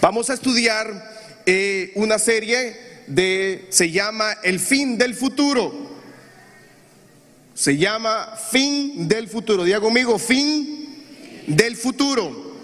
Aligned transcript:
Vamos 0.00 0.30
a 0.30 0.34
estudiar 0.34 1.42
eh, 1.46 1.92
una 1.94 2.18
serie 2.18 2.76
de, 3.06 3.66
se 3.70 3.90
llama 3.90 4.32
El 4.42 4.60
fin 4.60 4.98
del 4.98 5.14
futuro. 5.14 5.92
Se 7.54 7.76
llama 7.76 8.36
Fin 8.50 9.08
del 9.08 9.28
futuro. 9.28 9.64
Diga 9.64 9.80
conmigo, 9.80 10.18
fin 10.18 11.44
del 11.46 11.76
futuro. 11.76 12.54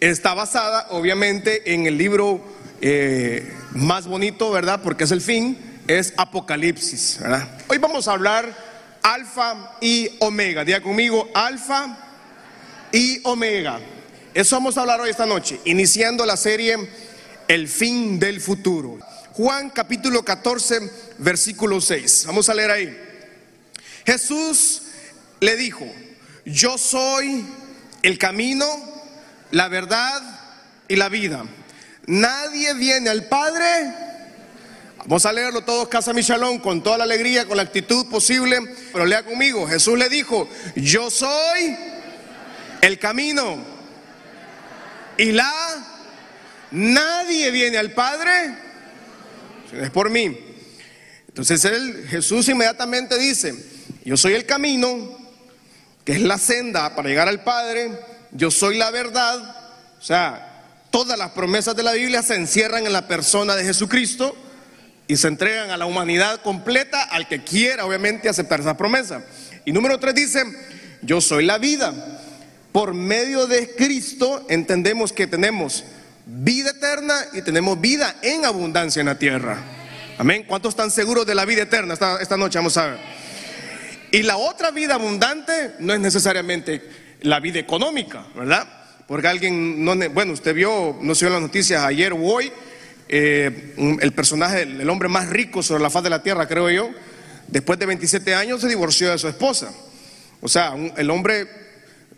Está 0.00 0.34
basada, 0.34 0.88
obviamente, 0.90 1.74
en 1.74 1.86
el 1.86 1.96
libro 1.96 2.40
eh, 2.80 3.52
más 3.72 4.06
bonito, 4.06 4.50
¿verdad? 4.50 4.80
Porque 4.82 5.04
es 5.04 5.10
el 5.10 5.20
fin, 5.20 5.58
es 5.86 6.12
Apocalipsis, 6.16 7.18
¿verdad? 7.20 7.48
Hoy 7.68 7.78
vamos 7.78 8.08
a 8.08 8.12
hablar 8.12 8.54
alfa 9.02 9.76
y 9.80 10.10
omega. 10.20 10.64
Diga 10.64 10.80
conmigo, 10.80 11.28
alfa 11.34 11.96
y 12.92 13.20
omega. 13.24 13.80
Eso 14.34 14.56
vamos 14.56 14.76
a 14.76 14.80
hablar 14.80 15.00
hoy 15.00 15.10
esta 15.10 15.26
noche, 15.26 15.60
iniciando 15.64 16.26
la 16.26 16.36
serie 16.36 16.76
El 17.46 17.68
fin 17.68 18.18
del 18.18 18.40
futuro. 18.40 18.98
Juan 19.34 19.70
capítulo 19.70 20.24
14, 20.24 20.90
versículo 21.18 21.80
6. 21.80 22.24
Vamos 22.26 22.48
a 22.48 22.54
leer 22.54 22.70
ahí. 22.72 22.98
Jesús 24.04 24.82
le 25.38 25.54
dijo, 25.54 25.86
yo 26.44 26.78
soy 26.78 27.46
el 28.02 28.18
camino, 28.18 28.66
la 29.52 29.68
verdad 29.68 30.20
y 30.88 30.96
la 30.96 31.08
vida. 31.08 31.44
Nadie 32.06 32.74
viene 32.74 33.10
al 33.10 33.28
Padre. 33.28 33.94
Vamos 34.98 35.24
a 35.26 35.32
leerlo 35.32 35.62
todos, 35.62 35.86
Casa 35.86 36.12
Michalón, 36.12 36.58
con 36.58 36.82
toda 36.82 36.98
la 36.98 37.04
alegría, 37.04 37.46
con 37.46 37.56
la 37.56 37.62
actitud 37.62 38.10
posible. 38.10 38.58
Pero 38.92 39.06
lea 39.06 39.22
conmigo. 39.24 39.68
Jesús 39.68 39.96
le 39.96 40.08
dijo, 40.08 40.48
yo 40.74 41.08
soy 41.08 41.76
el 42.80 42.98
camino 42.98 43.73
y 45.18 45.32
la... 45.32 45.52
Nadie 46.70 47.52
viene 47.52 47.78
al 47.78 47.92
Padre 47.92 48.32
si 49.70 49.76
es 49.76 49.90
por 49.90 50.10
mí. 50.10 50.36
Entonces 51.28 51.62
Jesús 52.08 52.48
inmediatamente 52.48 53.16
dice, 53.16 53.54
yo 54.04 54.16
soy 54.16 54.34
el 54.34 54.44
camino, 54.44 55.18
que 56.04 56.12
es 56.12 56.20
la 56.20 56.36
senda 56.38 56.94
para 56.96 57.08
llegar 57.08 57.28
al 57.28 57.44
Padre, 57.44 57.90
yo 58.32 58.50
soy 58.50 58.76
la 58.76 58.90
verdad, 58.90 59.38
o 60.00 60.02
sea, 60.02 60.64
todas 60.90 61.18
las 61.18 61.30
promesas 61.30 61.76
de 61.76 61.82
la 61.82 61.92
Biblia 61.92 62.22
se 62.22 62.34
encierran 62.34 62.86
en 62.86 62.92
la 62.92 63.06
persona 63.06 63.54
de 63.56 63.64
Jesucristo 63.64 64.36
y 65.06 65.16
se 65.16 65.28
entregan 65.28 65.70
a 65.70 65.76
la 65.76 65.86
humanidad 65.86 66.40
completa 66.42 67.02
al 67.02 67.28
que 67.28 67.44
quiera, 67.44 67.84
obviamente, 67.84 68.28
aceptar 68.28 68.60
esa 68.60 68.76
promesa. 68.76 69.24
Y 69.64 69.72
número 69.72 69.98
tres 69.98 70.14
dice, 70.14 70.44
yo 71.02 71.20
soy 71.20 71.44
la 71.44 71.58
vida 71.58 72.13
por 72.74 72.92
medio 72.92 73.46
de 73.46 73.72
Cristo 73.76 74.44
entendemos 74.48 75.12
que 75.12 75.28
tenemos 75.28 75.84
vida 76.26 76.70
eterna 76.70 77.14
y 77.32 77.40
tenemos 77.42 77.80
vida 77.80 78.16
en 78.20 78.44
abundancia 78.44 78.98
en 78.98 79.06
la 79.06 79.16
tierra. 79.16 79.58
Amén. 80.18 80.44
¿Cuántos 80.44 80.70
están 80.70 80.90
seguros 80.90 81.24
de 81.24 81.36
la 81.36 81.44
vida 81.44 81.62
eterna 81.62 81.94
esta, 81.94 82.20
esta 82.20 82.36
noche? 82.36 82.58
Vamos 82.58 82.76
a 82.76 82.86
ver. 82.86 82.98
Y 84.10 84.22
la 84.24 84.38
otra 84.38 84.72
vida 84.72 84.96
abundante 84.96 85.76
no 85.78 85.94
es 85.94 86.00
necesariamente 86.00 86.82
la 87.20 87.38
vida 87.38 87.60
económica, 87.60 88.26
¿verdad? 88.34 88.66
Porque 89.06 89.28
alguien, 89.28 89.84
no, 89.84 89.94
bueno, 90.10 90.32
usted 90.32 90.52
vio, 90.52 90.98
no 91.00 91.14
se 91.14 91.26
vio 91.26 91.34
las 91.34 91.42
noticias 91.42 91.80
ayer 91.84 92.12
o 92.12 92.20
hoy, 92.22 92.50
eh, 93.08 93.76
el 94.00 94.12
personaje, 94.14 94.62
el 94.62 94.90
hombre 94.90 95.08
más 95.08 95.28
rico 95.30 95.62
sobre 95.62 95.80
la 95.80 95.90
faz 95.90 96.02
de 96.02 96.10
la 96.10 96.24
tierra, 96.24 96.48
creo 96.48 96.68
yo, 96.68 96.90
después 97.46 97.78
de 97.78 97.86
27 97.86 98.34
años 98.34 98.62
se 98.62 98.66
divorció 98.66 99.12
de 99.12 99.18
su 99.18 99.28
esposa. 99.28 99.72
O 100.40 100.48
sea, 100.48 100.74
el 100.96 101.08
hombre 101.10 101.63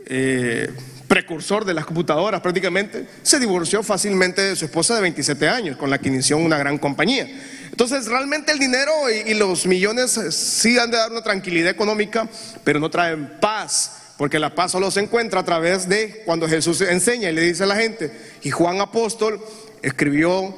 eh, 0.07 0.71
precursor 1.07 1.65
de 1.65 1.75
las 1.75 1.87
computadoras 1.87 2.41
prácticamente, 2.41 3.07
se 3.23 3.39
divorció 3.39 3.83
fácilmente 3.83 4.43
de 4.43 4.57
su 4.57 4.65
esposa 4.65 4.95
de 4.95 5.03
27 5.03 5.49
años, 5.49 5.77
con 5.77 5.91
la 5.91 5.99
que 5.99 6.09
inició 6.09 6.37
una 6.37 6.59
gran 6.59 6.79
compañía. 6.79 7.29
Entonces, 7.71 8.07
realmente 8.07 8.53
el 8.53 8.59
dinero 8.59 8.93
y, 9.11 9.35
los 9.35 9.67
millones 9.67 10.17
eh, 10.17 10.33
sí 10.33 10.79
han 10.79 10.91
de 10.91 10.97
dar 10.97 11.13
una 11.13 11.23
tranquilidad 11.23 11.71
económica, 11.71 12.29
pero 12.65 12.81
no 12.81 12.91
traen 12.91 13.39
paz, 13.41 14.15
porque 14.17 14.39
la 14.39 14.55
paz 14.55 14.73
solo 14.73 14.91
se 14.91 15.01
encuentra 15.01 15.41
a 15.41 15.45
través 15.45 15.89
de 15.89 16.23
cuando 16.25 16.49
Jesús 16.49 16.81
enseña 16.81 17.31
y 17.31 17.35
le 17.35 17.43
dice 17.43 17.65
a 17.65 17.67
la 17.67 17.77
gente, 17.77 18.11
y 18.43 18.51
Juan 18.51 18.81
Apóstol 18.81 19.41
escribió 19.83 20.55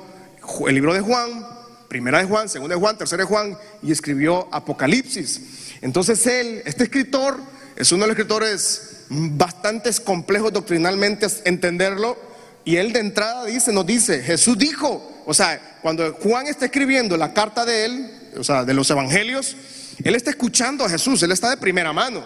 el 0.66 0.74
libro 0.74 0.94
de 0.94 1.00
Juan, 1.00 1.46
primera 1.88 2.18
de 2.18 2.24
Juan, 2.24 2.48
segunda 2.48 2.74
de 2.74 2.80
Juan, 2.80 2.96
tercera 2.96 3.22
de 3.22 3.28
Juan, 3.28 3.58
y 3.82 3.92
escribió 3.92 4.48
Apocalipsis. 4.52 5.74
Entonces 5.80 6.24
él, 6.26 6.62
este 6.64 6.84
escritor, 6.84 7.38
es 7.76 7.92
uno 7.92 8.02
de 8.02 8.08
los 8.08 8.18
escritores 8.18 8.87
bastantes 9.08 10.00
complejos 10.00 10.52
doctrinalmente 10.52 11.26
entenderlo. 11.44 12.16
Y 12.64 12.76
él 12.76 12.92
de 12.92 13.00
entrada 13.00 13.46
dice, 13.46 13.72
nos 13.72 13.86
dice, 13.86 14.22
Jesús 14.22 14.58
dijo, 14.58 15.22
o 15.24 15.32
sea, 15.32 15.78
cuando 15.80 16.12
Juan 16.14 16.46
está 16.46 16.66
escribiendo 16.66 17.16
la 17.16 17.32
carta 17.32 17.64
de 17.64 17.84
él, 17.84 18.10
o 18.36 18.44
sea, 18.44 18.64
de 18.64 18.74
los 18.74 18.90
evangelios, 18.90 19.56
él 20.04 20.14
está 20.14 20.30
escuchando 20.30 20.84
a 20.84 20.88
Jesús, 20.88 21.22
él 21.22 21.32
está 21.32 21.50
de 21.50 21.56
primera 21.56 21.92
mano. 21.92 22.22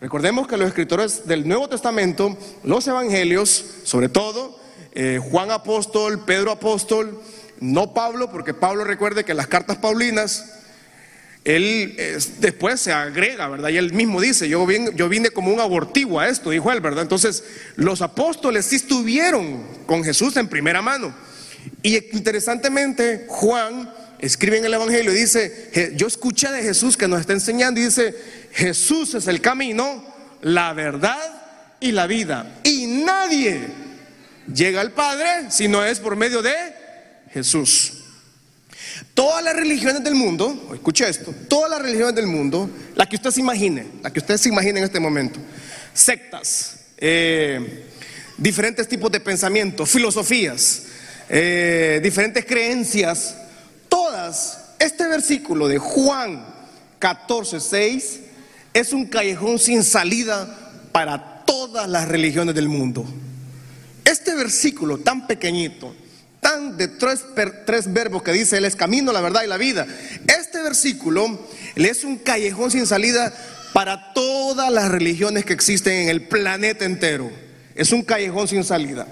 Recordemos 0.00 0.46
que 0.46 0.56
los 0.56 0.68
escritores 0.68 1.26
del 1.26 1.46
Nuevo 1.46 1.68
Testamento, 1.68 2.36
los 2.62 2.86
evangelios, 2.86 3.64
sobre 3.84 4.08
todo, 4.08 4.58
eh, 4.92 5.20
Juan 5.30 5.50
apóstol, 5.50 6.24
Pedro 6.24 6.52
apóstol, 6.52 7.20
no 7.60 7.92
Pablo, 7.92 8.30
porque 8.30 8.54
Pablo 8.54 8.84
recuerde 8.84 9.24
que 9.24 9.34
las 9.34 9.46
cartas 9.46 9.76
paulinas 9.76 10.59
él 11.44 11.96
después 12.38 12.80
se 12.80 12.92
agrega, 12.92 13.48
¿verdad? 13.48 13.70
Y 13.70 13.78
él 13.78 13.92
mismo 13.92 14.20
dice, 14.20 14.48
yo 14.48 14.66
vine, 14.66 14.90
yo 14.94 15.08
vine 15.08 15.30
como 15.30 15.52
un 15.52 15.60
abortivo 15.60 16.20
a 16.20 16.28
esto, 16.28 16.50
dijo 16.50 16.70
él, 16.70 16.80
¿verdad? 16.80 17.02
Entonces, 17.02 17.44
los 17.76 18.02
apóstoles 18.02 18.66
sí 18.66 18.76
estuvieron 18.76 19.62
con 19.86 20.04
Jesús 20.04 20.36
en 20.36 20.48
primera 20.48 20.82
mano. 20.82 21.14
Y 21.82 21.96
interesantemente, 22.14 23.24
Juan 23.28 23.90
escribe 24.18 24.58
en 24.58 24.66
el 24.66 24.74
Evangelio 24.74 25.12
y 25.12 25.16
dice, 25.16 25.92
yo 25.96 26.06
escuché 26.06 26.50
de 26.50 26.62
Jesús 26.62 26.96
que 26.96 27.08
nos 27.08 27.20
está 27.20 27.32
enseñando 27.32 27.80
y 27.80 27.84
dice, 27.84 28.14
Jesús 28.52 29.14
es 29.14 29.26
el 29.26 29.40
camino, 29.40 30.04
la 30.42 30.74
verdad 30.74 31.18
y 31.80 31.92
la 31.92 32.06
vida. 32.06 32.60
Y 32.64 32.86
nadie 32.86 33.60
llega 34.52 34.82
al 34.82 34.92
Padre 34.92 35.50
si 35.50 35.68
no 35.68 35.84
es 35.84 36.00
por 36.00 36.16
medio 36.16 36.42
de 36.42 36.54
Jesús. 37.32 37.99
Todas 39.14 39.42
las 39.44 39.54
religiones 39.54 40.02
del 40.04 40.14
mundo, 40.14 40.70
escuche 40.74 41.08
esto, 41.08 41.34
todas 41.48 41.70
las 41.70 41.82
religiones 41.82 42.14
del 42.14 42.26
mundo, 42.26 42.70
la 42.94 43.08
que 43.08 43.16
usted 43.16 43.30
se 43.30 43.40
imagine, 43.40 43.86
la 44.02 44.12
que 44.12 44.20
usted 44.20 44.36
se 44.36 44.48
imagine 44.48 44.78
en 44.78 44.84
este 44.84 45.00
momento, 45.00 45.40
sectas, 45.94 46.80
eh, 46.98 47.86
diferentes 48.36 48.88
tipos 48.88 49.10
de 49.10 49.20
pensamiento, 49.20 49.86
filosofías, 49.86 50.82
eh, 51.28 52.00
diferentes 52.02 52.44
creencias, 52.44 53.36
todas, 53.88 54.58
este 54.78 55.06
versículo 55.06 55.68
de 55.68 55.78
Juan 55.78 56.44
14, 56.98 57.60
6 57.60 58.20
es 58.72 58.92
un 58.92 59.06
callejón 59.06 59.58
sin 59.58 59.82
salida 59.82 60.88
para 60.92 61.44
todas 61.44 61.88
las 61.88 62.08
religiones 62.08 62.54
del 62.54 62.68
mundo. 62.68 63.04
Este 64.04 64.34
versículo 64.34 64.98
tan 64.98 65.26
pequeñito, 65.26 65.94
tan 66.40 66.76
de 66.76 66.88
tres, 66.88 67.24
tres 67.66 67.92
verbos 67.92 68.22
que 68.22 68.32
dice 68.32 68.56
Él 68.56 68.64
es 68.64 68.76
camino, 68.76 69.12
la 69.12 69.20
verdad 69.20 69.42
y 69.44 69.46
la 69.46 69.56
vida. 69.56 69.86
Este 70.26 70.62
versículo 70.62 71.46
es 71.76 72.04
un 72.04 72.18
callejón 72.18 72.70
sin 72.70 72.86
salida 72.86 73.32
para 73.72 74.12
todas 74.12 74.72
las 74.72 74.90
religiones 74.90 75.44
que 75.44 75.52
existen 75.52 75.94
en 75.94 76.08
el 76.08 76.22
planeta 76.22 76.84
entero. 76.84 77.30
Es 77.74 77.92
un 77.92 78.02
callejón 78.02 78.48
sin 78.48 78.64
salida. 78.64 79.06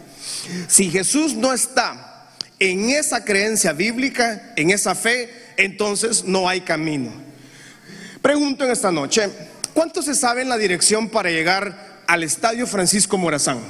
Si 0.66 0.90
Jesús 0.90 1.34
no 1.34 1.52
está 1.52 2.28
en 2.58 2.90
esa 2.90 3.24
creencia 3.24 3.72
bíblica, 3.72 4.52
en 4.56 4.70
esa 4.70 4.94
fe, 4.94 5.30
entonces 5.56 6.24
no 6.24 6.48
hay 6.48 6.62
camino. 6.62 7.12
Pregunto 8.20 8.64
en 8.64 8.72
esta 8.72 8.90
noche, 8.90 9.28
¿cuántos 9.74 10.06
se 10.06 10.14
saben 10.14 10.48
la 10.48 10.56
dirección 10.56 11.08
para 11.08 11.30
llegar 11.30 12.02
al 12.06 12.24
Estadio 12.24 12.66
Francisco 12.66 13.16
Morazán? 13.16 13.60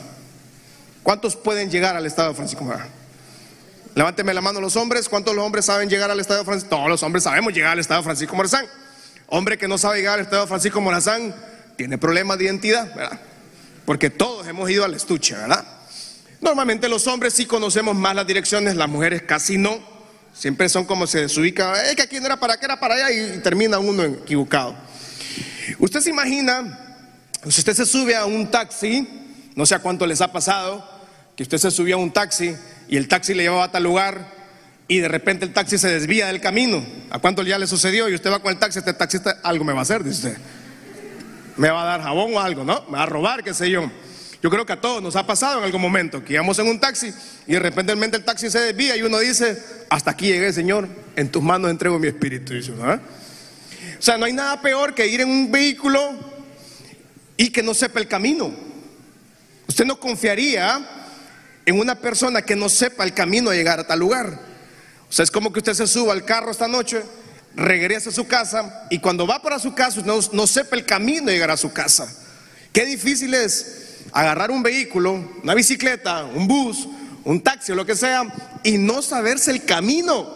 ¿Cuántos 1.02 1.36
pueden 1.36 1.70
llegar 1.70 1.96
al 1.96 2.06
Estadio 2.06 2.34
Francisco 2.34 2.64
Morazán? 2.64 2.97
Levánteme 3.94 4.32
la 4.32 4.40
mano 4.40 4.60
los 4.60 4.76
hombres. 4.76 5.08
¿Cuántos 5.08 5.34
los 5.34 5.44
hombres 5.44 5.64
saben 5.64 5.88
llegar 5.88 6.10
al 6.10 6.20
Estadio 6.20 6.44
Francisco? 6.44 6.76
Todos 6.76 6.88
los 6.88 7.02
hombres 7.02 7.24
sabemos 7.24 7.52
llegar 7.52 7.72
al 7.72 7.78
Estadio 7.78 8.02
Francisco 8.02 8.36
Morazán. 8.36 8.66
Hombre 9.26 9.58
que 9.58 9.68
no 9.68 9.76
sabe 9.76 9.98
llegar 9.98 10.14
al 10.14 10.24
Estadio 10.24 10.46
Francisco 10.46 10.80
Morazán 10.80 11.34
tiene 11.76 11.98
problemas 11.98 12.38
de 12.38 12.44
identidad, 12.44 12.94
¿verdad? 12.94 13.20
Porque 13.84 14.10
todos 14.10 14.46
hemos 14.46 14.68
ido 14.70 14.84
al 14.84 14.94
estuche, 14.94 15.34
¿verdad? 15.34 15.64
Normalmente 16.40 16.88
los 16.88 17.06
hombres 17.06 17.34
sí 17.34 17.46
conocemos 17.46 17.96
más 17.96 18.14
las 18.14 18.26
direcciones, 18.26 18.76
las 18.76 18.88
mujeres 18.88 19.22
casi 19.22 19.58
no. 19.58 19.78
Siempre 20.32 20.68
son 20.68 20.84
como 20.84 21.06
se 21.06 21.20
desubica, 21.20 21.82
es 21.82 21.96
que 21.96 22.02
aquí 22.02 22.20
no 22.20 22.26
era 22.26 22.38
para 22.38 22.54
acá, 22.54 22.66
era 22.66 22.78
para 22.78 22.94
allá 22.94 23.10
y 23.10 23.38
termina 23.38 23.78
uno 23.78 24.04
equivocado. 24.04 24.76
Usted 25.78 26.00
se 26.00 26.10
imagina, 26.10 26.78
si 27.48 27.60
usted 27.60 27.74
se 27.74 27.86
sube 27.86 28.14
a 28.14 28.24
un 28.24 28.48
taxi, 28.50 29.08
no 29.56 29.66
sé 29.66 29.74
a 29.74 29.80
cuánto 29.80 30.06
les 30.06 30.20
ha 30.20 30.30
pasado, 30.30 30.88
que 31.34 31.42
usted 31.42 31.58
se 31.58 31.70
subió 31.70 31.96
a 31.96 31.98
un 31.98 32.12
taxi 32.12 32.54
y 32.88 32.96
el 32.96 33.08
taxi 33.08 33.34
le 33.34 33.42
llevaba 33.44 33.64
a 33.64 33.70
tal 33.70 33.82
lugar 33.82 34.38
y 34.88 35.00
de 35.00 35.08
repente 35.08 35.44
el 35.44 35.52
taxi 35.52 35.76
se 35.76 35.88
desvía 35.88 36.26
del 36.26 36.40
camino. 36.40 36.84
¿A 37.10 37.18
cuánto 37.18 37.42
ya 37.42 37.58
le 37.58 37.66
sucedió? 37.66 38.08
Y 38.08 38.14
usted 38.14 38.30
va 38.30 38.40
con 38.40 38.52
el 38.52 38.58
taxi, 38.58 38.78
este 38.78 38.94
taxista 38.94 39.38
algo 39.42 39.64
me 39.64 39.74
va 39.74 39.80
a 39.80 39.82
hacer, 39.82 40.02
dice 40.02 40.28
usted. 40.28 40.42
Me 41.56 41.70
va 41.70 41.82
a 41.82 41.86
dar 41.86 42.02
jabón 42.02 42.34
o 42.34 42.40
algo, 42.40 42.64
¿no? 42.64 42.84
Me 42.88 42.96
va 42.96 43.02
a 43.02 43.06
robar, 43.06 43.44
qué 43.44 43.52
sé 43.52 43.70
yo. 43.70 43.90
Yo 44.42 44.50
creo 44.50 44.64
que 44.64 44.72
a 44.72 44.80
todos 44.80 45.02
nos 45.02 45.16
ha 45.16 45.26
pasado 45.26 45.58
en 45.58 45.64
algún 45.64 45.82
momento 45.82 46.24
que 46.24 46.34
íbamos 46.34 46.58
en 46.60 46.68
un 46.68 46.78
taxi 46.78 47.12
y 47.46 47.52
de 47.52 47.58
repente 47.58 47.92
el 47.92 48.24
taxi 48.24 48.48
se 48.48 48.60
desvía 48.60 48.96
y 48.96 49.02
uno 49.02 49.18
dice, 49.18 49.60
hasta 49.90 50.12
aquí 50.12 50.26
llegué, 50.26 50.52
Señor, 50.52 50.88
en 51.16 51.30
tus 51.30 51.42
manos 51.42 51.70
entrego 51.70 51.98
mi 51.98 52.06
espíritu. 52.06 52.54
¿ah? 52.82 53.00
O 53.98 54.02
sea, 54.02 54.16
no 54.16 54.26
hay 54.26 54.32
nada 54.32 54.60
peor 54.62 54.94
que 54.94 55.06
ir 55.06 55.20
en 55.20 55.28
un 55.28 55.50
vehículo 55.50 56.00
y 57.36 57.50
que 57.50 57.62
no 57.62 57.74
sepa 57.74 57.98
el 57.98 58.06
camino. 58.06 58.52
Usted 59.66 59.84
no 59.84 59.98
confiaría 59.98 60.97
en 61.68 61.78
una 61.78 61.96
persona 61.96 62.40
que 62.40 62.56
no 62.56 62.70
sepa 62.70 63.04
el 63.04 63.12
camino 63.12 63.50
a 63.50 63.54
llegar 63.54 63.78
a 63.78 63.86
tal 63.86 63.98
lugar. 63.98 64.40
O 65.06 65.12
sea, 65.12 65.22
es 65.22 65.30
como 65.30 65.52
que 65.52 65.58
usted 65.58 65.74
se 65.74 65.86
suba 65.86 66.14
al 66.14 66.24
carro 66.24 66.50
esta 66.50 66.66
noche, 66.66 67.02
regrese 67.54 68.08
a 68.08 68.12
su 68.12 68.26
casa 68.26 68.86
y 68.88 69.00
cuando 69.00 69.26
va 69.26 69.42
para 69.42 69.58
su 69.58 69.74
casa 69.74 70.00
no, 70.00 70.18
no 70.32 70.46
sepa 70.46 70.76
el 70.76 70.86
camino 70.86 71.28
a 71.28 71.32
llegar 71.32 71.50
a 71.50 71.58
su 71.58 71.70
casa. 71.70 72.10
Qué 72.72 72.86
difícil 72.86 73.34
es 73.34 73.98
agarrar 74.12 74.50
un 74.50 74.62
vehículo, 74.62 75.22
una 75.42 75.52
bicicleta, 75.52 76.24
un 76.24 76.48
bus, 76.48 76.88
un 77.24 77.42
taxi 77.42 77.72
o 77.72 77.74
lo 77.74 77.84
que 77.84 77.96
sea, 77.96 78.22
y 78.64 78.78
no 78.78 79.02
saberse 79.02 79.50
el 79.50 79.66
camino. 79.66 80.26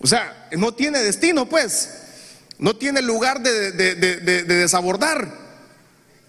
O 0.00 0.06
sea, 0.08 0.48
no 0.50 0.74
tiene 0.74 0.98
destino, 0.98 1.48
pues. 1.48 1.90
No 2.58 2.74
tiene 2.74 3.02
lugar 3.02 3.40
de, 3.40 3.70
desabordar. 4.42 5.32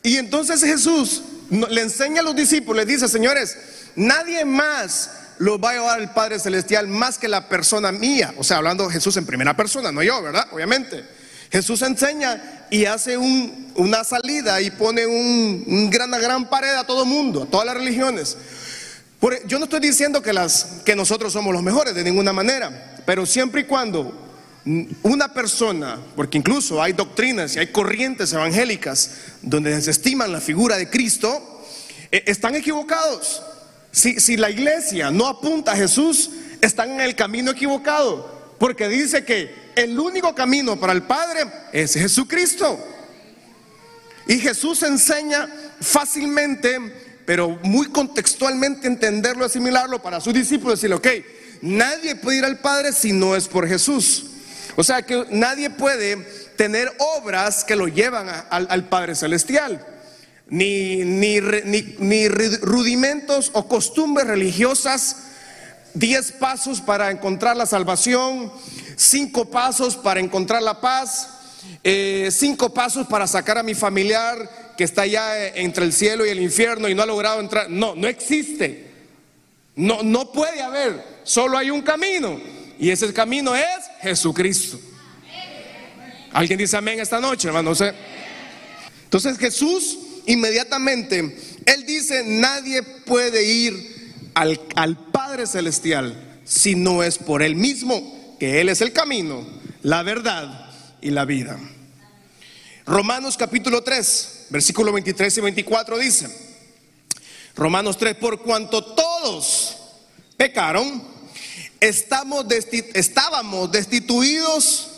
Y 0.04 0.18
entonces 0.18 0.62
Jesús 0.62 1.24
le 1.70 1.82
enseña 1.82 2.22
a 2.22 2.24
los 2.24 2.36
discípulos, 2.36 2.86
les 2.86 2.96
dice, 2.96 3.08
señores, 3.08 3.58
nadie 3.96 4.46
más 4.46 5.12
los 5.38 5.60
va 5.60 5.72
a 5.72 5.74
llevar 5.74 6.00
al 6.00 6.14
Padre 6.14 6.40
Celestial 6.40 6.88
más 6.88 7.18
que 7.18 7.28
la 7.28 7.50
persona 7.50 7.92
mía. 7.92 8.34
O 8.38 8.44
sea, 8.44 8.58
hablando 8.58 8.90
Jesús 8.90 9.18
en 9.18 9.26
primera 9.26 9.56
persona, 9.56 9.92
no 9.92 10.02
yo, 10.02 10.22
¿verdad? 10.22 10.48
Obviamente. 10.52 11.04
Jesús 11.52 11.82
enseña 11.84 12.66
y 12.72 12.86
hace 12.86 13.18
una 13.18 14.04
salida 14.04 14.60
y 14.60 14.72
pone 14.72 15.06
un, 15.06 15.90
gran, 15.92 16.10
una 16.10 16.18
gran 16.18 16.50
pared 16.50 16.74
a 16.74 16.84
todo 16.84 17.06
mundo, 17.06 17.44
a 17.44 17.46
todas 17.46 17.68
las 17.68 17.76
religiones. 17.76 18.38
yo 19.46 19.60
no 19.60 19.66
estoy 19.66 19.80
diciendo 19.80 20.22
que, 20.24 20.34
las, 20.34 20.82
que 20.84 20.96
nosotros 20.96 21.32
somos 21.32 21.54
los 21.54 21.62
mejores 21.62 21.94
de 21.94 22.04
ninguna 22.04 22.34
manera, 22.34 22.96
pero 23.06 23.28
siempre 23.28 23.62
y 23.62 23.64
cuando 23.66 24.33
una 24.66 25.34
persona, 25.34 26.00
porque 26.16 26.38
incluso 26.38 26.82
hay 26.82 26.94
doctrinas 26.94 27.56
y 27.56 27.60
hay 27.60 27.68
corrientes 27.68 28.32
evangélicas 28.32 29.12
donde 29.42 29.76
desestiman 29.76 30.32
la 30.32 30.40
figura 30.40 30.78
de 30.78 30.90
Cristo, 30.90 31.64
eh, 32.12 32.24
están 32.28 32.56
equivocados. 32.56 33.42
Si, 33.92 34.20
si 34.20 34.38
la 34.38 34.50
iglesia 34.50 35.12
no 35.12 35.28
apunta 35.28 35.74
a 35.74 35.76
Jesús, 35.76 36.30
están 36.62 36.92
en 36.92 37.02
el 37.02 37.16
camino 37.16 37.52
equivocado, 37.52 38.56
porque 38.58 38.88
dice 38.88 39.26
que 39.26 39.54
el 39.76 40.00
único 40.00 40.34
camino 40.34 40.80
para 40.80 40.94
el 40.94 41.04
Padre 41.04 41.42
es 41.74 41.94
Jesucristo. 41.94 42.80
Y 44.28 44.40
Jesús 44.40 44.82
enseña 44.84 45.50
fácilmente, 45.82 46.80
pero 47.26 47.60
muy 47.64 47.88
contextualmente 47.88 48.88
entenderlo, 48.88 49.44
asimilarlo 49.44 50.02
para 50.02 50.22
sus 50.22 50.34
discípulos, 50.34 50.80
decirle, 50.80 50.96
ok, 50.96 51.08
nadie 51.62 52.16
puede 52.16 52.38
ir 52.38 52.46
al 52.46 52.60
Padre 52.60 52.94
si 52.94 53.12
no 53.12 53.36
es 53.36 53.50
por 53.50 53.68
Jesús. 53.68 54.28
O 54.76 54.84
sea 54.84 55.04
que 55.04 55.26
nadie 55.30 55.70
puede 55.70 56.18
tener 56.56 56.92
obras 57.18 57.64
que 57.64 57.76
lo 57.76 57.88
llevan 57.88 58.28
al 58.50 58.88
Padre 58.90 59.16
Celestial. 59.16 59.86
Ni, 60.48 60.98
ni, 60.98 61.40
ni, 61.40 62.28
rudimentos 62.28 63.50
o 63.54 63.68
costumbres 63.68 64.28
religiosas, 64.28 65.18
diez 65.94 66.32
pasos 66.32 66.82
para 66.82 67.12
encontrar 67.12 67.56
la 67.56 67.66
salvación, 67.66 68.52
cinco 68.96 69.46
pasos 69.46 69.96
para 69.96 70.20
encontrar 70.20 70.62
la 70.62 70.80
paz, 70.82 71.30
eh, 71.84 72.30
cinco 72.32 72.74
pasos 72.74 73.08
para 73.08 73.26
sacar 73.26 73.58
a 73.58 73.64
mi 73.64 73.74
familiar 73.74 74.74
que 74.78 74.84
está 74.84 75.04
allá 75.04 75.48
entre 75.48 75.86
el 75.86 75.94
cielo 75.94 76.26
y 76.26 76.30
el 76.30 76.42
infierno 76.42 76.90
y 76.90 76.96
no 76.96 77.04
ha 77.04 77.08
logrado 77.08 77.40
entrar. 77.40 77.70
No, 77.70 77.96
no 77.96 78.08
existe. 78.08 78.92
No, 79.76 80.04
no 80.04 80.32
puede 80.32 80.62
haber. 80.62 81.04
Solo 81.24 81.58
hay 81.58 81.72
un 81.72 81.82
camino. 81.82 82.40
Y 82.84 82.92
ese 82.92 83.14
camino 83.14 83.56
es 83.56 83.66
Jesucristo. 84.02 84.78
¿Alguien 86.34 86.60
dice 86.60 86.76
amén 86.76 87.00
esta 87.00 87.18
noche, 87.18 87.48
hermano? 87.48 87.72
Entonces 89.06 89.38
Jesús 89.38 89.98
inmediatamente, 90.26 91.20
Él 91.66 91.86
dice, 91.86 92.26
nadie 92.26 92.84
puede 92.84 93.46
ir 93.46 94.32
al, 94.34 94.60
al 94.76 94.98
Padre 94.98 95.48
Celestial 95.48 96.42
si 96.44 96.76
no 96.76 97.04
es 97.04 97.18
por 97.18 97.42
Él 97.42 97.56
mismo 97.56 98.36
que 98.38 98.60
Él 98.60 98.68
es 98.68 98.82
el 98.82 98.92
camino, 98.92 99.48
la 99.82 100.04
verdad 100.04 100.70
y 101.00 101.12
la 101.12 101.24
vida. 101.24 101.58
Romanos 102.86 103.38
capítulo 103.38 103.82
3, 103.82 104.48
versículo 104.50 104.92
23 104.92 105.38
y 105.38 105.40
24 105.40 105.98
dice, 106.00 106.28
Romanos 107.56 107.98
3, 107.98 108.16
por 108.16 108.42
cuanto 108.42 108.84
todos 108.84 109.78
pecaron, 110.36 111.13
estamos 111.88 112.46
estábamos 112.94 113.72
destituidos 113.72 114.90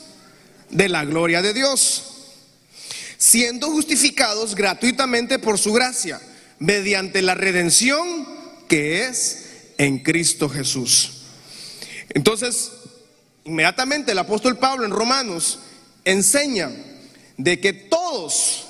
de 0.70 0.90
la 0.90 1.06
gloria 1.06 1.42
de 1.42 1.54
Dios, 1.54 2.04
siendo 3.18 3.70
justificados 3.70 4.56
gratuitamente 4.56 5.40
por 5.40 5.58
su 5.58 5.74
gracia, 5.74 6.20
mediante 6.60 7.22
la 7.22 7.36
redención 7.36 8.28
que 8.68 9.06
es 9.06 9.46
en 9.78 10.00
Cristo 10.00 10.50
Jesús. 10.50 11.12
Entonces, 12.10 12.72
Inmediatamente 13.46 14.12
el 14.12 14.18
apóstol 14.18 14.58
Pablo 14.58 14.86
en 14.86 14.92
Romanos 14.92 15.60
enseña 16.04 16.72
de 17.38 17.60
que 17.60 17.74
todos, 17.74 18.66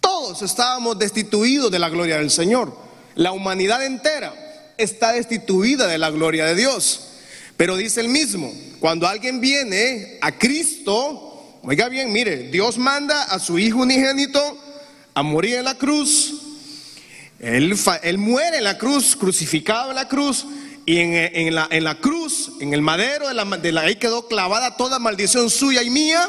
todos 0.00 0.42
estábamos 0.42 0.98
destituidos 0.98 1.70
de 1.70 1.78
la 1.78 1.88
gloria 1.88 2.18
del 2.18 2.30
Señor. 2.30 2.76
La 3.14 3.32
humanidad 3.32 3.82
entera 3.82 4.74
está 4.76 5.12
destituida 5.12 5.86
de 5.86 5.96
la 5.96 6.10
gloria 6.10 6.44
de 6.44 6.54
Dios. 6.54 7.11
Pero 7.62 7.76
dice 7.76 8.00
el 8.00 8.08
mismo, 8.08 8.52
cuando 8.80 9.06
alguien 9.06 9.40
viene 9.40 10.18
a 10.20 10.32
Cristo, 10.32 11.60
oiga 11.62 11.88
bien, 11.88 12.12
mire, 12.12 12.48
Dios 12.50 12.76
manda 12.76 13.22
a 13.22 13.38
su 13.38 13.56
Hijo 13.56 13.82
unigénito 13.82 14.58
a 15.14 15.22
morir 15.22 15.54
en 15.54 15.66
la 15.66 15.76
cruz. 15.76 16.42
Él, 17.38 17.72
muere 18.18 18.58
en 18.58 18.64
la 18.64 18.78
cruz, 18.78 19.14
crucificado 19.14 19.90
en 19.90 19.94
la 19.94 20.08
cruz 20.08 20.44
y 20.86 20.98
en, 20.98 21.54
la, 21.54 21.68
en 21.70 21.84
la, 21.84 21.94
cruz, 22.00 22.50
en 22.58 22.74
el 22.74 22.82
madero, 22.82 23.28
de 23.28 23.34
la, 23.34 23.44
de 23.44 23.70
la, 23.70 23.82
ahí 23.82 23.94
quedó 23.94 24.26
clavada 24.26 24.76
toda 24.76 24.98
maldición 24.98 25.48
suya 25.48 25.84
y 25.84 25.90
mía. 25.90 26.28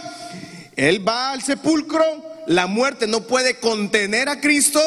Él 0.76 1.04
va 1.08 1.32
al 1.32 1.42
sepulcro, 1.42 2.06
la 2.46 2.68
muerte 2.68 3.08
no 3.08 3.22
puede 3.22 3.56
contener 3.56 4.30
a 4.30 4.40
Cristo, 4.40 4.80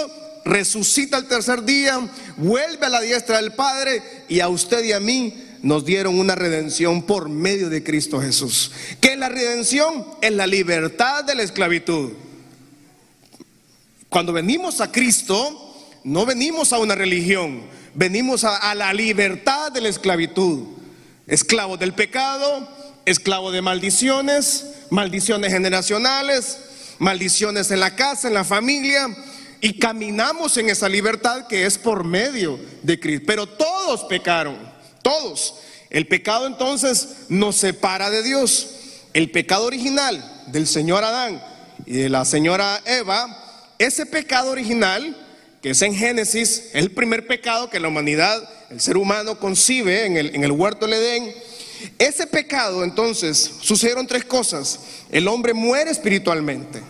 resucita 0.44 1.18
el 1.18 1.26
tercer 1.26 1.64
día, 1.64 2.08
vuelve 2.36 2.86
a 2.86 2.90
la 2.90 3.00
diestra 3.00 3.38
del 3.38 3.52
Padre 3.52 4.00
y 4.28 4.38
a 4.38 4.48
usted 4.48 4.84
y 4.84 4.92
a 4.92 5.00
mí 5.00 5.45
nos 5.62 5.84
dieron 5.84 6.18
una 6.18 6.34
redención 6.34 7.02
por 7.02 7.28
medio 7.28 7.68
de 7.68 7.82
Cristo 7.82 8.20
Jesús. 8.20 8.72
¿Qué 9.00 9.12
es 9.12 9.18
la 9.18 9.28
redención? 9.28 10.06
Es 10.20 10.32
la 10.32 10.46
libertad 10.46 11.24
de 11.24 11.34
la 11.34 11.42
esclavitud. 11.42 12.12
Cuando 14.08 14.32
venimos 14.32 14.80
a 14.80 14.92
Cristo, 14.92 15.66
no 16.04 16.24
venimos 16.24 16.72
a 16.72 16.78
una 16.78 16.94
religión, 16.94 17.62
venimos 17.94 18.44
a, 18.44 18.74
la 18.74 18.94
libertad 18.94 19.72
de 19.72 19.80
la 19.80 19.88
esclavitud. 19.88 20.64
Esclavo 21.26 21.76
del 21.76 21.92
pecado, 21.92 22.68
esclavo 23.04 23.50
de 23.50 23.62
maldiciones, 23.62 24.66
maldiciones 24.90 25.52
generacionales, 25.52 26.58
maldiciones 26.98 27.70
en 27.72 27.80
la 27.80 27.96
casa, 27.96 28.28
en 28.28 28.34
la 28.34 28.44
familia, 28.44 29.08
y 29.60 29.78
caminamos 29.78 30.56
en 30.56 30.70
esa 30.70 30.88
libertad 30.88 31.48
que 31.48 31.66
es 31.66 31.76
por 31.76 32.04
medio 32.04 32.60
de 32.82 33.00
Cristo. 33.00 33.24
Pero 33.26 33.46
todos 33.46 34.04
pecaron, 34.04 34.56
todos. 35.06 35.54
El 35.88 36.08
pecado 36.08 36.48
entonces 36.48 37.10
nos 37.28 37.54
separa 37.54 38.10
de 38.10 38.24
Dios. 38.24 38.70
El 39.14 39.30
pecado 39.30 39.64
original 39.64 40.42
del 40.48 40.66
señor 40.66 41.04
Adán 41.04 41.40
y 41.86 41.92
de 41.92 42.08
la 42.08 42.24
señora 42.24 42.82
Eva, 42.84 43.70
ese 43.78 44.04
pecado 44.04 44.50
original 44.50 45.16
que 45.62 45.70
es 45.70 45.82
en 45.82 45.94
Génesis, 45.94 46.70
el 46.72 46.90
primer 46.90 47.28
pecado 47.28 47.70
que 47.70 47.78
la 47.78 47.86
humanidad, 47.86 48.50
el 48.68 48.80
ser 48.80 48.96
humano 48.96 49.38
concibe 49.38 50.06
en 50.06 50.16
el, 50.16 50.34
en 50.34 50.42
el 50.42 50.50
huerto 50.50 50.86
del 50.86 50.94
Edén. 50.94 51.32
Ese 52.00 52.26
pecado 52.26 52.82
entonces 52.82 53.52
sucedieron 53.60 54.08
tres 54.08 54.24
cosas. 54.24 54.80
El 55.12 55.28
hombre 55.28 55.54
muere 55.54 55.92
espiritualmente. 55.92 56.82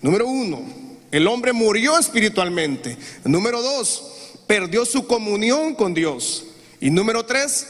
Número 0.00 0.28
uno, 0.28 0.62
el 1.10 1.26
hombre 1.26 1.52
murió 1.52 1.98
espiritualmente. 1.98 2.96
Número 3.24 3.60
dos, 3.60 4.04
perdió 4.46 4.84
su 4.84 5.08
comunión 5.08 5.74
con 5.74 5.92
Dios. 5.92 6.44
Y 6.82 6.90
número 6.90 7.24
tres, 7.24 7.64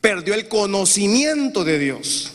perdió 0.00 0.34
el 0.34 0.46
conocimiento 0.46 1.64
de 1.64 1.80
Dios. 1.80 2.30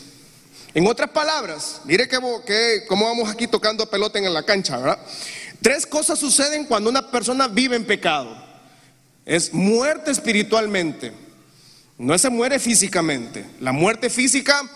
En 0.74 0.86
otras 0.86 1.08
palabras, 1.08 1.80
mire 1.86 2.06
que, 2.06 2.18
que, 2.46 2.82
cómo 2.86 3.06
vamos 3.06 3.30
aquí 3.30 3.46
tocando 3.46 3.88
pelota 3.88 4.18
en 4.18 4.34
la 4.34 4.42
cancha, 4.42 4.76
¿verdad? 4.76 4.98
Tres 5.62 5.86
cosas 5.86 6.18
suceden 6.18 6.66
cuando 6.66 6.90
una 6.90 7.10
persona 7.10 7.48
vive 7.48 7.76
en 7.76 7.86
pecado. 7.86 8.36
Es 9.24 9.54
muerte 9.54 10.10
espiritualmente. 10.10 11.14
No 11.96 12.18
se 12.18 12.28
muere 12.28 12.58
físicamente. 12.58 13.46
La 13.60 13.72
muerte 13.72 14.10
física, 14.10 14.70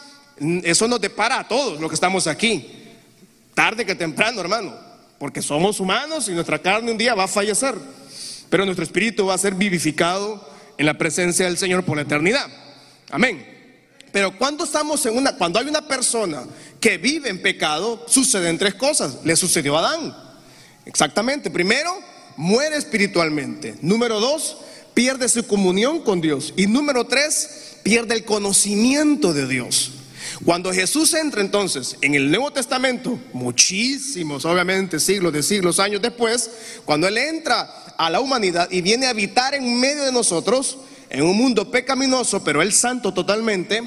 eso 0.62 0.88
nos 0.88 1.02
depara 1.02 1.40
a 1.40 1.46
todos 1.46 1.78
los 1.78 1.90
que 1.90 1.96
estamos 1.96 2.26
aquí. 2.28 2.96
Tarde 3.54 3.84
que 3.84 3.94
temprano, 3.94 4.40
hermano. 4.40 4.74
porque 5.18 5.42
somos 5.42 5.80
humanos 5.80 6.30
y 6.30 6.32
nuestra 6.32 6.58
carne 6.58 6.90
un 6.90 6.96
día 6.96 7.14
va 7.14 7.24
a 7.24 7.28
fallecer, 7.28 7.74
pero 8.48 8.64
nuestro 8.64 8.84
espíritu 8.84 9.26
va 9.26 9.34
a 9.34 9.38
ser 9.38 9.54
vivificado 9.54 10.48
en 10.80 10.86
la 10.86 10.94
presencia 10.94 11.44
del 11.44 11.58
Señor 11.58 11.84
por 11.84 11.96
la 11.96 12.04
eternidad. 12.04 12.46
Amén. 13.10 13.46
Pero 14.12 14.38
cuando 14.38 14.64
estamos 14.64 15.04
en 15.04 15.14
una, 15.14 15.36
cuando 15.36 15.58
hay 15.58 15.66
una 15.66 15.86
persona 15.86 16.42
que 16.80 16.96
vive 16.96 17.28
en 17.28 17.42
pecado, 17.42 18.02
suceden 18.08 18.56
tres 18.56 18.76
cosas. 18.76 19.18
Le 19.22 19.36
sucedió 19.36 19.76
a 19.76 19.80
Adán. 19.80 20.16
Exactamente. 20.86 21.50
Primero, 21.50 21.92
muere 22.38 22.78
espiritualmente. 22.78 23.74
Número 23.82 24.20
dos, 24.20 24.56
pierde 24.94 25.28
su 25.28 25.46
comunión 25.46 26.00
con 26.00 26.22
Dios. 26.22 26.54
Y 26.56 26.66
número 26.66 27.04
tres, 27.04 27.76
pierde 27.82 28.14
el 28.14 28.24
conocimiento 28.24 29.34
de 29.34 29.46
Dios. 29.46 29.92
Cuando 30.44 30.72
Jesús 30.72 31.12
entra 31.12 31.42
entonces 31.42 31.96
en 32.00 32.14
el 32.14 32.30
Nuevo 32.30 32.50
Testamento, 32.50 33.18
muchísimos, 33.34 34.46
obviamente, 34.46 34.98
siglos 34.98 35.34
de 35.34 35.42
siglos, 35.42 35.78
años 35.78 36.00
después, 36.00 36.50
cuando 36.86 37.06
Él 37.08 37.18
entra 37.18 37.94
a 37.98 38.08
la 38.08 38.20
humanidad 38.20 38.70
y 38.70 38.80
viene 38.80 39.06
a 39.06 39.10
habitar 39.10 39.54
en 39.54 39.78
medio 39.78 40.02
de 40.02 40.12
nosotros, 40.12 40.78
en 41.10 41.22
un 41.22 41.36
mundo 41.36 41.70
pecaminoso, 41.70 42.42
pero 42.42 42.62
Él 42.62 42.72
santo 42.72 43.12
totalmente, 43.12 43.82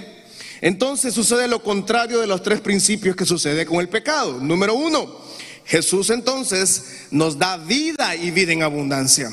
entonces 0.61 1.15
sucede 1.15 1.47
lo 1.47 1.63
contrario 1.63 2.21
de 2.21 2.27
los 2.27 2.43
tres 2.43 2.61
principios 2.61 3.15
que 3.15 3.25
sucede 3.25 3.65
con 3.65 3.79
el 3.79 3.89
pecado. 3.89 4.39
Número 4.39 4.75
uno, 4.75 5.21
Jesús 5.65 6.11
entonces 6.11 7.07
nos 7.09 7.39
da 7.39 7.57
vida 7.57 8.15
y 8.15 8.29
vida 8.29 8.53
en 8.53 8.61
abundancia. 8.61 9.31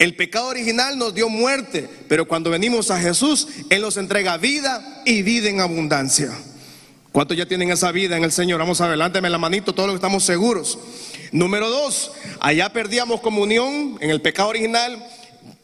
El 0.00 0.16
pecado 0.16 0.46
original 0.46 0.96
nos 0.96 1.14
dio 1.14 1.28
muerte, 1.28 1.86
pero 2.08 2.26
cuando 2.26 2.48
venimos 2.48 2.90
a 2.90 2.98
Jesús, 2.98 3.46
Él 3.68 3.82
nos 3.82 3.98
entrega 3.98 4.38
vida 4.38 5.02
y 5.04 5.20
vida 5.20 5.50
en 5.50 5.60
abundancia. 5.60 6.32
¿Cuántos 7.12 7.36
ya 7.36 7.44
tienen 7.44 7.70
esa 7.70 7.92
vida 7.92 8.16
en 8.16 8.24
el 8.24 8.32
Señor? 8.32 8.58
Vamos 8.58 8.80
adelante, 8.80 9.20
la 9.20 9.36
manito, 9.36 9.74
todos 9.74 9.88
los 9.88 9.94
que 9.94 9.98
estamos 9.98 10.24
seguros. 10.24 10.78
Número 11.32 11.68
dos, 11.68 12.12
allá 12.40 12.72
perdíamos 12.72 13.20
comunión 13.20 13.98
en 14.00 14.08
el 14.08 14.22
pecado 14.22 14.48
original, 14.48 15.06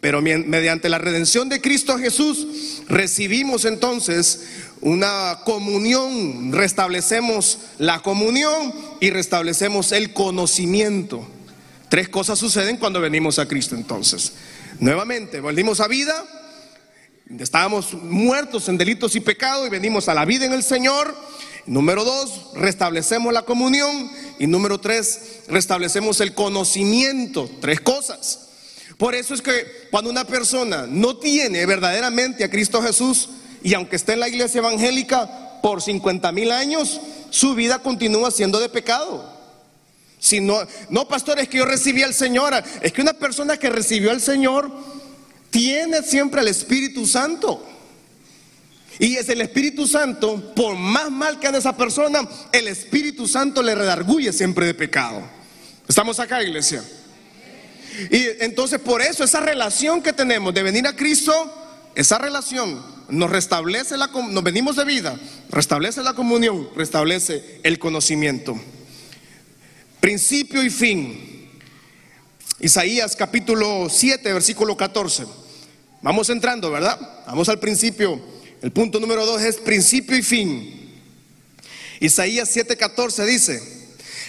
pero 0.02 0.20
mediante 0.20 0.90
la 0.90 0.98
redención 0.98 1.48
de 1.48 1.62
Cristo 1.62 1.96
Jesús 1.96 2.82
recibimos 2.88 3.64
entonces 3.64 4.48
una 4.82 5.38
comunión, 5.46 6.52
restablecemos 6.52 7.60
la 7.78 8.02
comunión 8.02 8.74
y 9.00 9.08
restablecemos 9.08 9.92
el 9.92 10.12
conocimiento. 10.12 11.26
Tres 11.88 12.08
cosas 12.08 12.38
suceden 12.38 12.78
cuando 12.78 13.00
venimos 13.00 13.38
a 13.38 13.46
Cristo 13.46 13.74
entonces. 13.74 14.32
Nuevamente, 14.80 15.40
volvimos 15.40 15.80
a 15.80 15.86
vida, 15.86 16.24
estábamos 17.38 17.94
muertos 17.94 18.68
en 18.68 18.76
delitos 18.76 19.14
y 19.14 19.20
pecados 19.20 19.66
y 19.66 19.70
venimos 19.70 20.08
a 20.08 20.14
la 20.14 20.24
vida 20.24 20.44
en 20.46 20.52
el 20.52 20.62
Señor. 20.62 21.14
Número 21.66 22.04
dos, 22.04 22.50
restablecemos 22.54 23.32
la 23.32 23.42
comunión. 23.42 24.10
Y 24.38 24.46
número 24.46 24.78
tres, 24.78 25.40
restablecemos 25.48 26.20
el 26.20 26.34
conocimiento. 26.34 27.48
Tres 27.60 27.80
cosas. 27.80 28.48
Por 28.98 29.14
eso 29.14 29.34
es 29.34 29.42
que 29.42 29.88
cuando 29.90 30.10
una 30.10 30.24
persona 30.24 30.86
no 30.88 31.18
tiene 31.18 31.66
verdaderamente 31.66 32.44
a 32.44 32.50
Cristo 32.50 32.82
Jesús, 32.82 33.28
y 33.62 33.74
aunque 33.74 33.96
esté 33.96 34.12
en 34.14 34.20
la 34.20 34.28
iglesia 34.28 34.58
evangélica 34.58 35.60
por 35.62 35.82
50 35.82 36.30
mil 36.32 36.52
años, 36.52 37.00
su 37.30 37.54
vida 37.54 37.80
continúa 37.80 38.30
siendo 38.30 38.60
de 38.60 38.68
pecado. 38.68 39.35
Si 40.18 40.40
no, 40.40 40.58
no, 40.90 41.06
pastor, 41.06 41.38
es 41.38 41.48
que 41.48 41.58
yo 41.58 41.66
recibí 41.66 42.02
al 42.02 42.14
Señor. 42.14 42.54
Es 42.80 42.92
que 42.92 43.02
una 43.02 43.12
persona 43.12 43.56
que 43.56 43.70
recibió 43.70 44.10
al 44.10 44.20
Señor 44.20 44.70
tiene 45.50 46.02
siempre 46.02 46.40
el 46.40 46.48
Espíritu 46.48 47.06
Santo. 47.06 47.64
Y 48.98 49.16
es 49.16 49.28
el 49.28 49.42
Espíritu 49.42 49.86
Santo, 49.86 50.54
por 50.54 50.74
más 50.74 51.10
mal 51.10 51.38
que 51.38 51.46
ande 51.46 51.58
esa 51.58 51.76
persona, 51.76 52.26
el 52.52 52.66
Espíritu 52.68 53.28
Santo 53.28 53.62
le 53.62 53.74
redarguye 53.74 54.32
siempre 54.32 54.66
de 54.66 54.74
pecado. 54.74 55.22
¿Estamos 55.86 56.18
acá, 56.18 56.42
iglesia? 56.42 56.82
Y 58.10 58.26
entonces 58.40 58.80
por 58.80 59.02
eso 59.02 59.24
esa 59.24 59.40
relación 59.40 60.02
que 60.02 60.12
tenemos 60.12 60.52
de 60.54 60.62
venir 60.62 60.86
a 60.86 60.96
Cristo, 60.96 61.32
esa 61.94 62.18
relación 62.18 62.82
nos 63.08 63.30
restablece 63.30 63.96
la 63.96 64.08
nos 64.08 64.42
venimos 64.42 64.76
de 64.76 64.84
vida, 64.84 65.18
restablece 65.50 66.02
la 66.02 66.14
comunión, 66.14 66.68
restablece 66.74 67.60
el 67.62 67.78
conocimiento. 67.78 68.58
Principio 70.06 70.62
y 70.62 70.70
fin. 70.70 71.50
Isaías 72.60 73.16
capítulo 73.16 73.88
7, 73.90 74.32
versículo 74.34 74.76
14. 74.76 75.26
Vamos 76.00 76.30
entrando, 76.30 76.70
¿verdad? 76.70 77.24
Vamos 77.26 77.48
al 77.48 77.58
principio. 77.58 78.22
El 78.62 78.70
punto 78.70 79.00
número 79.00 79.26
2 79.26 79.42
es 79.42 79.56
principio 79.56 80.16
y 80.16 80.22
fin. 80.22 81.02
Isaías 81.98 82.54
7:14 82.54 83.24
dice, 83.24 83.60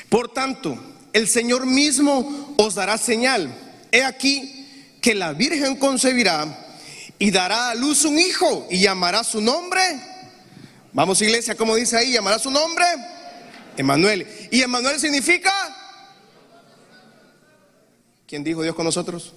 por 0.09 0.33
tanto, 0.33 0.83
el 1.13 1.27
Señor 1.27 1.67
mismo 1.67 2.55
os 2.57 2.73
dará 2.73 2.97
señal. 2.97 3.55
He 3.91 4.03
aquí 4.03 4.97
que 4.99 5.13
la 5.13 5.33
Virgen 5.33 5.75
concebirá 5.75 6.75
y 7.19 7.29
dará 7.29 7.69
a 7.69 7.75
luz 7.75 8.03
un 8.03 8.17
hijo 8.17 8.65
y 8.71 8.79
llamará 8.79 9.23
su 9.23 9.41
nombre. 9.41 9.79
Vamos 10.91 11.21
iglesia, 11.21 11.53
como 11.53 11.75
dice 11.75 11.97
ahí, 11.97 12.13
llamará 12.13 12.39
su 12.39 12.49
nombre 12.49 12.83
Emanuel. 13.77 14.27
¿Y 14.51 14.61
Emanuel 14.61 14.99
significa? 14.99 15.53
¿Quién 18.27 18.43
dijo 18.43 18.61
Dios 18.61 18.75
con 18.75 18.85
nosotros? 18.85 19.33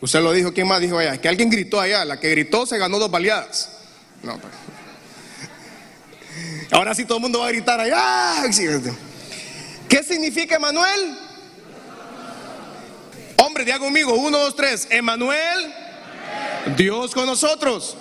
Usted 0.00 0.20
lo 0.20 0.32
dijo, 0.32 0.52
¿quién 0.52 0.66
más 0.66 0.80
dijo 0.80 0.98
allá? 0.98 1.20
Que 1.20 1.28
alguien 1.28 1.50
gritó 1.50 1.78
allá, 1.78 2.04
la 2.04 2.18
que 2.18 2.30
gritó 2.30 2.66
se 2.66 2.78
ganó 2.78 2.98
dos 2.98 3.10
baleadas. 3.10 3.70
No, 4.22 4.38
pues. 4.38 4.52
Ahora 6.72 6.94
sí 6.94 7.04
todo 7.04 7.18
el 7.18 7.22
mundo 7.22 7.40
va 7.40 7.48
a 7.48 7.52
gritar 7.52 7.78
allá. 7.78 8.44
¿Qué 9.88 10.02
significa 10.02 10.56
Emanuel? 10.56 11.18
Hombre, 13.36 13.64
diga 13.64 13.78
conmigo, 13.78 14.14
uno, 14.14 14.38
dos, 14.38 14.56
tres. 14.56 14.88
Emanuel, 14.90 15.74
Dios 16.76 17.12
con 17.12 17.26
nosotros. 17.26 17.96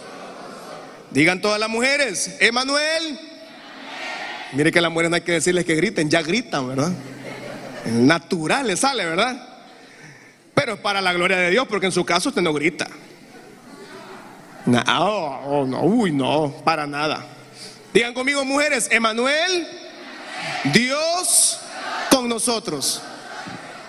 Digan 1.11 1.41
todas 1.41 1.59
las 1.59 1.69
mujeres, 1.69 2.35
Emanuel. 2.39 3.28
Mire 4.53 4.71
que 4.71 4.79
a 4.79 4.81
las 4.81 4.91
mujeres 4.91 5.09
no 5.11 5.15
hay 5.15 5.21
que 5.21 5.33
decirles 5.33 5.65
que 5.65 5.75
griten, 5.75 6.09
ya 6.09 6.21
gritan, 6.21 6.67
¿verdad? 6.67 6.91
Natural 7.85 8.65
le 8.65 8.75
sale, 8.75 9.05
¿verdad? 9.05 9.47
Pero 10.53 10.73
es 10.73 10.79
para 10.79 11.01
la 11.01 11.13
gloria 11.13 11.37
de 11.37 11.51
Dios, 11.51 11.67
porque 11.67 11.85
en 11.85 11.91
su 11.91 12.03
caso 12.03 12.29
usted 12.29 12.41
no 12.41 12.53
grita. 12.53 12.87
No, 14.65 14.81
oh, 14.87 15.65
no, 15.65 15.83
uy, 15.83 16.11
no, 16.11 16.53
para 16.63 16.85
nada. 16.85 17.25
Digan 17.93 18.13
conmigo, 18.13 18.43
mujeres, 18.43 18.87
Emanuel, 18.91 19.67
Dios 20.73 21.59
con 22.11 22.27
nosotros. 22.27 23.01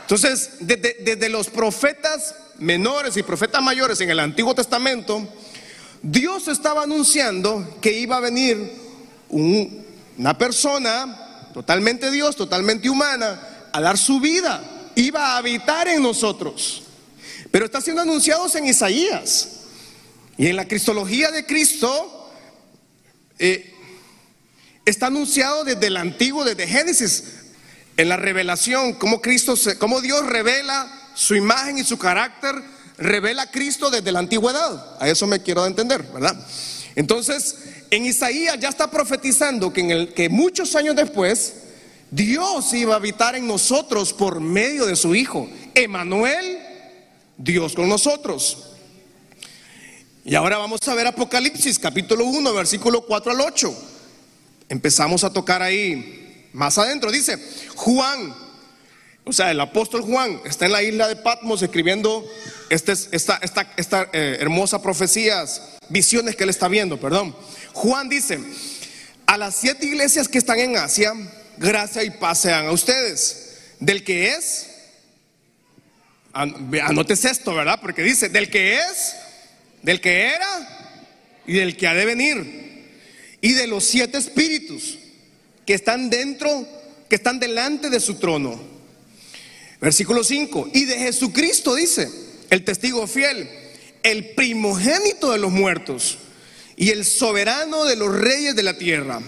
Entonces, 0.03 0.53
desde, 0.61 1.29
los 1.29 1.49
profetas 1.49 2.35
menores 2.59 3.17
y 3.17 3.23
profetas 3.23 3.63
mayores 3.63 4.01
en 4.01 4.11
el 4.11 4.21
Antiguo 4.21 4.55
Testamento, 4.55 5.27
Dios 6.03 6.49
estaba 6.49 6.83
anunciando 6.83 7.79
que 7.81 7.93
iba 7.93 8.17
a 8.17 8.21
venir 8.21 8.73
un, 9.29 9.87
una 10.21 10.37
persona 10.37 11.49
totalmente 11.55 12.11
Dios, 12.11 12.37
totalmente 12.37 12.91
humana, 12.91 13.41
a 13.73 13.81
dar 13.81 13.97
su 13.97 14.21
vida, 14.21 14.63
iba 14.95 15.33
a 15.33 15.39
habitar 15.39 15.89
en 15.89 16.03
nosotros. 16.03 16.83
Pero 17.51 17.65
está 17.65 17.81
siendo 17.81 18.03
anunciado 18.03 18.47
en 18.55 18.67
Isaías. 18.67 19.49
Y 20.37 20.49
en 20.49 20.57
la 20.57 20.69
cristología 20.69 21.31
de 21.31 21.47
Cristo 21.47 22.31
eh, 23.39 23.75
está 24.85 25.07
anunciado 25.07 25.65
desde 25.65 25.87
el 25.87 25.97
antiguo, 25.97 26.45
desde 26.45 26.67
Génesis, 26.67 27.25
en 27.97 28.11
la 28.11 28.19
revelación, 28.19 28.93
como 28.93 29.23
Cristo, 29.23 29.55
como 29.79 30.03
Dios 30.03 30.27
revela 30.27 30.87
su 31.15 31.35
imagen 31.35 31.79
y 31.79 31.85
su 31.85 31.97
carácter, 31.97 32.57
revela 32.99 33.43
a 33.43 33.51
Cristo 33.51 33.91
desde 33.91 34.13
la 34.13 34.19
antigüedad. 34.19 34.99
A 35.01 35.09
eso 35.09 35.27
me 35.27 35.41
quiero 35.41 35.65
entender, 35.65 36.03
¿verdad? 36.13 36.37
Entonces, 36.95 37.57
en 37.91 38.07
Isaías 38.07 38.59
ya 38.61 38.69
está 38.69 38.91
profetizando 38.91 39.73
que, 39.73 39.81
en 39.81 39.91
el, 39.91 40.15
que 40.15 40.29
muchos 40.29 40.75
años 40.77 40.97
después 40.97 41.55
Dios 42.11 42.73
iba 42.75 42.95
a 42.95 42.97
habitar 42.97 43.37
en 43.37 43.47
nosotros 43.47 44.13
por 44.13 44.41
medio 44.41 44.87
de 44.87 44.97
su 44.97 45.15
Hijo. 45.15 45.49
Emanuel, 45.75 46.59
Dios 47.37 47.75
con 47.75 47.89
nosotros. 47.89 48.71
Y 50.25 50.35
ahora 50.35 50.59
vamos 50.59 50.81
a 50.87 50.95
ver 50.95 51.07
Apocalipsis 51.07 51.79
capítulo 51.79 52.25
1, 52.25 52.53
versículo 52.53 53.03
4 53.07 53.33
al 53.33 53.41
8. 53.41 53.75
Empezamos 54.69 55.25
a 55.25 55.33
tocar 55.33 55.63
ahí 55.63 56.49
más 56.53 56.79
adentro. 56.79 57.11
Dice, 57.11 57.39
Juan, 57.77 58.35
o 59.25 59.33
sea, 59.33 59.51
el 59.51 59.61
apóstol 59.61 60.03
Juan 60.03 60.41
está 60.45 60.67
en 60.67 60.73
la 60.73 60.83
isla 60.83 61.07
de 61.07 61.17
Patmos 61.17 61.63
escribiendo 61.63 62.27
este, 62.69 62.93
esta, 62.93 63.41
eh, 64.13 64.37
hermosa 64.41 64.83
profecías, 64.83 65.77
visiones 65.89 66.37
que 66.37 66.45
él 66.45 66.51
está 66.51 66.69
viendo, 66.69 66.99
perdón. 66.99 67.35
Juan 67.73 68.09
dice, 68.09 68.39
a 69.27 69.37
las 69.37 69.57
siete 69.57 69.87
iglesias 69.87 70.29
que 70.29 70.39
están 70.39 70.59
en 70.59 70.77
Asia, 70.77 71.13
gracia 71.57 72.03
y 72.03 72.11
paz 72.11 72.41
sean 72.41 72.67
a 72.67 72.73
ustedes. 72.73 73.59
Del 73.79 74.05
que 74.05 74.31
es, 74.35 74.67
anotes 76.33 77.25
esto, 77.25 77.55
¿verdad? 77.55 77.79
Porque 77.81 78.03
dice, 78.03 78.29
del 78.29 78.51
que 78.51 78.79
es, 78.79 79.15
del 79.83 80.01
que 80.01 80.27
era 80.27 80.99
y 81.47 81.55
del 81.55 81.77
que 81.77 81.87
ha 81.87 81.95
de 81.95 82.05
venir. 82.05 82.71
Y 83.41 83.55
de 83.55 83.67
los 83.67 83.85
siete 83.85 84.19
espíritus 84.19 84.99
que 85.65 85.75
están 85.75 86.11
dentro 86.11 86.67
que 87.11 87.17
están 87.17 87.41
delante 87.41 87.91
de 87.91 87.99
su 87.99 88.15
trono. 88.15 88.59
Versículo 89.81 90.23
5. 90.23 90.71
Y 90.73 90.85
de 90.85 90.97
Jesucristo 90.97 91.75
dice, 91.75 92.09
el 92.51 92.65
testigo 92.65 93.07
fiel, 93.09 93.51
el 94.05 94.31
primogénito 94.31 95.33
de 95.33 95.39
los 95.39 95.51
muertos 95.51 96.19
y 96.81 96.89
el 96.89 97.05
soberano 97.05 97.85
de 97.85 97.95
los 97.95 98.11
reyes 98.11 98.57
de 98.57 98.63
la 98.63 98.73
tierra, 98.73 99.21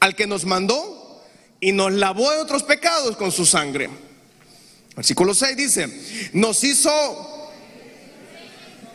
al 0.00 0.16
que 0.16 0.26
nos 0.26 0.46
mandó 0.46 1.22
y 1.60 1.72
nos 1.72 1.92
lavó 1.92 2.30
de 2.30 2.38
otros 2.38 2.62
pecados 2.62 3.14
con 3.18 3.30
su 3.30 3.44
sangre. 3.44 3.90
Versículo 4.96 5.34
6 5.34 5.54
dice, 5.54 6.30
nos 6.32 6.64
hizo, 6.64 7.52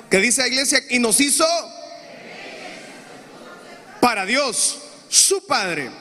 ¿qué 0.09 0.17
dice 0.17 0.41
la 0.41 0.47
iglesia? 0.47 0.81
Y 0.89 0.97
nos 0.97 1.19
hizo 1.19 1.45
para 4.01 4.25
Dios, 4.25 4.79
su 5.07 5.45
Padre. 5.45 5.91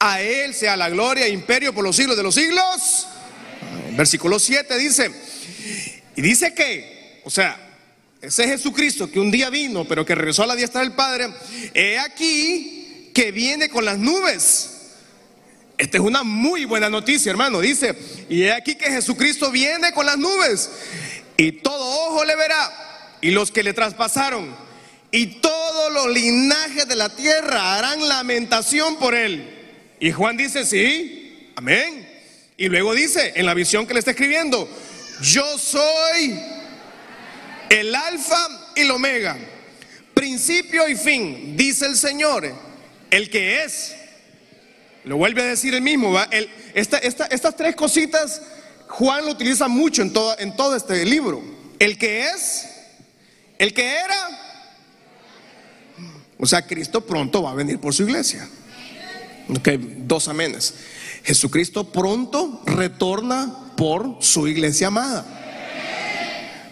A 0.00 0.20
Él 0.20 0.52
sea 0.52 0.76
la 0.76 0.90
gloria 0.90 1.26
e 1.26 1.30
imperio 1.30 1.72
por 1.72 1.84
los 1.84 1.94
siglos 1.94 2.16
de 2.16 2.24
los 2.24 2.34
siglos. 2.34 3.06
Versículo 3.92 4.40
7 4.40 4.76
dice, 4.78 5.12
y 6.16 6.22
dice 6.22 6.52
que, 6.54 7.22
o 7.24 7.30
sea, 7.30 7.65
ese 8.20 8.48
Jesucristo 8.48 9.10
que 9.10 9.20
un 9.20 9.30
día 9.30 9.50
vino, 9.50 9.84
pero 9.84 10.04
que 10.04 10.14
regresó 10.14 10.42
a 10.42 10.46
la 10.46 10.56
diestra 10.56 10.80
del 10.80 10.92
Padre, 10.92 11.28
he 11.74 11.98
aquí 11.98 13.10
que 13.14 13.30
viene 13.30 13.68
con 13.68 13.84
las 13.84 13.98
nubes. 13.98 14.70
Esta 15.78 15.98
es 15.98 16.02
una 16.02 16.22
muy 16.22 16.64
buena 16.64 16.88
noticia, 16.88 17.30
hermano. 17.30 17.60
Dice, 17.60 17.94
y 18.28 18.42
he 18.42 18.52
aquí 18.52 18.74
que 18.76 18.90
Jesucristo 18.90 19.50
viene 19.50 19.92
con 19.92 20.06
las 20.06 20.16
nubes, 20.16 20.70
y 21.36 21.52
todo 21.52 22.08
ojo 22.08 22.24
le 22.24 22.34
verá, 22.34 23.16
y 23.20 23.30
los 23.30 23.50
que 23.50 23.62
le 23.62 23.74
traspasaron, 23.74 24.54
y 25.10 25.40
todos 25.40 25.92
los 25.92 26.08
linajes 26.08 26.88
de 26.88 26.96
la 26.96 27.14
tierra 27.14 27.76
harán 27.76 28.08
lamentación 28.08 28.96
por 28.96 29.14
él. 29.14 29.52
Y 30.00 30.12
Juan 30.12 30.36
dice, 30.36 30.64
sí, 30.64 31.52
amén. 31.56 32.08
Y 32.56 32.68
luego 32.68 32.94
dice, 32.94 33.32
en 33.36 33.46
la 33.46 33.54
visión 33.54 33.86
que 33.86 33.92
le 33.92 34.00
está 34.00 34.12
escribiendo, 34.12 34.68
yo 35.20 35.58
soy 35.58 36.38
el 37.70 37.94
alfa 37.94 38.72
y 38.74 38.80
el 38.80 38.90
omega, 38.90 39.36
principio 40.14 40.88
y 40.88 40.96
fin, 40.96 41.56
dice 41.56 41.86
el 41.86 41.96
Señor, 41.96 42.52
el 43.10 43.30
que 43.30 43.64
es. 43.64 43.94
Lo 45.04 45.16
vuelve 45.16 45.42
a 45.42 45.46
decir 45.46 45.74
el 45.74 45.82
mismo, 45.82 46.12
¿va? 46.12 46.28
estas 46.74 47.56
tres 47.56 47.76
cositas 47.76 48.42
Juan 48.88 49.24
lo 49.24 49.32
utiliza 49.32 49.68
mucho 49.68 50.02
en 50.02 50.12
todo, 50.12 50.38
en 50.38 50.54
todo 50.56 50.76
este 50.76 51.04
libro. 51.04 51.42
El 51.78 51.98
que 51.98 52.26
es, 52.28 52.66
el 53.58 53.74
que 53.74 53.84
era. 53.84 54.42
O 56.38 56.46
sea, 56.46 56.66
Cristo 56.66 57.04
pronto 57.04 57.42
va 57.42 57.50
a 57.50 57.54
venir 57.54 57.78
por 57.78 57.94
su 57.94 58.04
iglesia. 58.04 58.48
Ok, 59.48 59.68
dos 59.98 60.28
amenes. 60.28 60.74
Jesucristo 61.24 61.90
pronto 61.90 62.62
retorna 62.66 63.74
por 63.76 64.18
su 64.20 64.46
iglesia 64.48 64.88
amada. 64.88 65.24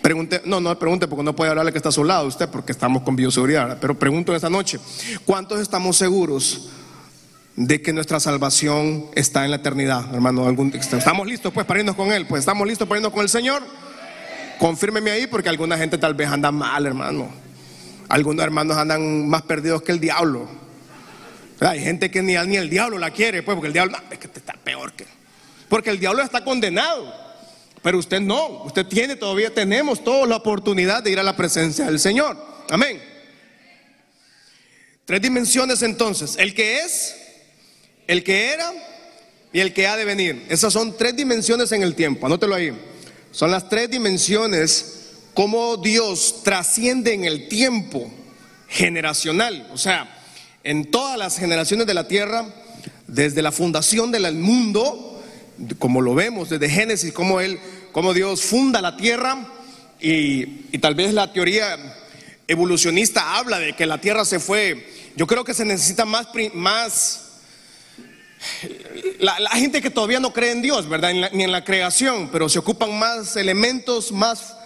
Pregunte, 0.04 0.42
no, 0.44 0.60
no 0.60 0.78
pregunte 0.78 1.08
porque 1.08 1.22
no 1.22 1.34
puede 1.34 1.48
hablarle 1.48 1.72
que 1.72 1.78
está 1.78 1.88
a 1.88 1.92
su 1.92 2.04
lado 2.04 2.26
usted 2.26 2.46
porque 2.50 2.72
estamos 2.72 3.02
con 3.04 3.16
bioseguridad. 3.16 3.78
Pero 3.80 3.98
pregunto 3.98 4.36
esta 4.36 4.50
noche, 4.50 4.78
¿cuántos 5.24 5.62
estamos 5.62 5.96
seguros 5.96 6.68
de 7.56 7.80
que 7.80 7.90
nuestra 7.94 8.20
salvación 8.20 9.06
está 9.14 9.46
en 9.46 9.50
la 9.52 9.56
eternidad, 9.56 10.14
hermano? 10.14 10.46
¿Estamos 10.74 11.26
listos 11.26 11.54
pues 11.54 11.64
para 11.64 11.80
irnos 11.80 11.96
con 11.96 12.12
Él? 12.12 12.26
Pues 12.26 12.40
estamos 12.40 12.68
listos 12.68 12.86
para 12.86 12.98
irnos 12.98 13.14
con 13.14 13.22
el 13.22 13.30
Señor. 13.30 13.62
Confírmeme 14.58 15.10
ahí 15.10 15.26
porque 15.26 15.48
alguna 15.48 15.78
gente 15.78 15.96
tal 15.96 16.12
vez 16.12 16.28
anda 16.28 16.52
mal, 16.52 16.84
hermano. 16.84 17.30
Algunos 18.10 18.44
hermanos 18.44 18.76
andan 18.76 19.26
más 19.26 19.40
perdidos 19.40 19.80
que 19.80 19.92
el 19.92 20.00
diablo. 20.00 20.46
Hay 21.60 21.80
gente 21.80 22.10
que 22.10 22.20
ni, 22.20 22.34
ni 22.46 22.56
el 22.56 22.68
diablo 22.68 22.98
la 22.98 23.10
quiere, 23.10 23.42
pues, 23.42 23.54
porque 23.54 23.68
el 23.68 23.72
diablo, 23.72 23.96
es 24.10 24.18
que 24.18 24.26
está 24.26 24.52
peor 24.52 24.92
que. 24.92 25.06
Porque 25.70 25.88
el 25.88 25.98
diablo 25.98 26.22
está 26.22 26.44
condenado. 26.44 27.23
Pero 27.84 27.98
usted 27.98 28.22
no, 28.22 28.64
usted 28.64 28.86
tiene 28.86 29.14
todavía, 29.14 29.52
tenemos 29.52 30.02
toda 30.02 30.26
la 30.26 30.36
oportunidad 30.36 31.02
de 31.02 31.10
ir 31.10 31.18
a 31.18 31.22
la 31.22 31.36
presencia 31.36 31.84
del 31.84 32.00
Señor. 32.00 32.34
Amén. 32.70 32.98
Tres 35.04 35.20
dimensiones 35.20 35.82
entonces, 35.82 36.36
el 36.38 36.54
que 36.54 36.78
es, 36.78 37.14
el 38.06 38.24
que 38.24 38.54
era 38.54 38.72
y 39.52 39.60
el 39.60 39.74
que 39.74 39.86
ha 39.86 39.98
de 39.98 40.06
venir. 40.06 40.46
Esas 40.48 40.72
son 40.72 40.96
tres 40.96 41.14
dimensiones 41.14 41.72
en 41.72 41.82
el 41.82 41.94
tiempo, 41.94 42.24
anótelo 42.24 42.54
ahí. 42.54 42.72
Son 43.32 43.50
las 43.50 43.68
tres 43.68 43.90
dimensiones 43.90 45.10
como 45.34 45.76
Dios 45.76 46.40
trasciende 46.42 47.12
en 47.12 47.26
el 47.26 47.48
tiempo 47.48 48.10
generacional. 48.66 49.68
O 49.74 49.76
sea, 49.76 50.22
en 50.62 50.90
todas 50.90 51.18
las 51.18 51.38
generaciones 51.38 51.86
de 51.86 51.92
la 51.92 52.08
tierra, 52.08 52.46
desde 53.06 53.42
la 53.42 53.52
fundación 53.52 54.10
del 54.10 54.34
mundo, 54.36 55.13
como 55.78 56.00
lo 56.00 56.14
vemos 56.14 56.48
desde 56.48 56.68
Génesis, 56.68 57.12
como 57.12 57.40
él, 57.40 57.58
como 57.92 58.14
Dios 58.14 58.42
funda 58.42 58.80
la 58.80 58.96
tierra 58.96 59.46
y, 60.00 60.66
y 60.72 60.78
tal 60.78 60.94
vez 60.94 61.12
la 61.14 61.32
teoría 61.32 61.78
evolucionista 62.46 63.36
habla 63.36 63.58
de 63.58 63.74
que 63.74 63.86
la 63.86 64.00
tierra 64.00 64.24
se 64.24 64.38
fue. 64.38 64.86
Yo 65.16 65.26
creo 65.26 65.44
que 65.44 65.54
se 65.54 65.64
necesita 65.64 66.04
más, 66.04 66.28
más 66.54 67.24
la, 69.18 69.50
gente 69.50 69.80
que 69.80 69.90
todavía 69.90 70.20
no 70.20 70.32
cree 70.32 70.52
en 70.52 70.62
Dios, 70.62 70.88
¿verdad? 70.88 71.12
ni 71.32 71.44
en 71.44 71.52
la 71.52 71.64
creación, 71.64 72.28
pero 72.30 72.48
se 72.48 72.58
ocupan 72.58 72.98
más 72.98 73.36
elementos, 73.36 74.12
más, 74.12 74.56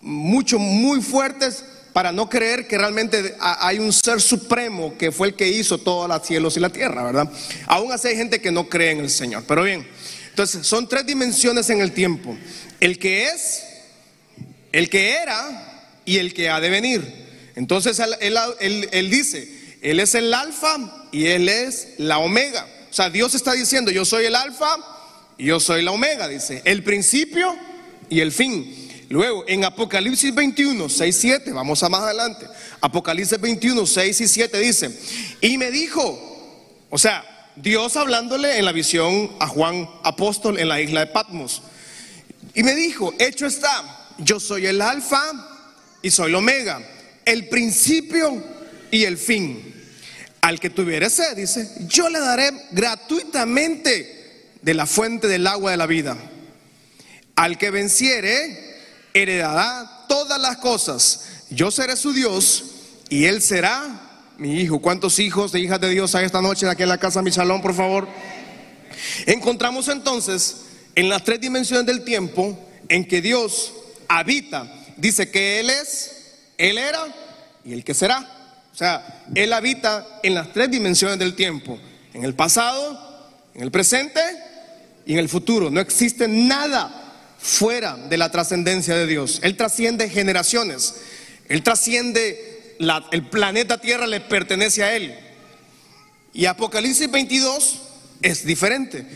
mucho, 0.00 0.58
muy 0.58 1.00
fuertes 1.00 1.64
para 1.92 2.10
no 2.10 2.28
creer 2.28 2.66
que 2.66 2.76
realmente 2.76 3.36
hay 3.40 3.78
un 3.78 3.92
ser 3.92 4.20
supremo 4.20 4.96
que 4.98 5.12
fue 5.12 5.28
el 5.28 5.34
que 5.34 5.48
hizo 5.48 5.78
todos 5.78 6.08
los 6.08 6.26
cielos 6.26 6.56
y 6.56 6.60
la 6.60 6.70
tierra, 6.70 7.04
¿verdad? 7.04 7.30
Aún 7.66 7.92
así 7.92 8.08
hay 8.08 8.16
gente 8.16 8.40
que 8.40 8.50
no 8.50 8.68
cree 8.68 8.90
en 8.90 9.00
el 9.00 9.10
Señor. 9.10 9.44
Pero 9.46 9.62
bien, 9.62 9.86
entonces 10.34 10.66
son 10.66 10.88
tres 10.88 11.06
dimensiones 11.06 11.70
en 11.70 11.80
el 11.80 11.92
tiempo. 11.92 12.36
El 12.80 12.98
que 12.98 13.28
es, 13.28 13.62
el 14.72 14.90
que 14.90 15.12
era 15.12 16.00
y 16.04 16.16
el 16.16 16.34
que 16.34 16.50
ha 16.50 16.58
de 16.58 16.70
venir. 16.70 17.52
Entonces 17.54 18.00
él, 18.00 19.10
dice, 19.10 19.78
Él 19.80 20.00
es 20.00 20.16
el 20.16 20.34
alfa 20.34 21.06
y 21.12 21.26
Él 21.26 21.48
es 21.48 21.90
la 21.98 22.18
omega. 22.18 22.66
O 22.90 22.92
sea, 22.92 23.10
Dios 23.10 23.36
está 23.36 23.52
diciendo, 23.52 23.92
yo 23.92 24.04
soy 24.04 24.24
el 24.24 24.34
alfa 24.34 24.76
y 25.38 25.44
yo 25.46 25.60
soy 25.60 25.82
la 25.82 25.92
omega, 25.92 26.26
dice, 26.26 26.62
el 26.64 26.82
principio 26.82 27.56
y 28.10 28.18
el 28.18 28.32
fin. 28.32 29.06
Luego, 29.10 29.44
en 29.46 29.64
Apocalipsis 29.64 30.34
21, 30.34 30.88
6, 30.88 31.16
7, 31.16 31.52
vamos 31.52 31.80
a 31.84 31.88
más 31.88 32.00
adelante. 32.00 32.48
Apocalipsis 32.80 33.40
21, 33.40 33.86
6 33.86 34.20
y 34.20 34.26
7 34.26 34.58
dice, 34.58 35.00
y 35.40 35.58
me 35.58 35.70
dijo, 35.70 36.86
o 36.90 36.98
sea, 36.98 37.33
Dios 37.56 37.96
hablándole 37.96 38.58
en 38.58 38.64
la 38.64 38.72
visión 38.72 39.30
a 39.38 39.46
Juan 39.46 39.88
apóstol 40.02 40.58
en 40.58 40.68
la 40.68 40.80
isla 40.80 41.00
de 41.00 41.06
Patmos. 41.06 41.62
Y 42.52 42.62
me 42.62 42.74
dijo, 42.74 43.14
hecho 43.18 43.46
está, 43.46 44.08
yo 44.18 44.40
soy 44.40 44.66
el 44.66 44.80
alfa 44.80 45.22
y 46.02 46.10
soy 46.10 46.30
el 46.30 46.34
omega, 46.34 46.80
el 47.24 47.48
principio 47.48 48.42
y 48.90 49.04
el 49.04 49.18
fin. 49.18 49.72
Al 50.40 50.60
que 50.60 50.70
tuviere 50.70 51.08
sed, 51.08 51.36
dice, 51.36 51.70
yo 51.86 52.08
le 52.08 52.18
daré 52.18 52.50
gratuitamente 52.72 54.50
de 54.60 54.74
la 54.74 54.86
fuente 54.86 55.28
del 55.28 55.46
agua 55.46 55.70
de 55.70 55.76
la 55.76 55.86
vida. 55.86 56.16
Al 57.36 57.56
que 57.56 57.70
venciere, 57.70 58.74
heredará 59.14 60.06
todas 60.08 60.40
las 60.40 60.58
cosas. 60.58 61.24
Yo 61.50 61.70
seré 61.70 61.96
su 61.96 62.12
Dios 62.12 62.64
y 63.08 63.24
él 63.24 63.40
será 63.40 64.03
mi 64.38 64.60
hijo. 64.60 64.80
¿Cuántos 64.80 65.18
hijos 65.18 65.54
e 65.54 65.60
hijas 65.60 65.80
de 65.80 65.90
Dios 65.90 66.14
hay 66.14 66.26
esta 66.26 66.42
noche 66.42 66.68
aquí 66.68 66.82
en 66.82 66.88
la 66.88 66.98
casa, 66.98 67.22
mi 67.22 67.30
salón, 67.30 67.62
por 67.62 67.74
favor? 67.74 68.08
Encontramos 69.26 69.88
entonces 69.88 70.62
en 70.94 71.08
las 71.08 71.24
tres 71.24 71.40
dimensiones 71.40 71.86
del 71.86 72.04
tiempo 72.04 72.58
en 72.88 73.04
que 73.04 73.20
Dios 73.20 73.72
habita. 74.08 74.70
Dice 74.96 75.30
que 75.30 75.60
Él 75.60 75.70
es, 75.70 76.36
Él 76.58 76.78
era 76.78 77.00
y 77.64 77.72
el 77.72 77.84
que 77.84 77.94
será. 77.94 78.30
O 78.72 78.76
sea, 78.76 79.24
Él 79.34 79.52
habita 79.52 80.06
en 80.22 80.34
las 80.34 80.52
tres 80.52 80.70
dimensiones 80.70 81.18
del 81.18 81.34
tiempo. 81.34 81.78
En 82.12 82.24
el 82.24 82.34
pasado, 82.34 83.30
en 83.54 83.62
el 83.62 83.70
presente 83.70 84.20
y 85.06 85.14
en 85.14 85.18
el 85.18 85.28
futuro. 85.28 85.70
No 85.70 85.80
existe 85.80 86.28
nada 86.28 87.02
fuera 87.38 87.96
de 87.96 88.16
la 88.16 88.30
trascendencia 88.30 88.96
de 88.96 89.06
Dios. 89.06 89.40
Él 89.42 89.56
trasciende 89.56 90.08
generaciones. 90.08 90.94
Él 91.48 91.62
trasciende, 91.62 92.53
el 92.78 93.22
planeta 93.28 93.80
Tierra 93.80 94.06
le 94.06 94.20
pertenece 94.20 94.82
a 94.82 94.94
Él. 94.94 95.14
Y 96.32 96.46
Apocalipsis 96.46 97.10
22 97.10 97.80
es 98.22 98.44
diferente. 98.44 99.06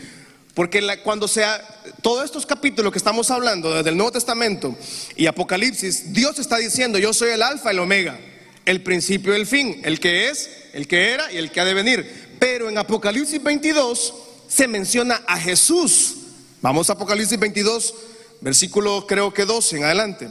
Porque 0.53 0.81
cuando 1.03 1.27
sea 1.27 1.65
todos 2.01 2.25
estos 2.25 2.45
capítulos 2.45 2.91
que 2.91 2.97
estamos 2.97 3.31
hablando 3.31 3.73
desde 3.73 3.91
el 3.91 3.97
Nuevo 3.97 4.11
Testamento 4.11 4.75
y 5.15 5.25
Apocalipsis, 5.25 6.11
Dios 6.11 6.37
está 6.39 6.57
diciendo, 6.57 6.97
yo 6.97 7.13
soy 7.13 7.31
el 7.31 7.41
alfa 7.41 7.71
y 7.71 7.75
el 7.75 7.79
omega, 7.79 8.19
el 8.65 8.83
principio 8.83 9.33
y 9.33 9.39
el 9.39 9.47
fin, 9.47 9.79
el 9.83 9.99
que 9.99 10.29
es, 10.29 10.49
el 10.73 10.87
que 10.87 11.11
era 11.11 11.31
y 11.31 11.37
el 11.37 11.51
que 11.51 11.61
ha 11.61 11.65
de 11.65 11.73
venir. 11.73 12.35
Pero 12.39 12.69
en 12.69 12.77
Apocalipsis 12.77 13.41
22 13.41 14.13
se 14.47 14.67
menciona 14.67 15.21
a 15.27 15.39
Jesús. 15.39 16.15
Vamos 16.61 16.89
a 16.89 16.93
Apocalipsis 16.93 17.39
22, 17.39 17.95
versículo 18.41 19.07
creo 19.07 19.33
que 19.33 19.45
12 19.45 19.77
en 19.77 19.83
adelante. 19.83 20.29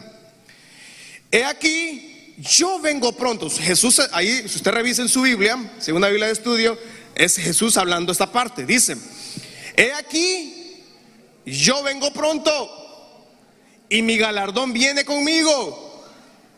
He 1.31 1.45
aquí, 1.45 2.08
yo 2.39 2.79
vengo 2.81 3.13
pronto. 3.13 3.51
Jesús, 3.51 4.01
ahí, 4.13 4.49
si 4.49 4.57
usted 4.57 4.71
revisa 4.71 5.03
en 5.03 5.09
su 5.09 5.23
Biblia, 5.23 5.59
según 5.79 6.03
la 6.03 6.09
Biblia 6.09 6.27
de 6.27 6.33
estudio, 6.33 6.79
es 7.15 7.37
Jesús 7.37 7.77
hablando 7.77 8.13
esta 8.13 8.31
parte. 8.31 8.65
Dice, 8.65 8.97
he 9.77 9.93
aquí, 9.93 10.85
yo 11.45 11.83
vengo 11.83 12.13
pronto 12.13 12.53
y 13.89 14.03
mi 14.03 14.17
galardón 14.17 14.73
viene 14.73 15.05
conmigo 15.05 16.05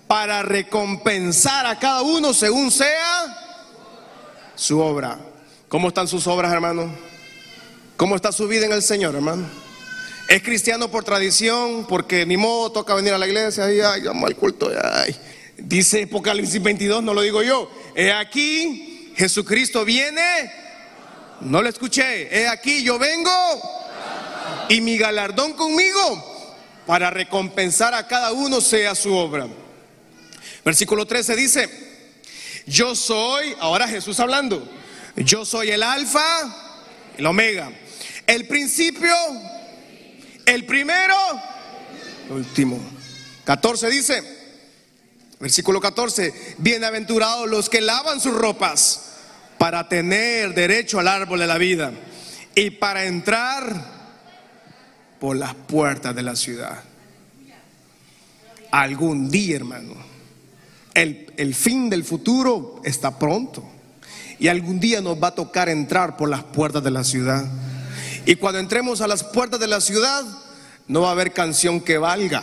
para 0.07 0.43
recompensar 0.43 1.67
a 1.67 1.79
cada 1.79 2.03
uno 2.03 2.35
según 2.35 2.71
sea 2.71 3.73
su 4.55 4.81
obra. 4.81 5.19
¿Cómo 5.69 5.89
están 5.89 6.09
sus 6.09 6.27
obras, 6.27 6.53
hermano? 6.53 6.93
¿Cómo 7.97 8.17
está 8.17 8.33
su 8.33 8.49
vida 8.49 8.67
en 8.67 8.73
el 8.73 8.83
Señor, 8.83 9.15
hermano? 9.15 9.47
Es 10.29 10.43
cristiano 10.43 10.91
por 10.91 11.05
tradición, 11.05 11.87
porque 11.89 12.27
ni 12.27 12.37
modo 12.37 12.71
toca 12.71 12.95
venir 12.95 13.13
a 13.15 13.19
la 13.19 13.27
iglesia 13.27 13.73
y 13.73 13.81
ay, 13.81 14.03
llamo 14.03 14.27
al 14.27 14.37
culto. 14.37 14.71
Ay. 14.83 15.17
Dice 15.63 16.03
Apocalipsis 16.03 16.63
22, 16.63 17.03
no 17.03 17.15
lo 17.15 17.23
digo 17.23 17.43
yo. 17.43 17.71
He 17.95 18.13
aquí, 18.13 19.13
Jesucristo 19.17 19.85
viene. 19.85 20.51
No 21.43 21.63
lo 21.63 21.69
escuché. 21.69 22.29
He 22.37 22.49
aquí, 22.49 22.83
yo 22.83 22.99
vengo 22.99 23.31
y 24.69 24.81
mi 24.81 24.97
galardón 24.97 25.53
conmigo 25.55 26.27
para 26.87 27.11
recompensar 27.11 27.95
a 27.95 28.07
cada 28.07 28.33
uno 28.33 28.61
sea 28.61 28.95
su 28.95 29.15
obra. 29.15 29.47
Versículo 30.65 31.07
13 31.07 31.37
dice, 31.37 31.69
yo 32.67 32.95
soy, 32.95 33.55
ahora 33.59 33.89
Jesús 33.89 34.21
hablando, 34.21 34.67
yo 35.17 35.45
soy 35.45 35.71
el 35.71 35.83
alfa, 35.83 36.25
el 37.17 37.27
omega, 37.27 37.71
el 38.27 38.47
principio, 38.47 39.15
el 40.47 40.65
primero, 40.67 41.17
el 42.27 42.33
último. 42.33 42.79
14 43.45 43.91
dice, 43.91 44.40
versículo 45.41 45.81
14, 45.81 46.57
bienaventurados 46.59 47.49
los 47.49 47.71
que 47.71 47.81
lavan 47.81 48.21
sus 48.21 48.35
ropas 48.35 49.15
para 49.57 49.89
tener 49.89 50.55
derecho 50.55 51.01
al 51.01 51.09
árbol 51.09 51.39
de 51.41 51.47
la 51.47 51.57
vida 51.57 51.93
y 52.55 52.71
para 52.71 53.07
entrar 53.07 54.01
por 55.19 55.37
las 55.37 55.55
puertas 55.55 56.15
de 56.15 56.23
la 56.23 56.37
ciudad. 56.37 56.85
Algún 58.71 59.31
día, 59.31 59.57
hermano, 59.57 59.95
el, 60.93 61.33
el 61.39 61.55
fin 61.55 61.89
del 61.89 62.05
futuro 62.05 62.83
está 62.85 63.19
pronto. 63.19 63.65
Y 64.39 64.49
algún 64.49 64.79
día 64.79 65.01
nos 65.01 65.23
va 65.23 65.29
a 65.29 65.35
tocar 65.35 65.69
entrar 65.69 66.17
por 66.17 66.29
las 66.29 66.45
puertas 66.45 66.83
de 66.85 66.91
la 66.91 67.05
ciudad. 67.05 67.45
Y 68.27 68.37
cuando 68.37 68.59
entremos 68.61 69.01
a 69.01 69.09
las 69.09 69.25
puertas 69.25 69.59
de 69.59 69.67
la 69.67 69.81
ciudad, 69.81 70.23
no 70.87 71.03
va 71.03 71.09
a 71.09 71.13
haber 71.13 71.33
canción 71.33 71.81
que 71.81 71.99
valga. 71.99 72.43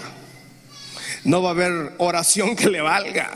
No 1.28 1.42
va 1.42 1.50
a 1.50 1.52
haber 1.52 1.92
oración 1.98 2.56
que 2.56 2.70
le 2.70 2.80
valga. 2.80 3.30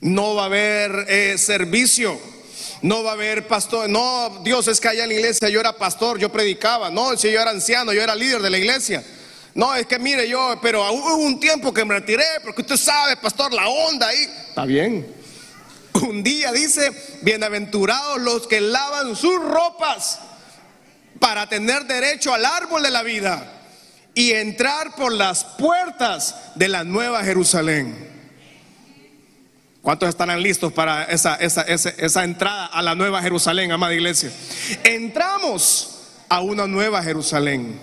No 0.00 0.34
va 0.34 0.42
a 0.42 0.46
haber 0.46 1.06
eh, 1.08 1.38
servicio. 1.38 2.18
No 2.82 3.04
va 3.04 3.10
a 3.10 3.14
haber 3.14 3.46
pastor. 3.46 3.88
No, 3.88 4.40
Dios 4.42 4.66
es 4.66 4.80
que 4.80 4.88
allá 4.88 5.04
en 5.04 5.10
la 5.10 5.14
iglesia 5.14 5.48
yo 5.48 5.60
era 5.60 5.74
pastor, 5.74 6.18
yo 6.18 6.32
predicaba. 6.32 6.90
No, 6.90 7.16
si 7.16 7.30
yo 7.30 7.40
era 7.40 7.52
anciano, 7.52 7.92
yo 7.92 8.02
era 8.02 8.16
líder 8.16 8.42
de 8.42 8.50
la 8.50 8.58
iglesia. 8.58 9.04
No, 9.54 9.76
es 9.76 9.86
que 9.86 10.00
mire 10.00 10.28
yo, 10.28 10.58
pero 10.60 10.92
hubo 10.92 11.14
un 11.18 11.38
tiempo 11.38 11.72
que 11.72 11.84
me 11.84 12.00
retiré 12.00 12.24
porque 12.42 12.62
usted 12.62 12.76
sabe, 12.76 13.16
pastor, 13.16 13.52
la 13.52 13.68
onda 13.68 14.08
ahí. 14.08 14.28
Está 14.48 14.64
bien. 14.64 15.06
Un 16.02 16.24
día 16.24 16.50
dice, 16.50 16.90
bienaventurados 17.22 18.20
los 18.22 18.48
que 18.48 18.60
lavan 18.60 19.14
sus 19.14 19.40
ropas 19.40 20.18
para 21.20 21.48
tener 21.48 21.84
derecho 21.84 22.34
al 22.34 22.44
árbol 22.44 22.82
de 22.82 22.90
la 22.90 23.04
vida 23.04 23.55
y 24.16 24.32
entrar 24.32 24.96
por 24.96 25.12
las 25.12 25.44
puertas 25.44 26.34
de 26.54 26.68
la 26.68 26.84
nueva 26.84 27.22
Jerusalén. 27.22 27.94
¿Cuántos 29.82 30.08
estarán 30.08 30.42
listos 30.42 30.72
para 30.72 31.04
esa, 31.04 31.34
esa, 31.36 31.60
esa, 31.60 32.24
entrada 32.24 32.66
a 32.66 32.80
la 32.80 32.94
nueva 32.94 33.20
Jerusalén, 33.22 33.70
amada 33.70 33.94
iglesia? 33.94 34.32
Entramos 34.84 35.98
a 36.30 36.40
una 36.40 36.66
nueva 36.66 37.02
Jerusalén. 37.02 37.78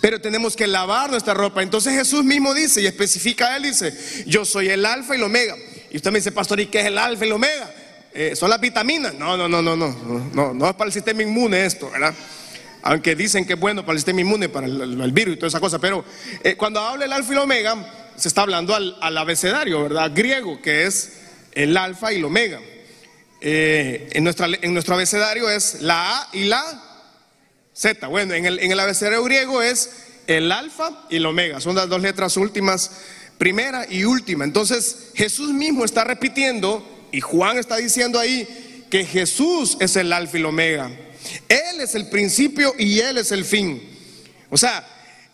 Pero 0.00 0.18
tenemos 0.22 0.56
que 0.56 0.66
lavar 0.66 1.10
nuestra 1.10 1.34
ropa. 1.34 1.62
Entonces 1.62 1.92
Jesús 1.92 2.24
mismo 2.24 2.54
dice 2.54 2.80
y 2.80 2.86
especifica, 2.86 3.54
él 3.54 3.64
dice, 3.64 4.24
yo 4.26 4.46
soy 4.46 4.70
el 4.70 4.86
alfa 4.86 5.14
y 5.14 5.18
el 5.18 5.24
omega. 5.24 5.54
Y 5.90 5.98
usted 5.98 6.10
me 6.10 6.18
dice, 6.18 6.32
pastor, 6.32 6.60
¿y 6.60 6.66
qué 6.66 6.80
es 6.80 6.86
el 6.86 6.96
alfa 6.96 7.26
y 7.26 7.28
el 7.28 7.34
omega? 7.34 7.70
Eh, 8.14 8.34
¿Son 8.34 8.48
las 8.48 8.58
vitaminas? 8.58 9.12
No, 9.14 9.36
no, 9.36 9.48
no, 9.48 9.60
no, 9.60 9.76
no, 9.76 9.94
no, 10.32 10.54
no 10.54 10.68
es 10.68 10.74
para 10.74 10.88
el 10.88 10.94
sistema 10.94 11.22
inmune 11.22 11.66
esto, 11.66 11.90
¿verdad? 11.90 12.14
Aunque 12.86 13.14
dicen 13.14 13.46
que 13.46 13.54
es 13.54 13.58
bueno 13.58 13.82
para 13.82 13.94
el 13.94 13.98
sistema 13.98 14.20
inmune, 14.20 14.50
para 14.50 14.66
el, 14.66 15.12
virus 15.12 15.36
y 15.36 15.38
toda 15.38 15.48
esa 15.48 15.58
cosa. 15.58 15.78
Pero 15.78 16.04
eh, 16.42 16.54
cuando 16.54 16.80
habla 16.80 17.06
el 17.06 17.12
alfa 17.14 17.30
y 17.30 17.36
el 17.36 17.42
omega, 17.42 18.10
se 18.14 18.28
está 18.28 18.42
hablando 18.42 18.74
al, 18.74 19.16
abecedario, 19.16 19.82
¿verdad? 19.84 20.12
Griego, 20.14 20.60
que 20.60 20.84
es 20.84 21.14
el 21.52 21.74
alfa 21.78 22.12
y 22.12 22.16
el 22.16 22.26
omega. 22.26 22.60
Eh, 23.40 24.10
en, 24.12 24.22
nuestra, 24.22 24.48
en 24.60 24.74
nuestro 24.74 24.96
abecedario 24.96 25.48
es 25.48 25.80
la 25.80 26.18
A 26.18 26.28
y 26.34 26.44
la 26.44 26.62
Z. 27.72 28.06
Bueno, 28.08 28.34
en 28.34 28.44
el, 28.44 28.58
en 28.58 28.70
el 28.70 28.78
abecedario 28.78 29.24
griego 29.24 29.62
es 29.62 29.90
el 30.26 30.52
alfa 30.52 31.06
y 31.08 31.16
el 31.16 31.24
omega. 31.24 31.62
Son 31.62 31.74
las 31.74 31.88
dos 31.88 32.02
letras 32.02 32.36
últimas 32.36 32.90
primera 33.38 33.86
y 33.88 34.04
última. 34.04 34.44
Entonces 34.44 35.10
Jesús 35.14 35.54
mismo 35.54 35.86
está 35.86 36.04
repitiendo 36.04 36.86
y 37.12 37.22
Juan 37.22 37.56
está 37.56 37.76
diciendo 37.76 38.18
ahí 38.18 38.84
que 38.90 39.06
Jesús 39.06 39.78
es 39.80 39.96
el 39.96 40.12
alfa 40.12 40.36
y 40.36 40.40
el 40.40 40.46
omega. 40.46 40.90
Él 41.48 41.80
es 41.80 41.94
el 41.94 42.08
principio 42.08 42.74
y 42.78 43.00
Él 43.00 43.18
es 43.18 43.32
el 43.32 43.44
fin. 43.44 43.82
O 44.50 44.56
sea, 44.56 44.86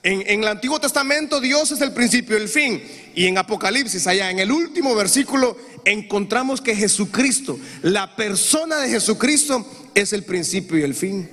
en, 0.03 0.23
en, 0.27 0.43
el 0.43 0.49
Antiguo 0.49 0.81
Testamento 0.81 1.41
Dios 1.41 1.71
es 1.73 1.81
el 1.81 1.93
principio 1.93 2.39
y 2.39 2.43
el 2.43 2.49
fin. 2.49 2.83
Y 3.15 3.27
en 3.27 3.39
Apocalipsis, 3.39 4.07
allá 4.07 4.31
en 4.31 4.39
el 4.39 4.51
último 4.51 4.95
versículo, 4.95 5.57
encontramos 5.85 6.61
que 6.61 6.75
Jesucristo, 6.75 7.59
la 7.83 8.17
persona 8.17 8.79
de 8.79 8.89
Jesucristo, 8.89 9.67
es 9.95 10.13
el 10.13 10.25
principio 10.25 10.79
y 10.79 10.83
el 10.83 10.95
fin. 10.95 11.29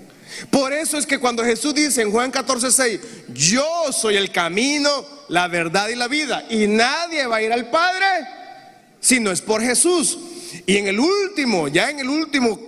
Por 0.50 0.74
eso 0.74 0.98
es 0.98 1.06
que 1.06 1.20
cuando 1.20 1.44
Jesús 1.44 1.74
dice 1.74 2.02
en 2.02 2.12
Juan 2.12 2.32
14, 2.32 2.72
6, 2.72 3.00
yo 3.34 3.66
soy 3.92 4.18
el 4.18 4.32
camino, 4.32 4.90
la 5.30 5.48
verdad 5.48 5.90
y 5.90 5.96
la 5.96 6.08
vida, 6.08 6.46
y 6.50 6.68
nadie 6.68 7.26
va 7.26 7.38
a 7.38 7.42
ir 7.42 7.52
al 7.52 7.70
Padre 7.70 8.06
si 9.00 9.20
no 9.20 9.32
es 9.32 9.42
por 9.42 9.62
Jesús. 9.62 10.18
Y 10.66 10.78
en 10.78 10.88
el 10.88 11.00
último, 11.00 11.68
ya 11.68 11.90
en 11.90 12.00
el 12.00 12.10
último 12.10 12.60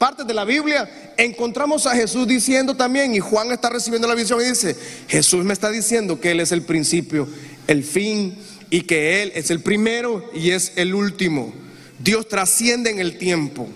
parte 0.00 0.24
de 0.24 0.32
la 0.32 0.46
Biblia, 0.46 1.12
encontramos 1.18 1.86
a 1.86 1.94
Jesús 1.94 2.26
diciendo 2.26 2.74
también, 2.74 3.14
y 3.14 3.20
Juan 3.20 3.52
está 3.52 3.68
recibiendo 3.68 4.08
la 4.08 4.14
visión 4.14 4.40
y 4.40 4.44
dice, 4.44 4.74
Jesús 5.06 5.44
me 5.44 5.52
está 5.52 5.70
diciendo 5.70 6.18
que 6.18 6.30
Él 6.30 6.40
es 6.40 6.52
el 6.52 6.62
principio, 6.62 7.28
el 7.66 7.84
fin, 7.84 8.34
y 8.70 8.80
que 8.80 9.22
Él 9.22 9.32
es 9.34 9.50
el 9.50 9.60
primero 9.60 10.24
y 10.32 10.52
es 10.52 10.72
el 10.76 10.94
último. 10.94 11.52
Dios 11.98 12.28
trasciende 12.28 12.88
en 12.88 12.98
el 12.98 13.18
tiempo. 13.18 13.68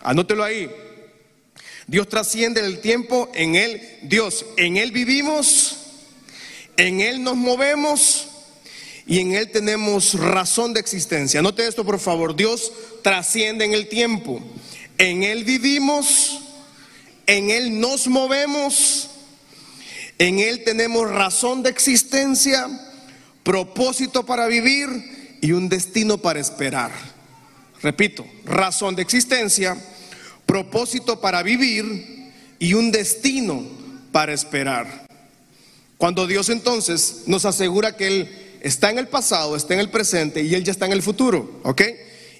Anótelo 0.00 0.44
ahí. 0.44 0.70
Dios 1.88 2.08
trasciende 2.08 2.60
en 2.60 2.66
el 2.66 2.80
tiempo, 2.80 3.28
en 3.34 3.56
Él, 3.56 3.82
Dios, 4.02 4.46
en 4.56 4.76
Él 4.76 4.92
vivimos, 4.92 5.76
en 6.76 7.00
Él 7.00 7.20
nos 7.24 7.34
movemos 7.34 8.28
y 9.08 9.18
en 9.18 9.34
Él 9.34 9.50
tenemos 9.50 10.14
razón 10.14 10.72
de 10.72 10.78
existencia. 10.78 11.42
Note 11.42 11.66
esto, 11.66 11.84
por 11.84 11.98
favor. 11.98 12.36
Dios 12.36 12.72
trasciende 13.02 13.64
en 13.64 13.72
el 13.72 13.88
tiempo. 13.88 14.40
En 14.98 15.22
Él 15.22 15.44
vivimos, 15.44 16.40
en 17.26 17.50
Él 17.50 17.80
nos 17.80 18.06
movemos, 18.06 19.10
en 20.18 20.38
Él 20.38 20.62
tenemos 20.64 21.10
razón 21.10 21.62
de 21.62 21.70
existencia, 21.70 22.66
propósito 23.42 24.24
para 24.24 24.46
vivir 24.46 25.38
y 25.40 25.52
un 25.52 25.68
destino 25.68 26.18
para 26.18 26.40
esperar. 26.40 26.92
Repito, 27.82 28.26
razón 28.44 28.96
de 28.96 29.02
existencia 29.02 29.76
propósito 30.46 31.20
para 31.20 31.42
vivir 31.42 32.32
y 32.58 32.74
un 32.74 32.90
destino 32.90 33.64
para 34.12 34.32
esperar. 34.32 35.06
Cuando 35.98 36.26
Dios 36.26 36.48
entonces 36.48 37.22
nos 37.26 37.44
asegura 37.44 37.96
que 37.96 38.06
Él 38.06 38.28
está 38.60 38.90
en 38.90 38.98
el 38.98 39.08
pasado, 39.08 39.56
está 39.56 39.74
en 39.74 39.80
el 39.80 39.90
presente 39.90 40.42
y 40.42 40.54
Él 40.54 40.64
ya 40.64 40.72
está 40.72 40.86
en 40.86 40.92
el 40.92 41.02
futuro, 41.02 41.60
¿ok? 41.64 41.82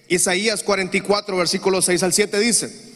Isaías 0.08 0.62
44, 0.62 1.36
versículo 1.36 1.82
6 1.82 2.02
al 2.02 2.12
7 2.12 2.40
dice, 2.40 2.94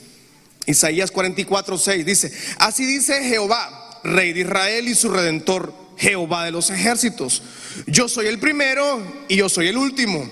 Isaías 0.66 1.10
44, 1.10 1.78
6 1.78 2.04
dice, 2.04 2.32
así 2.58 2.84
dice 2.84 3.22
Jehová, 3.24 4.00
Rey 4.04 4.32
de 4.32 4.40
Israel 4.40 4.88
y 4.88 4.94
su 4.94 5.10
Redentor, 5.10 5.74
Jehová 5.96 6.44
de 6.44 6.52
los 6.52 6.70
ejércitos, 6.70 7.42
yo 7.86 8.08
soy 8.08 8.26
el 8.26 8.38
primero 8.38 9.02
y 9.28 9.36
yo 9.36 9.48
soy 9.48 9.68
el 9.68 9.76
último, 9.76 10.28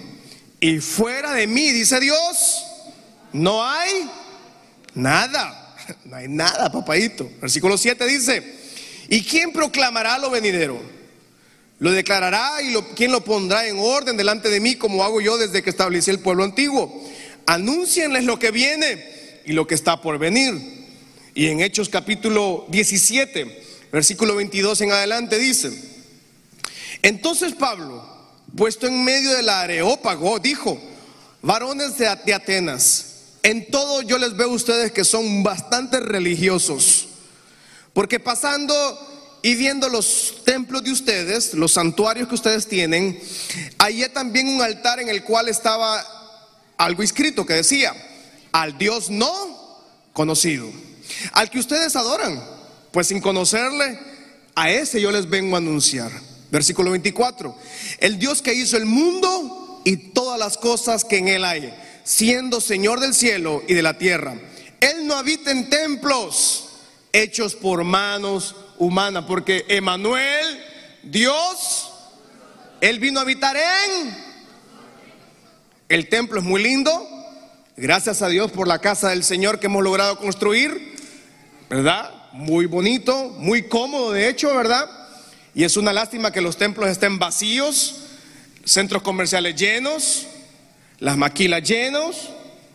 y 0.61 0.79
fuera 0.79 1.33
de 1.33 1.47
mí, 1.47 1.73
dice 1.73 2.01
Dios, 2.01 2.65
no 3.33 3.65
hay 3.65 4.09
Nada, 4.97 5.77
no 6.07 6.17
hay 6.17 6.27
nada, 6.27 6.73
papadito. 6.73 7.31
Versículo 7.41 7.79
7 7.79 8.05
dice, 8.07 8.43
¿y 9.09 9.23
quién 9.23 9.53
proclamará 9.53 10.19
lo 10.19 10.31
venidero? 10.31 10.81
Lo 11.79 11.91
declarará 11.91 12.63
y 12.63 12.71
lo, 12.71 12.89
quién 12.95 13.13
lo 13.13 13.23
pondrá 13.23 13.67
en 13.67 13.79
orden 13.79 14.17
delante 14.17 14.49
de 14.49 14.61
mí 14.61 14.77
como 14.77 15.05
hago 15.05 15.21
yo 15.21 15.37
desde 15.37 15.63
que 15.63 15.71
establecí 15.71 16.11
el 16.11 16.21
pueblo 16.21 16.45
antiguo. 16.45 17.05
Anúncienles 17.47 18.25
lo 18.25 18.39
que 18.39 18.51
viene 18.51 19.41
y 19.45 19.53
lo 19.53 19.67
que 19.67 19.75
está 19.75 20.01
por 20.01 20.19
venir. 20.19 20.87
Y 21.35 21.49
en 21.49 21.61
Hechos 21.61 21.91
capítulo 21.91 22.65
17, 22.69 23.63
versículo 23.93 24.35
22 24.37 24.81
en 24.81 24.93
adelante 24.93 25.39
dice, 25.39 25.71
entonces 27.03 27.53
Pablo, 27.55 28.03
puesto 28.57 28.87
en 28.87 29.05
medio 29.05 29.33
del 29.33 29.49
areópago, 29.51 30.39
dijo, 30.39 30.81
varones 31.43 31.99
de 31.99 32.09
Atenas, 32.09 33.17
en 33.43 33.71
todo 33.71 34.03
yo 34.03 34.19
les 34.19 34.35
veo 34.35 34.51
a 34.51 34.55
ustedes 34.55 34.93
que 34.93 35.05
son 35.05 35.43
bastante 35.43 36.01
religiosos. 36.01 37.09
Porque 37.93 38.19
pasando 38.19 39.16
y 39.47 39.55
viendo 39.55 39.89
los 39.89 40.43
templos 40.45 40.83
de 40.83 40.91
ustedes, 40.91 41.55
los 41.55 41.75
santuarios 41.75 42.27
que 42.27 42.35
ustedes 42.35 42.67
tienen, 42.67 43.17
hallé 43.79 44.09
también 44.09 44.49
un 44.49 44.61
altar 44.61 44.99
en 44.99 45.09
el 45.09 45.23
cual 45.23 45.49
estaba 45.49 46.05
algo 46.77 47.01
escrito 47.05 47.47
que 47.47 47.53
decía, 47.53 47.95
al 48.51 48.77
Dios 48.77 49.09
no 49.09 49.31
conocido, 50.13 50.69
al 51.31 51.49
que 51.49 51.61
ustedes 51.61 51.95
adoran, 51.95 52.43
pues 52.91 53.07
sin 53.07 53.21
conocerle, 53.21 53.97
a 54.57 54.69
ese 54.73 55.01
yo 55.01 55.13
les 55.13 55.31
vengo 55.31 55.55
a 55.55 55.59
anunciar. 55.59 56.11
Versículo 56.51 56.91
24, 56.91 57.57
el 58.01 58.19
Dios 58.19 58.43
que 58.43 58.53
hizo 58.53 58.77
el 58.77 58.87
mundo 58.87 59.81
y 59.85 59.97
todas 59.97 60.41
las 60.41 60.59
cosas 60.59 61.05
que 61.05 61.19
en 61.19 61.29
él 61.29 61.45
hay, 61.45 61.73
siendo 62.03 62.61
Señor 62.61 62.99
del 62.99 63.15
cielo 63.15 63.63
y 63.69 63.75
de 63.75 63.83
la 63.83 63.97
tierra. 63.97 64.35
Él 64.81 65.07
no 65.07 65.15
habita 65.15 65.53
en 65.53 65.71
templos 65.71 66.65
hechos 67.13 67.55
por 67.55 67.85
manos 67.85 68.57
humanas, 68.79 69.25
porque 69.27 69.65
Emanuel, 69.69 70.65
Dios, 71.03 71.91
Él 72.81 72.99
vino 72.99 73.19
a 73.21 73.23
habitar 73.23 73.57
en... 73.57 74.27
El 75.89 76.09
templo 76.09 76.41
es 76.41 76.45
muy 76.45 76.63
lindo, 76.63 76.91
gracias 77.77 78.21
a 78.21 78.29
Dios 78.29 78.51
por 78.51 78.67
la 78.67 78.81
casa 78.81 79.11
del 79.11 79.23
Señor 79.23 79.61
que 79.61 79.67
hemos 79.67 79.85
logrado 79.85 80.19
construir, 80.19 80.97
¿verdad? 81.71 82.13
Muy 82.33 82.67
bonito, 82.67 83.29
muy 83.39 83.69
cómodo 83.69 84.11
de 84.11 84.29
hecho, 84.29 84.55
¿verdad? 84.57 84.91
Y 85.55 85.63
es 85.63 85.77
una 85.77 85.93
lástima 85.93 86.33
que 86.33 86.41
los 86.41 86.57
templos 86.57 86.89
estén 86.89 87.21
vacíos, 87.21 88.01
centros 88.65 89.03
comerciales 89.03 89.55
llenos, 89.55 90.27
las 90.99 91.17
maquilas 91.17 91.63
llenos, 91.63 92.31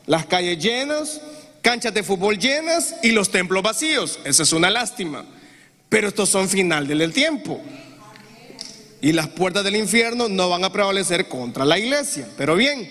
las 0.05 0.25
calles 0.25 0.57
llenas, 0.57 1.21
canchas 1.61 1.93
de 1.93 2.03
fútbol 2.03 2.39
llenas 2.39 2.95
y 3.03 3.11
los 3.11 3.29
templos 3.29 3.61
vacíos. 3.61 4.19
Esa 4.23 4.43
es 4.43 4.53
una 4.53 4.69
lástima. 4.69 5.25
Pero 5.91 6.07
estos 6.07 6.29
son 6.29 6.47
final 6.47 6.87
del 6.87 7.11
tiempo. 7.11 7.61
Y 9.01 9.11
las 9.11 9.27
puertas 9.27 9.65
del 9.65 9.75
infierno 9.75 10.29
no 10.29 10.47
van 10.47 10.63
a 10.63 10.71
prevalecer 10.71 11.27
contra 11.27 11.65
la 11.65 11.77
iglesia. 11.77 12.29
Pero 12.37 12.55
bien, 12.55 12.89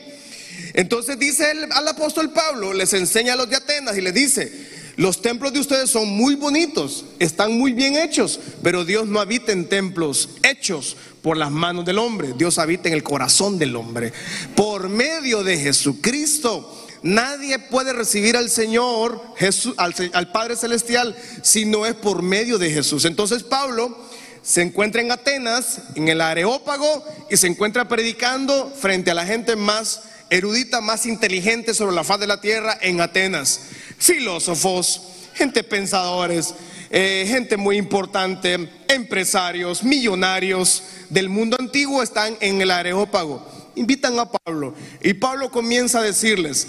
entonces 0.74 1.18
dice 1.18 1.46
al 1.70 1.88
apóstol 1.88 2.30
Pablo, 2.30 2.74
les 2.74 2.92
enseña 2.92 3.32
a 3.32 3.36
los 3.36 3.48
de 3.48 3.56
Atenas 3.56 3.96
y 3.96 4.02
les 4.02 4.12
dice, 4.12 4.52
los 4.96 5.22
templos 5.22 5.54
de 5.54 5.60
ustedes 5.60 5.88
son 5.88 6.10
muy 6.10 6.34
bonitos, 6.34 7.06
están 7.18 7.56
muy 7.56 7.72
bien 7.72 7.96
hechos, 7.96 8.38
pero 8.62 8.84
Dios 8.84 9.08
no 9.08 9.18
habita 9.18 9.52
en 9.52 9.66
templos 9.66 10.28
hechos 10.42 10.94
por 11.22 11.38
las 11.38 11.50
manos 11.50 11.86
del 11.86 11.96
hombre, 11.96 12.34
Dios 12.36 12.58
habita 12.58 12.90
en 12.90 12.94
el 12.94 13.02
corazón 13.02 13.58
del 13.58 13.76
hombre. 13.76 14.12
Por 14.54 14.90
medio 14.90 15.42
de 15.42 15.56
Jesucristo, 15.56 16.86
nadie 17.02 17.58
puede 17.58 17.92
recibir 17.92 18.36
al 18.36 18.50
Señor, 18.50 19.22
Jesús, 19.36 19.74
al, 19.76 19.94
al 20.12 20.32
Padre 20.32 20.56
Celestial, 20.56 21.16
si 21.42 21.64
no 21.64 21.86
es 21.86 21.94
por 21.94 22.22
medio 22.22 22.58
de 22.58 22.70
Jesús. 22.70 23.04
Entonces 23.04 23.42
Pablo 23.42 23.96
se 24.42 24.62
encuentra 24.62 25.02
en 25.02 25.12
Atenas, 25.12 25.80
en 25.94 26.08
el 26.08 26.20
Areópago, 26.20 27.04
y 27.30 27.36
se 27.36 27.46
encuentra 27.46 27.88
predicando 27.88 28.72
frente 28.74 29.10
a 29.10 29.14
la 29.14 29.26
gente 29.26 29.56
más 29.56 30.02
erudita, 30.30 30.80
más 30.80 31.06
inteligente 31.06 31.74
sobre 31.74 31.94
la 31.94 32.04
faz 32.04 32.20
de 32.20 32.26
la 32.26 32.40
tierra 32.40 32.78
en 32.80 33.00
Atenas. 33.00 33.60
Filósofos, 33.98 35.02
gente 35.34 35.62
pensadores, 35.62 36.54
eh, 36.90 37.26
gente 37.28 37.56
muy 37.56 37.76
importante, 37.76 38.68
empresarios, 38.88 39.82
millonarios 39.82 40.82
del 41.08 41.28
mundo 41.28 41.56
antiguo 41.58 42.02
están 42.02 42.36
en 42.40 42.60
el 42.60 42.70
Areópago. 42.70 43.59
Invitan 43.76 44.18
a 44.18 44.30
Pablo 44.30 44.74
y 45.02 45.14
Pablo 45.14 45.50
comienza 45.50 46.00
a 46.00 46.02
decirles, 46.02 46.66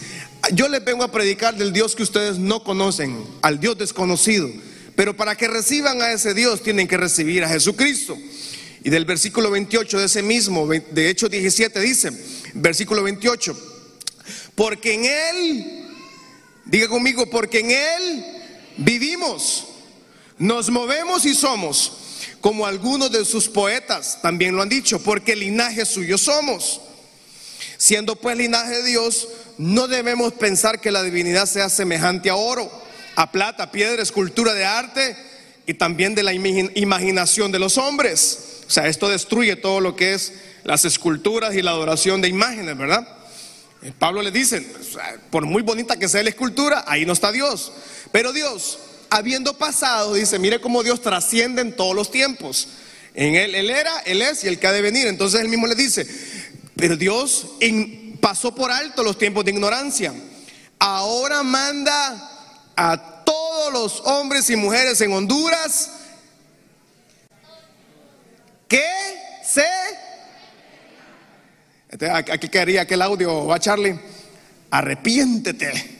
yo 0.53 0.67
les 0.67 0.83
vengo 0.83 1.03
a 1.03 1.11
predicar 1.11 1.55
del 1.55 1.73
Dios 1.73 1.95
que 1.95 2.03
ustedes 2.03 2.37
no 2.37 2.63
conocen, 2.63 3.23
al 3.41 3.59
Dios 3.59 3.77
desconocido, 3.77 4.49
pero 4.95 5.15
para 5.15 5.35
que 5.35 5.47
reciban 5.47 6.01
a 6.01 6.11
ese 6.11 6.33
Dios 6.33 6.61
tienen 6.61 6.87
que 6.87 6.97
recibir 6.97 7.43
a 7.43 7.49
Jesucristo. 7.49 8.17
Y 8.83 8.89
del 8.89 9.05
versículo 9.05 9.51
28 9.51 9.99
de 9.99 10.05
ese 10.05 10.23
mismo, 10.23 10.67
de 10.67 11.09
Hechos 11.09 11.29
17 11.29 11.79
dice, 11.79 12.11
versículo 12.55 13.03
28, 13.03 13.55
porque 14.55 14.93
en 14.93 15.05
Él, 15.05 15.85
diga 16.65 16.87
conmigo, 16.87 17.29
porque 17.29 17.59
en 17.59 17.71
Él 17.71 18.25
vivimos, 18.77 19.65
nos 20.39 20.71
movemos 20.71 21.25
y 21.25 21.35
somos, 21.35 21.93
como 22.41 22.65
algunos 22.65 23.11
de 23.11 23.23
sus 23.23 23.47
poetas 23.47 24.19
también 24.21 24.55
lo 24.55 24.63
han 24.63 24.69
dicho, 24.69 25.01
porque 25.03 25.35
linaje 25.35 25.85
suyo 25.85 26.17
somos. 26.17 26.81
Siendo 27.81 28.15
pues 28.15 28.37
linaje 28.37 28.77
de 28.77 28.83
Dios, 28.83 29.27
no 29.57 29.87
debemos 29.87 30.33
pensar 30.33 30.79
que 30.79 30.91
la 30.91 31.01
divinidad 31.01 31.47
sea 31.47 31.67
semejante 31.69 32.29
a 32.29 32.35
oro, 32.35 32.71
a 33.15 33.31
plata, 33.31 33.71
piedra, 33.71 34.03
escultura 34.03 34.53
de 34.53 34.65
arte 34.65 35.15
y 35.65 35.73
también 35.73 36.13
de 36.13 36.21
la 36.21 36.33
imaginación 36.33 37.51
de 37.51 37.59
los 37.59 37.79
hombres 37.79 38.51
o 38.71 38.73
sea, 38.73 38.87
esto 38.87 39.09
destruye 39.09 39.57
todo 39.57 39.81
lo 39.81 39.97
que 39.97 40.13
es 40.13 40.31
las 40.63 40.85
esculturas 40.85 41.53
y 41.55 41.61
la 41.61 41.71
adoración 41.71 42.21
de 42.21 42.29
imágenes, 42.29 42.77
¿verdad? 42.77 43.05
Eh, 43.81 43.91
Pablo 43.99 44.21
le 44.21 44.31
dice, 44.31 44.65
por 45.29 45.45
muy 45.45 45.61
bonita 45.61 45.99
que 45.99 46.07
sea 46.07 46.23
la 46.23 46.29
escultura, 46.29 46.85
ahí 46.87 47.05
no 47.05 47.11
está 47.11 47.33
Dios. 47.33 47.73
Pero 48.13 48.31
Dios, 48.31 48.79
habiendo 49.09 49.57
pasado, 49.57 50.13
dice, 50.13 50.39
mire 50.39 50.61
cómo 50.61 50.83
Dios 50.83 51.01
trasciende 51.01 51.61
en 51.61 51.75
todos 51.75 51.93
los 51.93 52.11
tiempos. 52.11 52.69
En 53.13 53.35
él, 53.35 53.55
él 53.55 53.69
era, 53.69 53.91
él 54.05 54.21
es 54.21 54.45
y 54.45 54.47
el 54.47 54.57
que 54.57 54.67
ha 54.67 54.71
de 54.71 54.81
venir. 54.81 55.07
Entonces 55.07 55.41
él 55.41 55.49
mismo 55.49 55.67
le 55.67 55.75
dice, 55.75 56.07
pero 56.81 56.97
Dios 56.97 57.45
pasó 58.19 58.55
por 58.55 58.71
alto 58.71 59.03
los 59.03 59.15
tiempos 59.15 59.45
de 59.45 59.51
ignorancia. 59.51 60.11
Ahora 60.79 61.43
manda 61.43 62.67
a 62.75 63.23
todos 63.23 63.71
los 63.71 64.01
hombres 64.07 64.49
y 64.49 64.55
mujeres 64.55 64.99
en 65.01 65.13
Honduras 65.13 65.91
¿Qué 68.67 68.81
se? 69.43 69.65
Este, 71.89 72.09
aquí 72.09 72.47
quería 72.49 72.87
que 72.87 72.95
el 72.95 73.03
audio 73.03 73.45
va, 73.45 73.59
Charlie. 73.59 73.99
Arrepiéntete. 74.71 75.71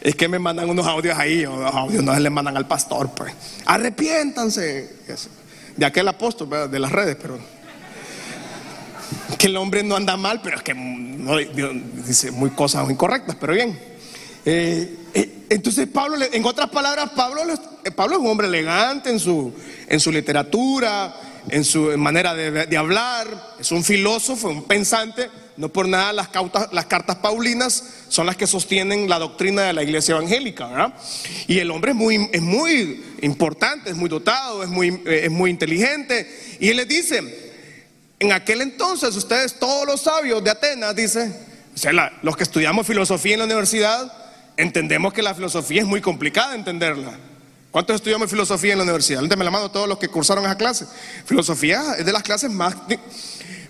Es 0.00 0.14
que 0.16 0.28
me 0.28 0.38
mandan 0.38 0.68
unos 0.68 0.86
audios 0.86 1.18
ahí, 1.18 1.42
los 1.42 1.74
audios 1.74 2.04
no 2.04 2.14
se 2.14 2.20
les 2.20 2.30
mandan 2.30 2.56
al 2.56 2.68
pastor, 2.68 3.10
pues. 3.14 3.32
Arrepiéntanse. 3.64 4.96
De 5.76 5.86
aquel 5.86 6.08
apóstol, 6.08 6.70
de 6.70 6.78
las 6.78 6.92
redes, 6.92 7.16
pero. 7.20 7.57
Que 9.38 9.46
el 9.46 9.56
hombre 9.56 9.82
no 9.84 9.94
anda 9.94 10.16
mal, 10.16 10.40
pero 10.42 10.56
es 10.56 10.62
que 10.62 10.74
dice 12.06 12.30
muy 12.32 12.50
cosas 12.50 12.90
incorrectas, 12.90 13.36
pero 13.40 13.54
bien. 13.54 13.78
Eh, 14.44 14.96
eh, 15.14 15.44
entonces 15.50 15.86
Pablo, 15.86 16.16
en 16.32 16.44
otras 16.44 16.70
palabras, 16.70 17.10
Pablo, 17.14 17.42
eh, 17.84 17.90
Pablo 17.90 18.16
es 18.16 18.20
un 18.22 18.28
hombre 18.28 18.46
elegante 18.46 19.10
en 19.10 19.20
su, 19.20 19.52
literatura, 20.10 21.14
en 21.50 21.64
su 21.64 21.96
manera 21.98 22.34
de, 22.34 22.76
hablar, 22.76 23.56
es 23.60 23.70
un 23.72 23.84
filósofo, 23.84 24.48
un 24.48 24.64
pensante. 24.64 25.30
No 25.58 25.68
por 25.70 25.88
nada 25.88 26.12
las, 26.12 26.28
las 26.70 26.86
cartas 26.86 27.16
paulinas 27.16 27.82
son 28.08 28.26
las 28.26 28.36
que 28.36 28.46
sostienen 28.46 29.08
la 29.08 29.18
doctrina 29.18 29.62
de 29.62 29.72
la 29.72 29.82
iglesia 29.82 30.14
evangélica. 30.14 30.94
Y 31.48 31.58
el 31.58 31.72
hombre 31.72 31.90
es 31.90 32.42
muy, 32.42 33.04
importante, 33.22 33.90
es 33.90 33.96
muy 33.96 34.08
dotado, 34.08 34.62
es 34.62 34.68
muy, 34.68 35.02
es 35.04 35.30
muy 35.30 35.50
inteligente. 35.50 36.56
Y 36.60 36.68
él 36.68 36.76
les 36.76 36.86
dice, 36.86 37.47
en 38.20 38.32
aquel 38.32 38.62
entonces 38.62 39.14
ustedes, 39.14 39.58
todos 39.58 39.86
los 39.86 40.02
sabios 40.02 40.42
de 40.42 40.50
Atenas, 40.50 40.94
dice, 40.94 41.32
o 41.74 41.78
sea, 41.78 41.92
los 42.22 42.36
que 42.36 42.42
estudiamos 42.42 42.86
filosofía 42.86 43.34
en 43.34 43.38
la 43.40 43.44
universidad, 43.44 44.12
entendemos 44.56 45.12
que 45.12 45.22
la 45.22 45.34
filosofía 45.34 45.82
es 45.82 45.86
muy 45.86 46.00
complicada 46.00 46.54
entenderla. 46.54 47.12
¿Cuántos 47.70 47.96
estudiamos 47.96 48.30
filosofía 48.30 48.72
en 48.72 48.78
la 48.78 48.84
universidad? 48.84 49.22
me 49.22 49.44
la 49.44 49.50
mano 49.50 49.70
todos 49.70 49.86
los 49.88 49.98
que 49.98 50.08
cursaron 50.08 50.44
esa 50.44 50.56
clase. 50.56 50.86
Filosofía 51.26 51.94
es 51.98 52.04
de 52.04 52.12
las 52.12 52.22
clases 52.22 52.50
más 52.50 52.74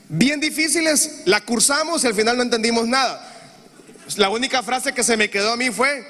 bien 0.09 0.41
difíciles. 0.41 1.23
La 1.27 1.41
cursamos 1.41 2.05
y 2.05 2.07
al 2.07 2.15
final 2.15 2.37
no 2.37 2.43
entendimos 2.43 2.87
nada. 2.87 3.25
La 4.17 4.31
única 4.31 4.63
frase 4.63 4.95
que 4.95 5.03
se 5.03 5.17
me 5.17 5.29
quedó 5.29 5.53
a 5.53 5.57
mí 5.57 5.71
fue, 5.71 6.07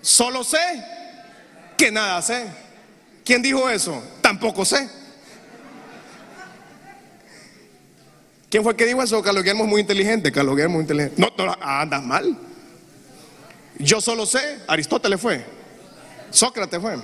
solo 0.00 0.42
sé 0.42 0.58
que 1.76 1.92
nada 1.92 2.20
sé. 2.22 2.46
¿Quién 3.24 3.42
dijo 3.42 3.68
eso? 3.70 4.02
Tampoco 4.20 4.64
sé. 4.64 4.88
¿Quién 8.52 8.62
fue 8.62 8.72
el 8.72 8.76
que 8.76 8.84
dijo 8.84 9.02
eso? 9.02 9.22
Carlos 9.22 9.42
Guillermo 9.42 9.64
es 9.64 9.70
muy 9.70 9.80
inteligente. 9.80 10.30
Carlos 10.30 10.54
Guillermo 10.54 10.74
muy 10.74 10.82
inteligente. 10.82 11.18
No, 11.18 11.32
no 11.42 11.56
andas 11.58 12.02
mal. 12.02 12.36
Yo 13.78 13.98
solo 13.98 14.26
sé, 14.26 14.58
Aristóteles 14.68 15.18
fue, 15.18 15.42
Sócrates 16.30 16.78
fue, 16.78 16.98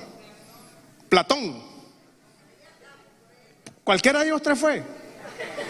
Platón, 1.08 1.62
cualquiera 3.82 4.18
de 4.18 4.26
ellos 4.26 4.42
tres 4.42 4.58
fue. 4.58 4.82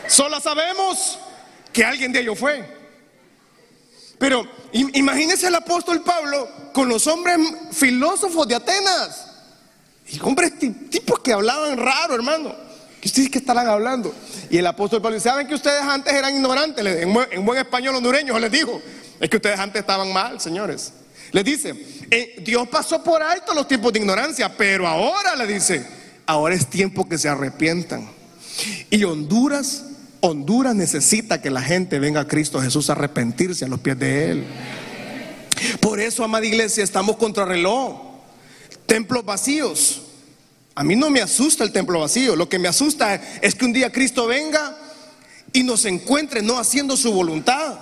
Solo 0.09 0.41
sabemos 0.41 1.17
que 1.73 1.85
alguien 1.85 2.13
de 2.13 2.23
ellos 2.23 2.37
fue. 2.37 2.77
Pero 4.19 4.51
imagínese 4.73 5.47
el 5.47 5.55
apóstol 5.55 6.03
Pablo 6.03 6.49
con 6.73 6.89
los 6.89 7.07
hombres 7.07 7.39
filósofos 7.71 8.49
de 8.49 8.57
Atenas. 8.57 9.27
Y 10.09 10.19
hombres 10.23 10.59
tipos 10.59 11.21
que 11.21 11.33
hablaban 11.33 11.79
raro, 11.79 12.17
hermano. 12.17 12.69
¿Qué 13.01 13.09
ustedes 13.09 13.31
que 13.31 13.39
estarán 13.39 13.69
hablando? 13.69 14.15
Y 14.51 14.59
el 14.59 14.67
apóstol 14.67 15.01
Pablo 15.01 15.17
dice, 15.17 15.29
¿saben 15.29 15.47
que 15.47 15.55
ustedes 15.55 15.83
antes 15.83 16.13
eran 16.13 16.35
ignorantes? 16.35 16.85
En 16.85 17.13
buen, 17.13 17.29
en 17.33 17.45
buen 17.45 17.59
español 17.59 17.95
hondureño 17.95 18.39
les 18.39 18.51
dijo, 18.51 18.81
es 19.21 19.31
que 19.31 19.37
ustedes 19.37 19.59
antes 19.59 19.81
estaban 19.81 20.13
mal, 20.13 20.41
señores. 20.41 20.93
Le 21.33 21.45
dice, 21.45 21.75
eh, 22.11 22.43
Dios 22.45 22.67
pasó 22.69 23.03
por 23.03 23.23
alto 23.23 23.55
los 23.55 23.69
tiempos 23.69 23.93
de 23.93 24.01
ignorancia, 24.01 24.57
pero 24.57 24.87
ahora 24.87 25.37
le 25.37 25.47
dice, 25.47 25.85
ahora 26.27 26.55
es 26.55 26.69
tiempo 26.69 27.09
que 27.09 27.19
se 27.19 27.29
arrepientan. 27.29 28.09
Y 28.91 29.05
Honduras, 29.05 29.85
Honduras 30.21 30.75
necesita 30.75 31.41
que 31.41 31.51
la 31.51 31.63
gente 31.63 31.99
venga 31.99 32.23
a 32.23 32.29
Cristo 32.29 32.61
Jesús 32.61 32.89
a 32.89 32.95
arrepentirse 32.95 33.65
a 33.65 33.69
los 33.69 33.81
pies 33.81 33.99
de 33.99 34.31
Él. 34.31 34.45
Por 35.81 36.01
eso, 36.01 36.25
amada 36.25 36.47
iglesia, 36.47 36.83
estamos 36.83 37.17
contra 37.17 37.45
reloj. 37.45 38.01
Templos 38.87 39.25
vacíos. 39.25 40.03
A 40.79 40.85
mí 40.85 40.95
no 40.95 41.11
me 41.11 41.21
asusta 41.21 41.65
el 41.65 41.73
templo 41.73 41.99
vacío. 41.99 42.37
Lo 42.37 42.49
que 42.49 42.61
me 42.61 42.69
asusta 42.69 43.21
es 43.43 43.57
que 43.57 43.65
un 43.65 43.73
día 43.73 43.91
Cristo 43.91 44.29
venga 44.29 44.79
y 45.53 45.65
nos 45.65 45.85
encuentre 45.87 46.41
no 46.41 46.57
haciendo 46.57 46.97
su 46.97 47.13
voluntad. 47.13 47.81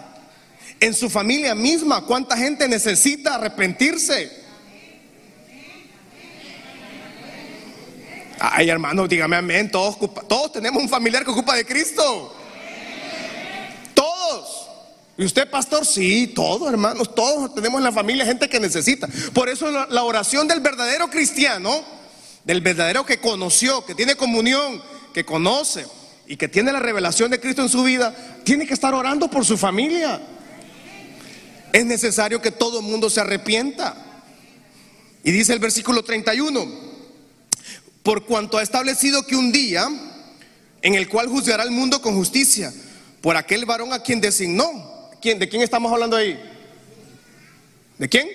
En 0.80 0.94
su 0.94 1.10
familia 1.10 1.54
misma, 1.54 2.06
¿cuánta 2.06 2.38
gente 2.38 2.66
necesita 2.66 3.34
arrepentirse? 3.34 4.32
Ay, 8.38 8.70
hermanos, 8.70 9.10
dígame 9.10 9.36
amén. 9.36 9.70
Todos, 9.70 9.98
todos 10.26 10.52
tenemos 10.52 10.82
un 10.82 10.88
familiar 10.88 11.22
que 11.22 11.32
ocupa 11.32 11.54
de 11.54 11.66
Cristo. 11.66 12.34
Todos. 13.92 14.70
¿Y 15.18 15.24
usted, 15.26 15.50
pastor? 15.50 15.84
Sí, 15.84 16.28
todos, 16.28 16.66
hermanos. 16.72 17.14
Todos 17.14 17.54
tenemos 17.54 17.78
en 17.78 17.84
la 17.84 17.92
familia 17.92 18.24
gente 18.24 18.48
que 18.48 18.58
necesita. 18.58 19.06
Por 19.34 19.50
eso 19.50 19.70
la 19.70 20.02
oración 20.02 20.48
del 20.48 20.60
verdadero 20.60 21.10
cristiano, 21.10 21.95
del 22.46 22.60
verdadero 22.60 23.04
que 23.04 23.18
conoció, 23.18 23.84
que 23.84 23.96
tiene 23.96 24.14
comunión, 24.14 24.80
que 25.12 25.24
conoce 25.24 25.84
y 26.28 26.36
que 26.36 26.46
tiene 26.46 26.72
la 26.72 26.78
revelación 26.78 27.28
de 27.28 27.40
Cristo 27.40 27.62
en 27.62 27.68
su 27.68 27.82
vida, 27.82 28.14
tiene 28.44 28.66
que 28.66 28.74
estar 28.74 28.94
orando 28.94 29.28
por 29.28 29.44
su 29.44 29.58
familia. 29.58 30.20
Es 31.72 31.84
necesario 31.84 32.40
que 32.40 32.52
todo 32.52 32.78
el 32.78 32.86
mundo 32.86 33.10
se 33.10 33.20
arrepienta. 33.20 33.96
Y 35.24 35.32
dice 35.32 35.52
el 35.52 35.58
versículo 35.58 36.04
31, 36.04 36.64
por 38.04 38.24
cuanto 38.24 38.58
ha 38.58 38.62
establecido 38.62 39.26
que 39.26 39.34
un 39.34 39.50
día 39.50 39.88
en 40.82 40.94
el 40.94 41.08
cual 41.08 41.26
juzgará 41.26 41.64
al 41.64 41.72
mundo 41.72 42.00
con 42.00 42.14
justicia, 42.14 42.72
por 43.22 43.36
aquel 43.36 43.64
varón 43.64 43.92
a 43.92 44.04
quien 44.04 44.20
designó. 44.20 45.10
¿Quién, 45.20 45.40
¿De 45.40 45.48
quién 45.48 45.62
estamos 45.62 45.92
hablando 45.92 46.16
ahí? 46.16 46.40
¿De 47.98 48.08
quién? 48.08 48.28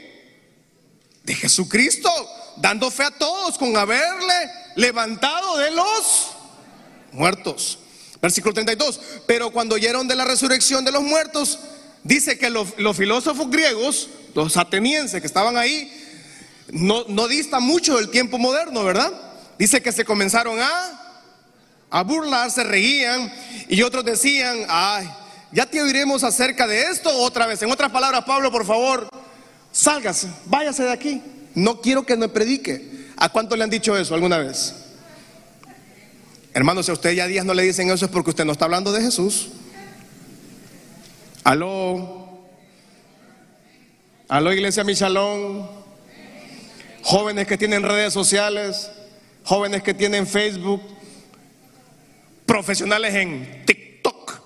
De 1.24 1.34
Jesucristo, 1.34 2.10
dando 2.58 2.92
fe 2.92 3.04
a 3.04 3.12
todos 3.12 3.58
con 3.58 3.76
haberle 3.76 4.52
levantado 4.76 5.58
de 5.58 5.72
los 5.72 6.32
muertos. 7.12 7.80
Versículo 8.22 8.54
32. 8.54 9.00
Pero 9.26 9.52
cuando 9.52 9.76
oyeron 9.76 10.08
de 10.08 10.16
la 10.16 10.26
resurrección 10.26 10.86
de 10.86 10.92
los 10.92 11.04
muertos, 11.04 11.60
dice 12.04 12.38
que 12.38 12.50
los, 12.50 12.74
filósofos 12.96 13.50
griegos, 13.50 14.10
los 14.36 14.58
atenienses 14.58 15.20
que 15.20 15.28
estaban 15.28 15.58
ahí, 15.58 15.92
no, 16.72 17.04
no 17.08 17.28
dista 17.28 17.60
mucho 17.60 17.98
del 17.98 18.10
tiempo 18.10 18.38
moderno, 18.38 18.84
¿verdad? 18.84 19.12
Dice 19.58 19.82
que 19.82 19.92
se 19.92 20.06
comenzaron 20.06 20.60
a, 20.60 21.24
a 21.90 22.04
burlar, 22.04 22.50
se 22.52 22.64
reían 22.64 23.34
y 23.68 23.82
otros 23.82 24.06
decían, 24.06 24.66
ay, 24.70 25.10
ya 25.52 25.66
te 25.66 25.82
oiremos 25.82 26.24
acerca 26.24 26.66
de 26.66 26.84
esto 26.84 27.16
otra 27.18 27.46
vez. 27.46 27.62
En 27.62 27.72
otras 27.72 27.92
palabras, 27.92 28.24
Pablo, 28.24 28.52
por 28.52 28.66
favor, 28.66 29.10
sálgase, 29.72 30.30
váyase 30.46 30.84
de 30.84 30.92
aquí. 30.92 31.22
No 31.56 31.82
quiero 31.82 32.06
que 32.06 32.18
me 32.18 32.30
predique. 32.30 33.10
¿A 33.18 33.30
cuánto 33.30 33.56
le 33.56 33.64
han 33.64 33.70
dicho 33.70 33.96
eso 33.98 34.16
alguna 34.16 34.38
vez? 34.38 34.76
Hermanos, 36.54 36.86
si 36.86 36.92
a 36.92 36.94
usted 36.94 37.14
ya 37.14 37.28
días 37.28 37.46
no 37.46 37.54
le 37.54 37.64
dicen 37.64 37.90
eso 37.92 38.06
es 38.06 38.12
porque 38.12 38.32
usted 38.32 38.46
no 38.46 38.52
está 38.52 38.66
hablando 38.66 38.92
de 38.92 39.02
Jesús. 39.02 39.50
Aló. 41.44 42.46
Aló, 44.28 44.54
Iglesia 44.54 44.84
Michalón. 44.84 45.70
Jóvenes 47.04 47.48
que 47.48 47.58
tienen 47.58 47.84
redes 47.84 48.14
sociales, 48.14 48.92
jóvenes 49.44 49.82
que 49.82 49.94
tienen 49.94 50.28
Facebook, 50.28 50.82
profesionales 52.46 53.16
en 53.16 53.66
TikTok. 53.66 54.40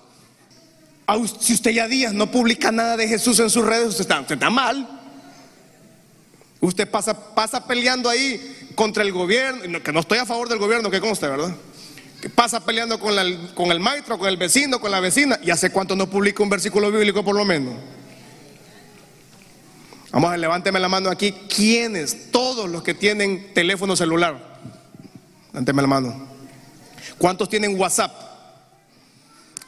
Si 1.38 1.52
usted 1.52 1.72
ya 1.72 1.86
días 1.86 2.14
no 2.14 2.30
publica 2.30 2.72
nada 2.72 2.96
de 2.96 3.06
Jesús 3.06 3.38
en 3.40 3.50
sus 3.50 3.64
redes, 3.64 3.88
usted 3.88 4.02
está, 4.02 4.20
está 4.20 4.50
mal. 4.50 4.95
Usted 6.60 6.88
pasa, 6.88 7.34
pasa 7.34 7.66
peleando 7.66 8.08
ahí 8.08 8.70
contra 8.74 9.02
el 9.02 9.12
gobierno, 9.12 9.82
que 9.82 9.92
no 9.92 10.00
estoy 10.00 10.18
a 10.18 10.26
favor 10.26 10.48
del 10.48 10.58
gobierno, 10.58 10.90
que 10.90 11.00
conste, 11.00 11.28
¿verdad? 11.28 11.54
pasa 12.34 12.64
peleando 12.64 12.98
con, 12.98 13.14
con 13.54 13.70
el 13.70 13.80
maestro, 13.80 14.18
con 14.18 14.28
el 14.28 14.36
vecino, 14.36 14.80
con 14.80 14.90
la 14.90 15.00
vecina. 15.00 15.38
¿Y 15.42 15.50
hace 15.50 15.70
cuánto 15.70 15.94
no 15.94 16.08
publica 16.08 16.42
un 16.42 16.48
versículo 16.48 16.90
bíblico 16.90 17.24
por 17.24 17.36
lo 17.36 17.44
menos? 17.44 17.74
Vamos 20.10 20.32
a 20.32 20.36
levánteme 20.36 20.80
la 20.80 20.88
mano 20.88 21.10
aquí. 21.10 21.32
¿Quiénes? 21.32 22.30
Todos 22.30 22.70
los 22.70 22.82
que 22.82 22.94
tienen 22.94 23.52
teléfono 23.52 23.96
celular. 23.96 24.58
Levánteme 25.52 25.82
la 25.82 25.88
mano. 25.88 26.26
¿Cuántos 27.18 27.48
tienen 27.48 27.78
WhatsApp? 27.78 28.12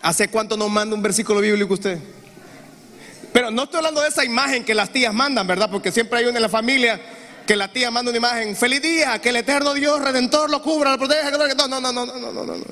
¿Hace 0.01 0.29
cuánto 0.29 0.57
no 0.57 0.68
manda 0.68 0.94
un 0.94 1.03
versículo 1.03 1.40
bíblico 1.40 1.74
usted? 1.74 1.98
Pero 3.33 3.51
no 3.51 3.64
estoy 3.64 3.79
hablando 3.79 4.01
de 4.01 4.09
esa 4.09 4.25
imagen 4.25 4.64
que 4.64 4.75
las 4.75 4.91
tías 4.93 5.12
mandan, 5.12 5.47
¿verdad? 5.47 5.71
Porque 5.71 5.93
siempre 5.93 6.19
hay 6.19 6.27
una 6.27 6.38
en 6.38 6.43
la 6.43 6.49
familia 6.49 7.01
que 7.49 7.57
la 7.57 7.73
tía 7.73 7.91
manda 7.91 8.11
una 8.11 8.19
imagen, 8.19 8.55
feliz 8.55 8.83
día, 8.83 9.19
que 9.23 9.31
el 9.31 9.37
eterno 9.37 9.73
Dios 9.73 10.03
redentor 10.03 10.51
lo 10.51 10.62
cubra, 10.62 10.91
lo 10.91 10.99
proteja. 10.99 11.31
No, 11.31 11.67
no, 11.67 11.81
no, 11.81 11.93
no, 11.93 12.05
no, 12.05 12.31
no, 12.31 12.45
no. 12.45 12.64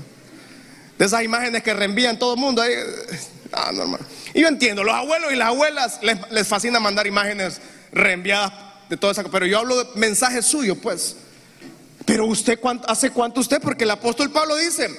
De 0.99 1.05
esas 1.05 1.23
imágenes 1.23 1.63
que 1.63 1.73
reenvían 1.73 2.19
todo 2.19 2.35
el 2.35 2.41
mundo. 2.41 2.61
Ahí, 2.61 2.75
ah, 3.53 3.73
normal. 3.73 4.01
Y 4.35 4.43
yo 4.43 4.49
entiendo, 4.49 4.85
los 4.85 4.95
abuelos 4.95 5.33
y 5.33 5.37
las 5.37 5.49
abuelas 5.49 6.01
les, 6.31 6.47
fascina 6.47 6.79
mandar 6.79 7.07
imágenes 7.07 7.59
reenviadas 7.91 8.53
de 8.91 8.99
todo 8.99 9.11
eso. 9.11 9.25
Pero 9.31 9.47
yo 9.47 9.61
hablo 9.61 9.83
de 9.83 9.89
mensajes 9.95 10.45
suyos, 10.45 10.77
pues. 10.83 11.17
Pero 12.05 12.27
usted, 12.27 12.61
¿hace 12.87 13.09
cuánto 13.11 13.41
usted? 13.41 13.63
Porque 13.63 13.85
el 13.85 13.91
apóstol 13.91 14.31
Pablo 14.31 14.57
dice, 14.57 14.91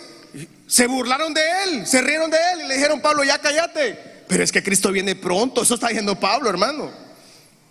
se 0.66 0.88
burlaron 0.88 1.36
de 1.36 1.42
él, 1.66 1.86
se 1.86 2.02
rieron 2.02 2.32
de 2.32 2.38
él 2.54 2.62
y 2.66 2.68
le 2.68 2.74
dijeron, 2.74 3.00
Pablo, 3.00 3.24
ya 3.24 3.38
cállate. 3.38 4.07
Pero 4.28 4.44
es 4.44 4.52
que 4.52 4.64
Cristo 4.64 4.92
viene 4.92 5.16
pronto, 5.16 5.64
eso 5.64 5.76
está 5.76 5.88
diciendo 5.88 6.20
Pablo, 6.20 6.50
hermano. 6.50 6.92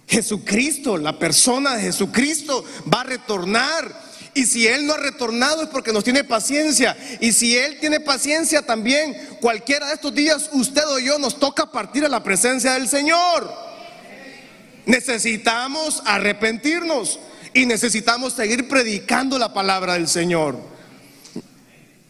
Jesucristo, 0.08 0.96
la 0.96 1.18
persona 1.18 1.76
de 1.76 1.82
Jesucristo 1.82 2.64
va 2.92 3.00
a 3.00 3.04
retornar. 3.04 4.06
Y 4.34 4.44
si 4.44 4.66
Él 4.66 4.86
no 4.86 4.94
ha 4.94 4.98
retornado 4.98 5.62
es 5.62 5.68
porque 5.68 5.92
nos 5.92 6.04
tiene 6.04 6.22
paciencia. 6.22 6.96
Y 7.20 7.32
si 7.32 7.56
Él 7.56 7.78
tiene 7.80 8.00
paciencia 8.00 8.62
también, 8.62 9.16
cualquiera 9.40 9.88
de 9.88 9.94
estos 9.94 10.14
días, 10.14 10.50
usted 10.52 10.86
o 10.86 10.98
yo 10.98 11.18
nos 11.18 11.38
toca 11.38 11.70
partir 11.70 12.04
a 12.04 12.08
la 12.08 12.22
presencia 12.22 12.74
del 12.74 12.88
Señor. 12.88 13.50
Necesitamos 14.84 16.02
arrepentirnos 16.04 17.18
y 17.52 17.66
necesitamos 17.66 18.34
seguir 18.34 18.68
predicando 18.68 19.38
la 19.38 19.52
palabra 19.52 19.94
del 19.94 20.06
Señor. 20.06 20.58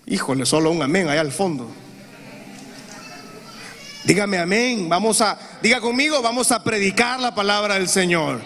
Híjole, 0.05 0.45
solo 0.45 0.71
un 0.71 0.83
amén 0.83 1.09
allá 1.09 1.21
al 1.21 1.33
fondo. 1.33 1.71
Dígame 4.07 4.39
amén. 4.39 4.89
Vamos 4.89 5.21
a, 5.21 5.37
diga 5.61 5.81
conmigo, 5.81 6.23
vamos 6.23 6.53
a 6.53 6.63
predicar 6.63 7.19
la 7.19 7.35
palabra 7.35 7.75
del 7.75 7.89
Señor. 7.89 8.41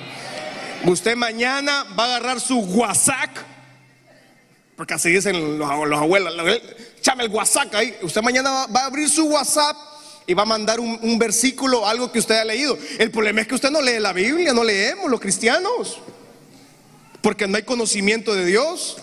Usted 0.86 1.14
mañana 1.16 1.84
va 1.98 2.04
a 2.04 2.06
agarrar 2.16 2.40
su 2.40 2.60
WhatsApp, 2.60 3.28
porque 4.74 4.94
así 4.94 5.10
dicen 5.10 5.58
los, 5.58 5.70
abuelos, 5.70 6.34
chame 7.02 7.24
el 7.24 7.30
WhatsApp 7.30 7.74
ahí. 7.74 7.94
Usted 8.00 8.22
mañana 8.22 8.66
va, 8.74 8.80
a 8.80 8.86
abrir 8.86 9.10
su 9.10 9.26
WhatsApp 9.26 9.76
y 10.26 10.32
va 10.32 10.44
a 10.44 10.46
mandar 10.46 10.80
un, 10.80 10.98
un, 11.02 11.18
versículo, 11.18 11.86
algo 11.86 12.10
que 12.10 12.20
usted 12.20 12.36
ha 12.36 12.44
leído. 12.46 12.78
El 12.98 13.10
problema 13.10 13.42
es 13.42 13.46
que 13.46 13.56
usted 13.56 13.70
no 13.70 13.82
lee 13.82 14.00
la 14.00 14.14
Biblia, 14.14 14.54
no 14.54 14.64
leemos 14.64 15.10
los 15.10 15.20
cristianos, 15.20 15.98
porque 17.20 17.46
no 17.46 17.58
hay 17.58 17.64
conocimiento 17.64 18.34
de 18.34 18.46
Dios. 18.46 18.96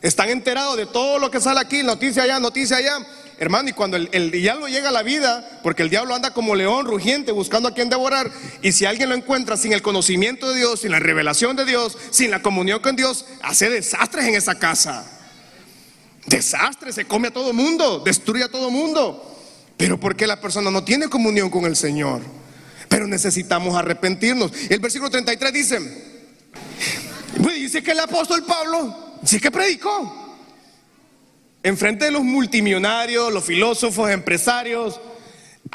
Están 0.00 0.30
enterados 0.30 0.76
de 0.76 0.86
todo 0.86 1.20
lo 1.20 1.30
que 1.30 1.40
sale 1.40 1.60
aquí, 1.60 1.84
noticia 1.84 2.24
allá, 2.24 2.40
noticia 2.40 2.78
allá 2.78 2.98
Hermano, 3.42 3.70
y 3.70 3.72
cuando 3.72 3.96
el, 3.96 4.30
diablo 4.30 4.68
llega 4.68 4.90
a 4.90 4.92
la 4.92 5.02
vida, 5.02 5.58
porque 5.64 5.82
el 5.82 5.90
diablo 5.90 6.14
anda 6.14 6.32
como 6.32 6.54
león 6.54 6.86
rugiente 6.86 7.32
buscando 7.32 7.68
a 7.68 7.74
quien 7.74 7.88
devorar, 7.88 8.30
y 8.62 8.70
si 8.70 8.84
alguien 8.84 9.08
lo 9.08 9.16
encuentra 9.16 9.56
sin 9.56 9.72
el 9.72 9.82
conocimiento 9.82 10.48
de 10.48 10.58
Dios, 10.58 10.82
sin 10.82 10.92
la 10.92 11.00
revelación 11.00 11.56
de 11.56 11.64
Dios, 11.64 11.98
sin 12.12 12.30
la 12.30 12.40
comunión 12.40 12.78
con 12.78 12.94
Dios, 12.94 13.24
hace 13.42 13.68
desastres 13.68 14.26
en 14.26 14.36
esa 14.36 14.60
casa. 14.60 15.04
Desastres, 16.26 16.94
se 16.94 17.04
come 17.06 17.28
a 17.28 17.30
todo 17.32 17.52
mundo, 17.52 17.98
destruye 17.98 18.44
a 18.44 18.48
todo 18.48 18.70
mundo. 18.70 19.36
Pero 19.76 19.98
porque 19.98 20.28
la 20.28 20.40
persona 20.40 20.70
no 20.70 20.84
tiene 20.84 21.08
comunión 21.08 21.50
con 21.50 21.64
el 21.64 21.74
Señor. 21.74 22.22
Pero 22.88 23.08
necesitamos 23.08 23.74
arrepentirnos. 23.74 24.52
El 24.70 24.78
versículo 24.78 25.10
33 25.10 25.52
dice, 25.52 25.80
dice 27.56 27.82
que 27.82 27.90
el 27.90 27.98
apóstol 27.98 28.44
Pablo, 28.44 29.18
sí 29.24 29.40
que 29.40 29.50
predicó. 29.50 30.21
Enfrente 31.62 32.06
de 32.06 32.10
los 32.10 32.22
multimillonarios, 32.22 33.32
los 33.32 33.44
filósofos, 33.44 34.10
empresarios, 34.10 35.00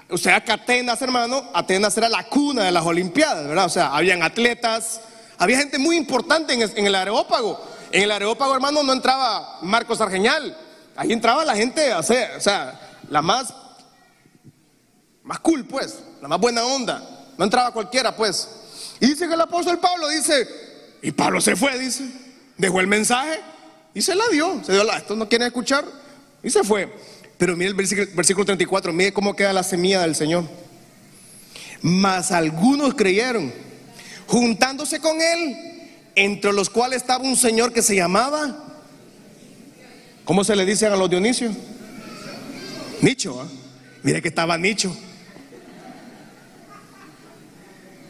o 0.10 0.18
sea, 0.18 0.44
que 0.44 0.52
Atenas, 0.52 1.02
hermano, 1.02 1.50
Atenas 1.54 1.98
era 1.98 2.10
la 2.10 2.24
cuna 2.26 2.64
de 2.64 2.72
las 2.72 2.86
Olimpiadas, 2.86 3.48
¿verdad? 3.48 3.66
O 3.66 3.70
sea, 3.70 3.96
habían 3.96 4.24
atletas, 4.24 5.02
había 5.38 5.58
gente 5.58 5.78
muy 5.78 5.98
importante 5.98 6.54
en, 6.54 6.86
el 6.86 6.96
Areópago. 6.96 7.62
En 7.92 8.04
el 8.04 8.12
Areópago, 8.12 8.54
hermano, 8.54 8.84
no 8.84 8.94
entraba 8.94 9.60
Marcos 9.62 10.00
Argeñal, 10.00 10.58
ahí 10.96 11.12
entraba 11.12 11.44
la 11.44 11.56
gente, 11.56 11.94
o 11.94 12.04
sea, 12.04 12.80
la 13.10 13.22
más, 13.22 13.54
más 15.24 15.40
cool, 15.40 15.66
pues, 15.66 16.00
la 16.22 16.28
más 16.28 16.40
buena 16.40 16.64
onda. 16.66 17.02
No 17.38 17.44
entraba 17.44 17.72
cualquiera, 17.72 18.16
pues. 18.16 18.50
Y 19.00 19.08
dice 19.08 19.28
que 19.28 19.34
el 19.34 19.42
apóstol 19.42 19.80
Pablo 19.80 20.08
dice, 20.08 20.48
y 21.02 21.12
Pablo 21.12 21.42
se 21.42 21.56
fue, 21.56 21.78
dice, 21.78 22.06
dejó 22.58 22.80
el 22.80 22.88
mensaje 22.88 23.40
y 23.98 24.02
se 24.04 24.14
la 24.14 24.26
dio. 24.32 24.64
Se 24.64 24.74
dio 24.74 24.84
la, 24.84 24.98
esto 24.98 25.16
no 25.16 25.28
quieren 25.28 25.48
escuchar 25.48 25.84
y 26.44 26.52
se 26.52 26.64
fue. 26.64 26.88
Pero 27.36 27.58
mire 27.58 27.70
el 27.70 27.76
versículo, 27.76 28.08
versículo 28.14 28.46
34, 28.46 28.94
mire 28.94 29.12
cómo 29.12 29.36
queda 29.36 29.52
la 29.54 29.64
semilla 29.64 30.02
del 30.02 30.14
Señor. 30.14 30.44
Mas 31.82 32.32
algunos 32.32 32.94
creyeron, 32.94 33.52
juntándose 34.28 35.00
con 35.00 35.20
él, 35.20 35.90
entre 36.14 36.54
los 36.54 36.70
cuales 36.70 36.98
estaba 36.98 37.24
un 37.24 37.36
señor 37.36 37.74
que 37.74 37.82
se 37.82 37.96
llamaba, 37.96 38.66
¿cómo 40.26 40.44
se 40.44 40.56
le 40.56 40.64
dice 40.64 40.86
a 40.86 40.96
los 40.96 41.10
Dionisio? 41.10 41.52
Nicho, 43.02 43.42
¿ah? 43.42 43.48
mire 44.04 44.22
que 44.22 44.28
estaba 44.28 44.60
Nicho. 44.60 44.96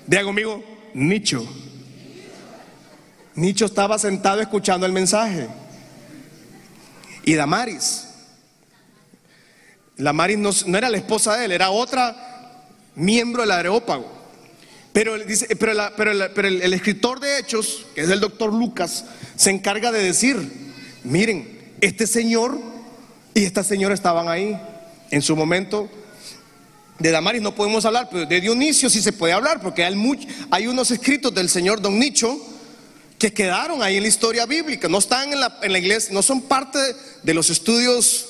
Diga 0.06 0.24
conmigo, 0.24 0.62
Nicho. 0.94 1.48
Nicho 3.36 3.66
estaba 3.66 3.98
sentado 3.98 4.42
escuchando 4.42 4.86
el 4.86 4.92
mensaje. 4.92 5.48
Y 7.28 7.34
Damaris. 7.36 8.06
Damaris 9.98 10.38
no, 10.38 10.78
era 10.78 10.90
la 10.90 10.96
esposa 10.96 11.36
de 11.36 11.44
él, 11.46 11.52
era 11.52 11.72
otra 11.72 12.16
miembro 12.96 13.42
del 13.42 13.52
Areópago. 13.52 14.10
Pero, 14.94 15.18
dice, 15.20 15.54
pero, 15.58 15.74
la- 15.74 15.94
pero 15.98 16.12
pero 16.34 16.48
el, 16.48 16.62
el 16.62 16.74
escritor 16.74 17.20
de 17.20 17.38
Hechos, 17.38 17.86
que 17.94 18.02
es 18.02 18.10
el 18.10 18.22
doctor 18.22 18.54
Lucas, 18.54 19.04
se 19.36 19.50
encarga 19.50 19.92
de 19.92 20.02
decir, 20.04 20.38
miren, 21.04 21.74
este 21.82 22.08
señor 22.08 22.58
y 23.34 23.44
esta 23.44 23.62
señora 23.62 23.94
estaban 23.94 24.30
ahí 24.30 24.58
en 25.12 25.22
su 25.22 25.36
momento. 25.36 25.90
De 26.98 27.12
Damaris 27.12 27.42
no 27.42 27.54
podemos 27.56 27.84
hablar, 27.84 28.08
pero 28.10 28.26
de 28.26 28.40
Dionisio 28.42 28.90
sí 28.90 29.02
se 29.02 29.12
puede 29.12 29.34
hablar, 29.34 29.60
porque 29.62 29.84
hay, 29.84 29.96
much- 29.96 30.28
hay 30.50 30.68
unos 30.68 30.92
escritos 30.92 31.34
del 31.36 31.50
señor 31.50 31.82
Don 31.82 32.00
Nicho 32.00 32.40
que 33.18 33.34
quedaron 33.34 33.82
ahí 33.82 33.98
en 33.98 34.04
la 34.04 34.10
historia 34.10 34.46
bíblica, 34.46 34.88
no 34.88 35.00
están 35.00 35.34
en 35.34 35.40
la, 35.40 35.80
iglesia, 35.80 36.14
no 36.14 36.22
son 36.22 36.42
parte 36.42 36.80
de 37.24 37.34
los 37.34 37.50
estudios 37.50 38.28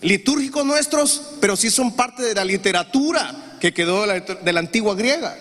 litúrgicos 0.00 0.66
nuestros, 0.66 1.22
pero 1.40 1.56
sí 1.56 1.70
son 1.70 1.94
parte 1.94 2.22
de 2.22 2.34
la 2.34 2.44
literatura 2.44 3.56
que 3.60 3.72
quedó 3.72 4.06
de 4.06 4.52
la, 4.52 4.60
antigua 4.60 4.94
griega. 4.94 5.36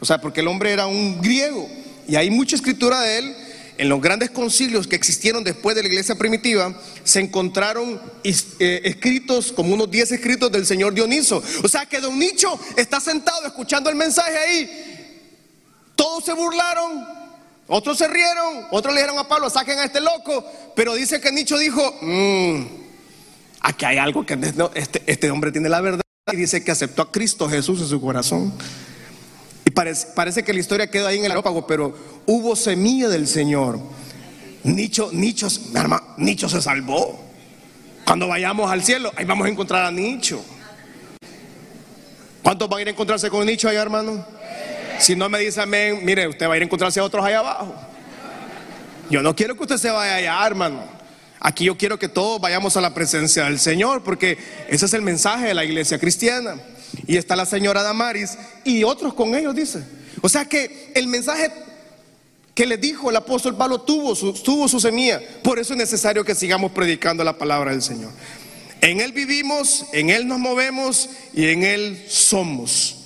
O 0.00 0.04
sea, 0.04 0.20
porque 0.20 0.40
el 0.40 0.48
hombre 0.48 0.70
era 0.70 0.86
un 0.86 1.20
griego 1.20 1.68
y 2.06 2.16
hay 2.16 2.30
mucha 2.30 2.56
escritura 2.56 3.00
de 3.00 3.18
él. 3.18 3.36
En 3.78 3.90
los 3.90 4.00
grandes 4.00 4.30
concilios 4.30 4.86
que 4.86 4.96
existieron 4.96 5.44
después 5.44 5.76
de 5.76 5.82
la 5.82 5.88
iglesia 5.88 6.14
primitiva, 6.14 6.74
se 7.04 7.20
encontraron 7.20 8.00
eh, 8.24 8.80
escritos, 8.84 9.52
como 9.52 9.74
unos 9.74 9.90
10 9.90 10.12
escritos 10.12 10.50
del 10.50 10.64
señor 10.64 10.94
Dioniso. 10.94 11.42
O 11.62 11.68
sea 11.68 11.84
que 11.84 12.00
Don 12.00 12.18
Nicho 12.18 12.58
está 12.76 13.00
sentado 13.00 13.44
escuchando 13.44 13.90
el 13.90 13.96
mensaje 13.96 14.38
ahí. 14.38 14.96
Todos 15.94 16.24
se 16.24 16.32
burlaron, 16.32 17.06
otros 17.68 17.98
se 17.98 18.08
rieron, 18.08 18.66
otros 18.70 18.94
le 18.94 19.00
dijeron 19.00 19.18
a 19.18 19.28
Pablo, 19.28 19.50
saquen 19.50 19.78
a 19.78 19.84
este 19.84 20.00
loco. 20.00 20.44
Pero 20.74 20.94
dice 20.94 21.20
que 21.20 21.32
Nicho 21.32 21.58
dijo, 21.58 21.94
"Mm, 22.00 22.66
aquí 23.60 23.84
hay 23.84 23.98
algo 23.98 24.24
que 24.24 24.38
este, 24.74 25.02
este 25.06 25.30
hombre 25.30 25.52
tiene 25.52 25.68
la 25.68 25.80
verdad. 25.80 26.02
Y 26.32 26.36
dice 26.36 26.64
que 26.64 26.72
aceptó 26.72 27.02
a 27.02 27.12
Cristo 27.12 27.48
Jesús 27.48 27.80
en 27.80 27.86
su 27.86 28.00
corazón. 28.00 28.52
Y 29.64 29.70
parece, 29.70 30.42
que 30.44 30.52
la 30.52 30.60
historia 30.60 30.90
quedó 30.90 31.06
ahí 31.06 31.18
en 31.18 31.24
el 31.24 31.30
aerópago, 31.30 31.66
pero 31.66 31.94
hubo 32.26 32.56
semilla 32.56 33.08
del 33.08 33.28
Señor. 33.28 33.78
Nicho, 34.64 35.10
Nicho, 35.12 35.48
hermano, 35.74 36.02
Nicho 36.18 36.48
se 36.48 36.60
salvó. 36.60 37.20
Cuando 38.04 38.28
vayamos 38.28 38.70
al 38.70 38.82
cielo, 38.82 39.12
ahí 39.16 39.24
vamos 39.24 39.46
a 39.46 39.50
encontrar 39.50 39.84
a 39.86 39.90
Nicho. 39.90 40.44
¿Cuántos 42.42 42.68
van 42.68 42.78
a 42.78 42.82
ir 42.82 42.88
a 42.88 42.90
encontrarse 42.92 43.28
con 43.28 43.44
Nicho 43.44 43.68
allá, 43.68 43.82
hermano? 43.82 44.24
Si 44.98 45.14
no 45.14 45.28
me 45.28 45.38
dice 45.38 45.60
amén, 45.60 46.00
mire, 46.02 46.26
usted 46.28 46.48
va 46.48 46.54
a 46.54 46.56
ir 46.56 46.62
a 46.62 46.64
encontrarse 46.64 47.00
a 47.00 47.04
otros 47.04 47.24
allá 47.24 47.40
abajo. 47.40 47.74
Yo 49.10 49.22
no 49.22 49.36
quiero 49.36 49.54
que 49.56 49.62
usted 49.62 49.76
se 49.76 49.90
vaya 49.90 50.16
allá, 50.16 50.46
hermano. 50.46 50.82
Aquí 51.38 51.64
yo 51.64 51.76
quiero 51.76 51.98
que 51.98 52.08
todos 52.08 52.40
vayamos 52.40 52.76
a 52.76 52.80
la 52.80 52.94
presencia 52.94 53.44
del 53.44 53.58
Señor, 53.58 54.02
porque 54.02 54.38
ese 54.68 54.86
es 54.86 54.94
el 54.94 55.02
mensaje 55.02 55.46
de 55.46 55.54
la 55.54 55.64
iglesia 55.64 55.98
cristiana. 55.98 56.56
Y 57.06 57.16
está 57.16 57.36
la 57.36 57.46
señora 57.46 57.82
Damaris 57.82 58.38
y 58.64 58.84
otros 58.84 59.14
con 59.14 59.34
ellos, 59.34 59.54
dice. 59.54 59.84
O 60.22 60.28
sea 60.28 60.46
que 60.46 60.92
el 60.94 61.08
mensaje 61.08 61.52
que 62.54 62.66
le 62.66 62.78
dijo 62.78 63.10
el 63.10 63.16
apóstol 63.16 63.54
Pablo 63.54 63.82
tuvo 63.82 64.16
su, 64.16 64.32
tuvo 64.32 64.66
su 64.66 64.80
semilla. 64.80 65.20
Por 65.42 65.58
eso 65.58 65.74
es 65.74 65.78
necesario 65.78 66.24
que 66.24 66.34
sigamos 66.34 66.72
predicando 66.72 67.22
la 67.22 67.36
palabra 67.36 67.70
del 67.70 67.82
Señor. 67.82 68.10
En 68.80 69.00
Él 69.00 69.12
vivimos, 69.12 69.84
en 69.92 70.10
Él 70.10 70.26
nos 70.26 70.38
movemos 70.38 71.10
y 71.34 71.48
en 71.48 71.62
Él 71.62 72.04
somos. 72.08 73.05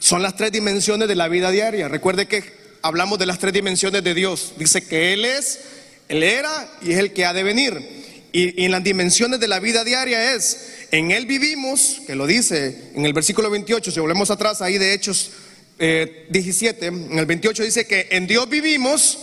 Son 0.00 0.22
las 0.22 0.36
tres 0.36 0.50
dimensiones 0.50 1.06
de 1.06 1.14
la 1.14 1.28
vida 1.28 1.52
diaria. 1.52 1.86
Recuerde 1.86 2.26
que 2.26 2.42
hablamos 2.82 3.18
de 3.20 3.26
las 3.26 3.38
tres 3.38 3.52
dimensiones 3.52 4.02
de 4.02 4.14
Dios. 4.14 4.54
Dice 4.58 4.84
que 4.84 5.12
Él 5.12 5.24
es, 5.24 5.60
Él 6.08 6.24
era 6.24 6.68
y 6.82 6.90
es 6.92 6.98
el 6.98 7.12
que 7.12 7.24
ha 7.24 7.32
de 7.32 7.44
venir. 7.44 8.00
Y, 8.32 8.60
y 8.60 8.64
en 8.64 8.72
las 8.72 8.82
dimensiones 8.82 9.38
de 9.38 9.46
la 9.46 9.60
vida 9.60 9.84
diaria 9.84 10.34
es, 10.34 10.86
en 10.90 11.12
Él 11.12 11.26
vivimos, 11.26 12.00
que 12.06 12.16
lo 12.16 12.26
dice 12.26 12.90
en 12.96 13.04
el 13.04 13.12
versículo 13.12 13.50
28, 13.50 13.92
si 13.92 14.00
volvemos 14.00 14.30
atrás 14.30 14.60
ahí 14.60 14.76
de 14.76 14.94
Hechos 14.94 15.30
eh, 15.82 16.26
17, 16.28 16.86
en 16.86 17.18
el 17.18 17.24
28 17.24 17.62
dice 17.64 17.86
que 17.86 18.08
en 18.10 18.26
Dios 18.26 18.48
vivimos, 18.50 19.18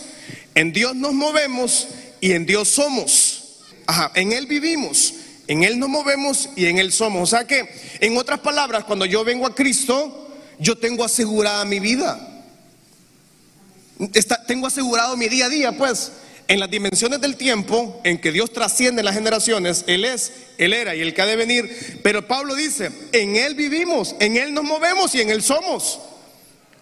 en 0.56 0.72
Dios 0.72 0.96
nos 0.96 1.12
movemos 1.12 1.86
y 2.20 2.32
en 2.32 2.46
Dios 2.46 2.68
somos. 2.68 3.62
Ajá, 3.86 4.10
en 4.16 4.32
Él 4.32 4.46
vivimos, 4.46 5.14
en 5.46 5.62
Él 5.62 5.78
nos 5.78 5.88
movemos 5.88 6.50
y 6.56 6.66
en 6.66 6.78
Él 6.78 6.90
somos. 6.90 7.22
O 7.22 7.26
sea 7.26 7.46
que, 7.46 7.68
en 8.00 8.16
otras 8.16 8.40
palabras, 8.40 8.84
cuando 8.84 9.06
yo 9.06 9.22
vengo 9.24 9.46
a 9.46 9.54
Cristo, 9.54 10.27
yo 10.58 10.76
tengo 10.76 11.04
asegurada 11.04 11.64
mi 11.64 11.80
vida. 11.80 12.18
Tengo 14.46 14.66
asegurado 14.66 15.16
mi 15.16 15.28
día 15.28 15.46
a 15.46 15.48
día, 15.48 15.72
pues, 15.76 16.12
en 16.46 16.60
las 16.60 16.70
dimensiones 16.70 17.20
del 17.20 17.36
tiempo 17.36 18.00
en 18.04 18.20
que 18.20 18.32
Dios 18.32 18.52
trasciende 18.52 19.02
las 19.02 19.14
generaciones, 19.14 19.84
Él 19.86 20.04
es, 20.04 20.32
Él 20.56 20.72
era 20.72 20.94
y 20.94 21.00
el 21.00 21.12
que 21.14 21.22
ha 21.22 21.26
de 21.26 21.36
venir. 21.36 22.00
Pero 22.02 22.26
Pablo 22.26 22.54
dice, 22.54 22.90
en 23.12 23.36
Él 23.36 23.54
vivimos, 23.54 24.14
en 24.20 24.36
Él 24.36 24.54
nos 24.54 24.64
movemos 24.64 25.14
y 25.14 25.20
en 25.20 25.30
Él 25.30 25.42
somos. 25.42 25.98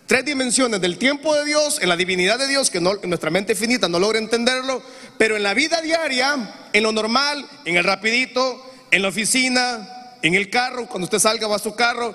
Tres 0.07 0.24
dimensiones 0.24 0.81
del 0.81 0.99
tiempo 0.99 1.35
de 1.35 1.45
Dios, 1.47 1.79
en 1.83 1.89
la 1.89 1.97
divinidad 1.97 2.39
de 2.39 2.47
Dios, 2.47 2.70
que 2.70 2.81
no- 2.81 2.95
nuestra 3.03 3.31
mente 3.31 3.57
finita 3.57 3.89
no 3.89 3.99
logra 3.99 4.18
entenderlo, 4.20 4.81
pero 5.18 5.37
en 5.37 5.43
la 5.43 5.53
vida 5.55 5.81
diaria, 5.81 6.68
en 6.72 6.83
lo 6.85 6.93
normal, 6.93 7.45
en 7.64 7.77
el 7.77 7.83
rapidito, 7.83 8.62
en 8.93 9.03
la 9.03 9.09
oficina, 9.09 10.14
en 10.22 10.35
el 10.35 10.49
carro, 10.49 10.87
cuando 10.87 11.07
usted 11.07 11.18
salga 11.18 11.49
va 11.49 11.57
a 11.57 11.59
su 11.59 11.74
carro. 11.74 12.14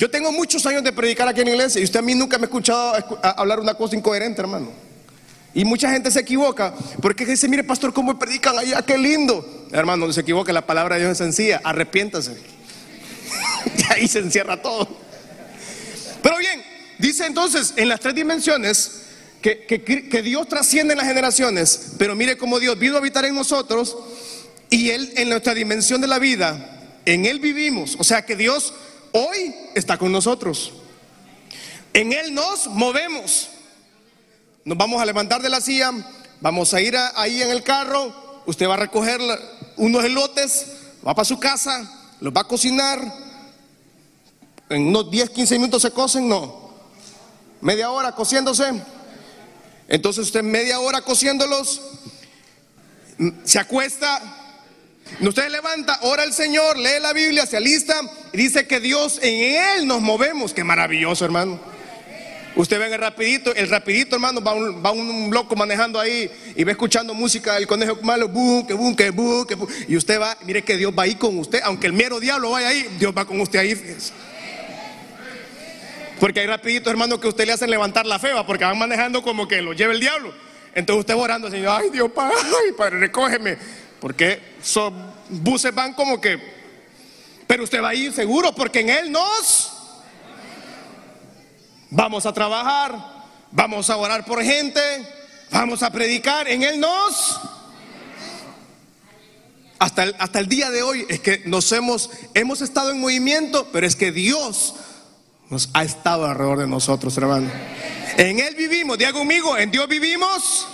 Yo 0.00 0.08
tengo 0.10 0.32
muchos 0.32 0.64
años 0.64 0.82
de 0.82 0.94
predicar 0.94 1.28
aquí 1.28 1.40
en 1.40 1.48
la 1.48 1.52
iglesia 1.52 1.78
y 1.78 1.84
usted 1.84 1.98
a 1.98 2.02
mí 2.02 2.14
nunca 2.14 2.38
me 2.38 2.44
ha 2.44 2.46
escuchado 2.46 2.94
hablar 3.36 3.60
una 3.60 3.74
cosa 3.74 3.94
incoherente, 3.94 4.40
hermano. 4.40 4.72
Y 5.52 5.66
mucha 5.66 5.90
gente 5.90 6.10
se 6.10 6.20
equivoca 6.20 6.72
porque 7.02 7.26
dice, 7.26 7.46
mire 7.48 7.64
pastor, 7.64 7.92
¿cómo 7.92 8.18
predican 8.18 8.58
allá? 8.58 8.80
Qué 8.80 8.96
lindo. 8.96 9.66
Hermano, 9.70 10.06
no 10.06 10.12
se 10.14 10.22
equivoque, 10.22 10.54
la 10.54 10.64
palabra 10.66 10.94
de 10.94 11.02
Dios 11.02 11.12
es 11.12 11.18
sencilla, 11.18 11.60
arrepiéntase. 11.62 12.32
y 13.76 13.92
ahí 13.92 14.08
se 14.08 14.20
encierra 14.20 14.62
todo. 14.62 14.88
Pero 16.22 16.38
bien, 16.38 16.62
dice 16.98 17.26
entonces 17.26 17.74
en 17.76 17.90
las 17.90 18.00
tres 18.00 18.14
dimensiones 18.14 19.02
que 19.42 20.22
Dios 20.24 20.48
trasciende 20.48 20.94
en 20.94 20.98
las 20.98 21.08
generaciones, 21.08 21.92
pero 21.98 22.14
mire 22.14 22.38
cómo 22.38 22.58
Dios 22.58 22.78
vino 22.78 22.94
a 22.94 23.00
habitar 23.00 23.26
en 23.26 23.34
nosotros 23.34 23.98
y 24.70 24.88
Él 24.88 25.12
en 25.16 25.28
nuestra 25.28 25.52
dimensión 25.52 26.00
de 26.00 26.06
la 26.06 26.18
vida, 26.18 26.88
en 27.04 27.26
Él 27.26 27.38
vivimos. 27.38 27.96
O 27.98 28.04
sea 28.04 28.24
que 28.24 28.34
Dios 28.34 28.72
hoy 29.12 29.54
está 29.74 29.96
con 29.98 30.12
nosotros. 30.12 30.72
En 31.92 32.12
Él 32.12 32.34
nos 32.34 32.66
movemos. 32.68 33.48
Nos 34.64 34.76
vamos 34.78 35.00
a 35.00 35.06
levantar 35.06 35.40
de 35.42 35.48
la 35.48 35.60
silla, 35.60 35.90
vamos 36.40 36.74
a 36.74 36.80
ir 36.80 36.96
a- 36.96 37.12
ahí 37.20 37.40
en 37.42 37.50
el 37.50 37.62
carro, 37.62 38.42
usted 38.46 38.68
va 38.68 38.74
a 38.74 38.76
recoger 38.76 39.20
unos 39.76 40.04
elotes, 40.04 40.66
va 41.06 41.14
para 41.14 41.24
su 41.24 41.38
casa, 41.40 41.90
los 42.20 42.32
va 42.32 42.42
a 42.42 42.44
cocinar, 42.48 43.00
en 44.68 44.86
unos 44.86 45.10
10, 45.10 45.30
15 45.30 45.58
minutos 45.58 45.82
se 45.82 45.90
cocen, 45.90 46.28
no. 46.28 46.70
Media 47.62 47.90
hora 47.90 48.12
cociéndose. 48.12 48.70
Entonces 49.88 50.26
usted 50.26 50.42
media 50.42 50.78
hora 50.78 51.00
cociéndolos, 51.00 51.80
mm, 53.18 53.28
se 53.44 53.58
acuesta, 53.58 54.39
usted 55.20 55.42
se 55.44 55.50
levanta, 55.50 55.98
ora 56.02 56.22
al 56.22 56.32
Señor, 56.32 56.78
lee 56.78 57.00
la 57.00 57.12
Biblia, 57.12 57.46
se 57.46 57.56
alista 57.56 58.00
y 58.32 58.36
dice 58.36 58.66
que 58.66 58.80
Dios 58.80 59.18
en 59.22 59.56
Él 59.78 59.86
nos 59.86 60.00
movemos. 60.00 60.52
Qué 60.52 60.64
maravilloso, 60.64 61.24
hermano. 61.24 61.60
Usted 62.56 62.80
ve 62.80 62.92
el 62.92 62.98
rapidito, 62.98 63.54
el 63.54 63.68
rapidito, 63.68 64.16
hermano, 64.16 64.42
va 64.42 64.52
un, 64.52 64.84
va 64.84 64.90
un 64.90 65.30
loco 65.32 65.54
manejando 65.54 66.00
ahí 66.00 66.30
y 66.56 66.64
va 66.64 66.72
escuchando 66.72 67.14
música 67.14 67.54
del 67.54 67.66
conejo 67.66 67.96
malo, 68.02 68.26
que 68.66 68.74
boom, 68.74 68.96
que. 68.96 69.56
Y 69.86 69.96
usted 69.96 70.20
va, 70.20 70.36
mire 70.42 70.62
que 70.62 70.76
Dios 70.76 70.92
va 70.96 71.04
ahí 71.04 71.14
con 71.14 71.38
usted, 71.38 71.60
aunque 71.64 71.86
el 71.86 71.92
mero 71.92 72.18
diablo 72.18 72.50
vaya 72.50 72.68
ahí, 72.68 72.86
Dios 72.98 73.14
va 73.16 73.24
con 73.24 73.40
usted 73.40 73.60
ahí. 73.60 73.96
Porque 76.18 76.40
hay 76.40 76.46
rapidito, 76.46 76.90
hermano, 76.90 77.20
que 77.20 77.28
usted 77.28 77.46
le 77.46 77.52
hacen 77.52 77.70
levantar 77.70 78.04
la 78.04 78.18
feba, 78.18 78.44
porque 78.44 78.64
van 78.64 78.78
manejando 78.78 79.22
como 79.22 79.46
que 79.46 79.62
lo 79.62 79.72
lleva 79.72 79.92
el 79.92 80.00
diablo. 80.00 80.34
Entonces 80.74 81.00
usted 81.00 81.14
va 81.14 81.18
orando, 81.18 81.50
Señor, 81.50 81.80
ay 81.80 81.90
Dios, 81.90 82.10
ay, 82.16 82.72
Padre, 82.76 82.98
recógeme. 82.98 83.56
Porque 84.00 84.40
esos 84.60 84.92
buses 85.28 85.74
van 85.74 85.92
como 85.94 86.20
que, 86.20 86.40
pero 87.46 87.64
usted 87.64 87.82
va 87.82 87.90
ahí 87.90 88.10
seguro, 88.12 88.54
porque 88.54 88.80
en 88.80 88.90
Él 88.90 89.12
nos 89.12 89.72
vamos 91.90 92.24
a 92.24 92.32
trabajar, 92.32 92.96
vamos 93.50 93.90
a 93.90 93.96
orar 93.96 94.24
por 94.24 94.42
gente, 94.42 94.80
vamos 95.50 95.82
a 95.82 95.90
predicar. 95.90 96.48
En 96.48 96.62
Él 96.62 96.80
nos... 96.80 97.40
Hasta 99.78 100.02
el, 100.02 100.14
hasta 100.18 100.40
el 100.40 100.46
día 100.46 100.70
de 100.70 100.82
hoy 100.82 101.06
es 101.08 101.20
que 101.20 101.42
nos 101.46 101.72
hemos, 101.72 102.10
hemos 102.34 102.60
estado 102.60 102.90
en 102.90 103.00
movimiento, 103.00 103.68
pero 103.72 103.86
es 103.86 103.96
que 103.96 104.12
Dios 104.12 104.74
nos 105.48 105.70
ha 105.72 105.82
estado 105.84 106.26
alrededor 106.26 106.58
de 106.58 106.66
nosotros, 106.66 107.16
hermano. 107.16 107.50
En 108.18 108.40
Él 108.40 108.54
vivimos, 108.56 108.98
diga 108.98 109.14
conmigo, 109.14 109.56
en 109.56 109.70
Dios 109.70 109.88
vivimos, 109.88 110.66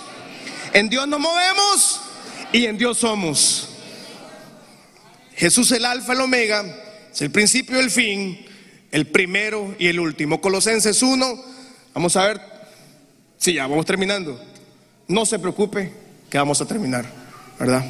en 0.73 0.89
Dios 0.89 1.07
nos 1.07 1.21
movemos 1.21 2.01
y 2.53 2.65
en 2.65 2.77
Dios 2.77 2.99
somos. 2.99 3.69
Jesús 5.35 5.71
el 5.71 5.85
alfa, 5.85 6.13
el 6.13 6.21
omega, 6.21 6.65
es 7.13 7.21
el 7.21 7.31
principio 7.31 7.77
y 7.77 7.83
el 7.83 7.91
fin, 7.91 8.45
el 8.91 9.07
primero 9.07 9.75
y 9.77 9.87
el 9.87 9.99
último. 9.99 10.41
Colosenses 10.41 11.01
1, 11.01 11.43
vamos 11.93 12.15
a 12.15 12.25
ver, 12.25 12.41
sí, 13.37 13.53
ya 13.53 13.67
vamos 13.67 13.85
terminando. 13.85 14.41
No 15.07 15.25
se 15.25 15.39
preocupe, 15.39 15.91
que 16.29 16.37
vamos 16.37 16.59
a 16.59 16.65
terminar, 16.65 17.05
¿verdad? 17.59 17.85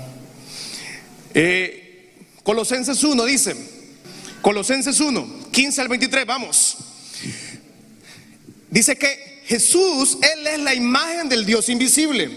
Eh, 1.34 2.14
Colosenses 2.44 3.04
1 3.04 3.26
dice, 3.26 3.56
Colosenses 4.42 5.00
1, 5.00 5.50
15 5.52 5.82
al 5.82 5.88
23, 5.88 6.26
vamos. 6.26 6.78
Dice 8.70 8.98
que 8.98 9.44
Jesús, 9.46 10.18
Él 10.22 10.48
es 10.48 10.60
la 10.60 10.74
imagen 10.74 11.30
del 11.30 11.46
Dios 11.46 11.70
invisible, 11.70 12.30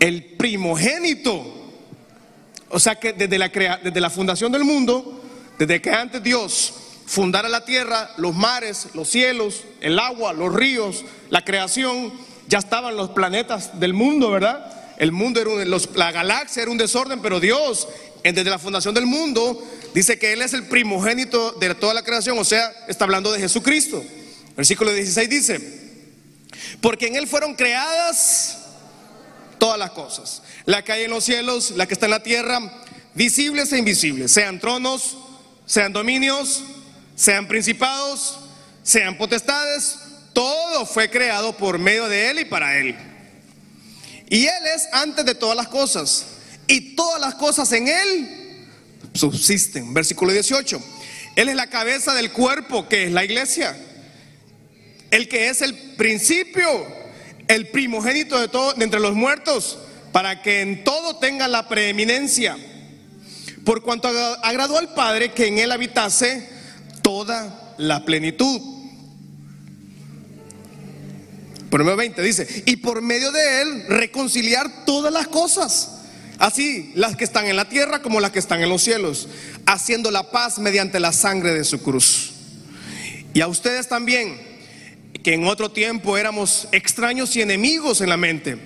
el 0.00 0.24
primogénito. 0.36 1.54
O 2.70 2.78
sea 2.78 2.96
que 2.96 3.12
desde 3.12 3.38
la, 3.38 3.48
desde 3.48 4.00
la 4.00 4.10
fundación 4.10 4.52
del 4.52 4.64
mundo, 4.64 5.22
desde 5.58 5.80
que 5.80 5.90
antes 5.90 6.22
Dios 6.22 6.74
fundara 7.06 7.48
la 7.48 7.64
tierra, 7.64 8.10
los 8.18 8.34
mares, 8.34 8.88
los 8.94 9.08
cielos, 9.08 9.64
el 9.80 9.98
agua, 9.98 10.32
los 10.32 10.54
ríos, 10.54 11.04
la 11.30 11.44
creación, 11.44 12.12
ya 12.48 12.58
estaban 12.58 12.96
los 12.96 13.10
planetas 13.10 13.80
del 13.80 13.94
mundo, 13.94 14.30
¿verdad? 14.30 14.72
El 14.98 15.12
mundo 15.12 15.40
era 15.40 15.50
un, 15.50 15.80
la 15.94 16.12
galaxia 16.12 16.62
era 16.62 16.70
un 16.70 16.76
desorden, 16.76 17.20
pero 17.22 17.40
Dios, 17.40 17.88
desde 18.22 18.44
la 18.44 18.58
fundación 18.58 18.94
del 18.94 19.06
mundo, 19.06 19.62
dice 19.94 20.18
que 20.18 20.32
Él 20.32 20.42
es 20.42 20.52
el 20.52 20.64
primogénito 20.64 21.52
de 21.52 21.74
toda 21.74 21.94
la 21.94 22.02
creación, 22.02 22.38
o 22.38 22.44
sea, 22.44 22.70
está 22.88 23.04
hablando 23.04 23.32
de 23.32 23.40
Jesucristo. 23.40 24.04
Versículo 24.56 24.92
16 24.92 25.30
dice, 25.30 25.80
porque 26.80 27.06
en 27.06 27.16
Él 27.16 27.26
fueron 27.26 27.54
creadas 27.54 28.67
todas 29.58 29.78
las 29.78 29.90
cosas, 29.90 30.42
la 30.64 30.82
que 30.82 30.92
hay 30.92 31.04
en 31.04 31.10
los 31.10 31.24
cielos, 31.24 31.72
la 31.72 31.86
que 31.86 31.94
está 31.94 32.06
en 32.06 32.12
la 32.12 32.22
tierra, 32.22 32.60
visibles 33.14 33.72
e 33.72 33.78
invisibles, 33.78 34.32
sean 34.32 34.60
tronos, 34.60 35.16
sean 35.66 35.92
dominios, 35.92 36.62
sean 37.14 37.48
principados, 37.48 38.38
sean 38.82 39.18
potestades, 39.18 39.98
todo 40.32 40.86
fue 40.86 41.10
creado 41.10 41.56
por 41.56 41.78
medio 41.78 42.08
de 42.08 42.30
Él 42.30 42.38
y 42.40 42.44
para 42.44 42.78
Él. 42.78 42.96
Y 44.30 44.46
Él 44.46 44.66
es 44.74 44.88
antes 44.92 45.24
de 45.24 45.34
todas 45.34 45.56
las 45.56 45.68
cosas. 45.68 46.26
Y 46.66 46.94
todas 46.94 47.20
las 47.20 47.34
cosas 47.34 47.72
en 47.72 47.88
Él 47.88 48.66
subsisten. 49.14 49.92
Versículo 49.94 50.32
18. 50.32 50.80
Él 51.36 51.48
es 51.48 51.56
la 51.56 51.68
cabeza 51.68 52.14
del 52.14 52.30
cuerpo, 52.30 52.88
que 52.88 53.04
es 53.04 53.12
la 53.12 53.24
iglesia. 53.24 53.76
El 55.10 55.28
que 55.28 55.48
es 55.48 55.62
el 55.62 55.74
principio, 55.96 56.86
el 57.48 57.68
primogénito 57.68 58.38
de 58.38 58.48
todo, 58.48 58.74
de 58.74 58.84
entre 58.84 59.00
los 59.00 59.14
muertos, 59.14 59.78
para 60.12 60.42
que 60.42 60.60
en 60.60 60.84
todo 60.84 61.16
tenga 61.16 61.48
la 61.48 61.68
preeminencia. 61.68 62.56
Por 63.64 63.82
cuanto 63.82 64.08
agradó 64.42 64.78
al 64.78 64.94
Padre 64.94 65.32
que 65.32 65.46
en 65.46 65.58
Él 65.58 65.72
habitase 65.72 66.48
toda 67.02 67.74
la 67.78 68.04
plenitud. 68.04 68.60
Primero 71.70 71.96
20 71.96 72.22
dice, 72.22 72.62
y 72.66 72.76
por 72.76 73.02
medio 73.02 73.30
de 73.30 73.62
él 73.62 73.84
reconciliar 73.88 74.86
todas 74.86 75.12
las 75.12 75.28
cosas, 75.28 75.98
así 76.38 76.92
las 76.94 77.14
que 77.14 77.24
están 77.24 77.46
en 77.46 77.56
la 77.56 77.68
tierra 77.68 78.00
como 78.00 78.20
las 78.20 78.30
que 78.30 78.38
están 78.38 78.62
en 78.62 78.70
los 78.70 78.82
cielos, 78.82 79.28
haciendo 79.66 80.10
la 80.10 80.30
paz 80.30 80.58
mediante 80.58 80.98
la 80.98 81.12
sangre 81.12 81.52
de 81.52 81.64
su 81.64 81.82
cruz. 81.82 82.32
Y 83.34 83.42
a 83.42 83.48
ustedes 83.48 83.86
también, 83.86 84.47
que 85.22 85.34
en 85.34 85.46
otro 85.46 85.70
tiempo 85.70 86.16
éramos 86.16 86.68
extraños 86.72 87.34
y 87.36 87.42
enemigos 87.42 88.00
en 88.00 88.08
la 88.08 88.16
mente, 88.16 88.58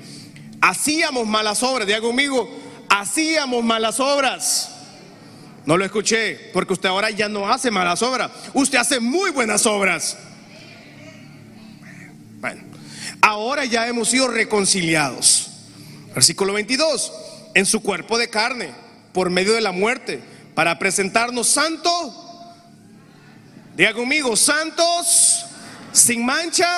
hacíamos 0.60 1.26
malas 1.26 1.62
obras, 1.62 1.86
diga 1.86 2.00
conmigo, 2.00 2.48
hacíamos 2.88 3.64
malas 3.64 4.00
obras. 4.00 4.68
No 5.64 5.76
lo 5.76 5.84
escuché, 5.84 6.50
porque 6.52 6.72
usted 6.72 6.88
ahora 6.88 7.10
ya 7.10 7.28
no 7.28 7.48
hace 7.48 7.70
malas 7.70 8.02
obras, 8.02 8.30
usted 8.52 8.78
hace 8.78 9.00
muy 9.00 9.30
buenas 9.30 9.66
obras. 9.66 10.16
ahora 13.20 13.64
ya 13.64 13.86
hemos 13.86 14.08
sido 14.08 14.28
reconciliados. 14.28 15.50
Versículo 16.14 16.52
22, 16.52 17.12
en 17.54 17.64
su 17.66 17.80
cuerpo 17.80 18.18
de 18.18 18.28
carne, 18.28 18.74
por 19.12 19.30
medio 19.30 19.54
de 19.54 19.60
la 19.60 19.72
muerte, 19.72 20.20
para 20.54 20.78
presentarnos 20.78 21.48
santo, 21.48 21.90
diga 23.76 23.94
conmigo, 23.94 24.36
santos, 24.36 25.46
sin 25.92 26.24
mancha 26.24 26.68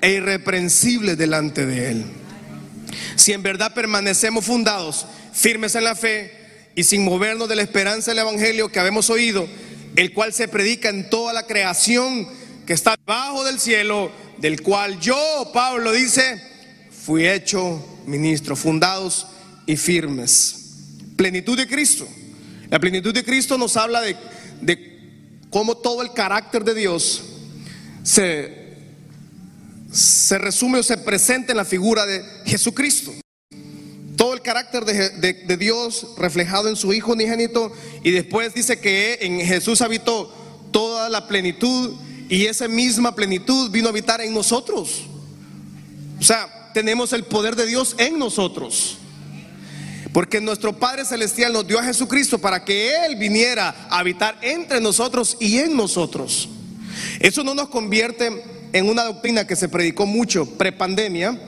e 0.00 0.12
irreprensibles 0.12 1.18
delante 1.18 1.66
de 1.66 1.90
Él. 1.90 2.04
Si 3.16 3.32
en 3.32 3.42
verdad 3.42 3.74
permanecemos 3.74 4.44
fundados, 4.44 5.06
firmes 5.32 5.74
en 5.74 5.84
la 5.84 5.94
fe 5.94 6.32
y 6.74 6.84
sin 6.84 7.04
movernos 7.04 7.48
de 7.48 7.56
la 7.56 7.62
esperanza 7.62 8.10
del 8.10 8.20
Evangelio 8.20 8.70
que 8.70 8.78
habemos 8.78 9.10
oído, 9.10 9.48
el 9.96 10.12
cual 10.12 10.32
se 10.32 10.48
predica 10.48 10.90
en 10.90 11.08
toda 11.08 11.32
la 11.32 11.46
creación 11.46 12.28
que 12.66 12.74
está 12.74 12.96
debajo 12.96 13.44
del 13.44 13.58
cielo, 13.58 14.12
del 14.38 14.62
cual 14.62 15.00
yo, 15.00 15.50
Pablo 15.54 15.92
dice, 15.92 16.40
fui 16.90 17.26
hecho 17.26 18.02
ministro, 18.06 18.56
fundados 18.56 19.26
y 19.64 19.76
firmes. 19.76 20.56
Plenitud 21.16 21.56
de 21.56 21.66
Cristo. 21.66 22.06
La 22.68 22.78
plenitud 22.78 23.14
de 23.14 23.24
Cristo 23.24 23.56
nos 23.56 23.76
habla 23.76 24.00
de, 24.02 24.16
de 24.60 25.00
cómo 25.48 25.76
todo 25.76 26.02
el 26.02 26.12
carácter 26.12 26.64
de 26.64 26.74
Dios 26.74 27.35
se, 28.06 28.76
se 29.90 30.38
resume 30.38 30.78
o 30.78 30.82
se 30.84 30.96
presenta 30.96 31.52
en 31.52 31.56
la 31.56 31.64
figura 31.64 32.06
de 32.06 32.24
Jesucristo. 32.44 33.12
Todo 34.16 34.32
el 34.32 34.42
carácter 34.42 34.84
de, 34.84 35.10
de, 35.32 35.56
Dios 35.56 36.14
reflejado 36.16 36.68
en 36.68 36.76
su 36.76 36.92
Hijo 36.92 37.12
unigénito 37.12 37.72
y 38.04 38.12
después 38.12 38.54
dice 38.54 38.78
que 38.78 39.18
en 39.22 39.40
Jesús 39.40 39.82
habitó 39.82 40.32
toda 40.70 41.08
la 41.08 41.26
plenitud 41.26 41.94
y 42.28 42.46
esa 42.46 42.68
misma 42.68 43.14
plenitud 43.16 43.72
vino 43.72 43.88
a 43.88 43.90
habitar 43.90 44.20
en 44.20 44.32
nosotros. 44.32 45.02
O 46.20 46.22
sea, 46.22 46.70
tenemos 46.74 47.12
el 47.12 47.24
poder 47.24 47.56
de 47.56 47.66
Dios 47.66 47.96
en 47.98 48.20
nosotros. 48.20 48.98
Porque 50.12 50.40
nuestro 50.40 50.78
Padre 50.78 51.04
Celestial 51.04 51.52
nos 51.52 51.66
dio 51.66 51.80
a 51.80 51.82
Jesucristo 51.82 52.38
para 52.38 52.64
que 52.64 53.04
Él 53.04 53.16
viniera 53.16 53.88
a 53.90 53.98
habitar 53.98 54.38
entre 54.42 54.80
nosotros 54.80 55.36
y 55.40 55.58
en 55.58 55.76
nosotros. 55.76 56.48
Eso 57.20 57.42
no 57.44 57.54
nos 57.54 57.68
convierte 57.68 58.30
en 58.72 58.88
una 58.88 59.04
doctrina 59.04 59.46
que 59.46 59.56
se 59.56 59.68
predicó 59.68 60.06
mucho 60.06 60.46
prepandemia, 60.46 61.38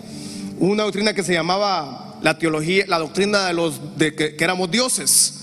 una 0.58 0.84
doctrina 0.84 1.12
que 1.12 1.22
se 1.22 1.32
llamaba 1.32 2.18
la 2.22 2.38
teología, 2.38 2.84
la 2.86 2.98
doctrina 2.98 3.46
de 3.46 3.54
los 3.54 3.98
de 3.98 4.14
que, 4.14 4.36
éramos 4.38 4.70
dioses. 4.70 5.34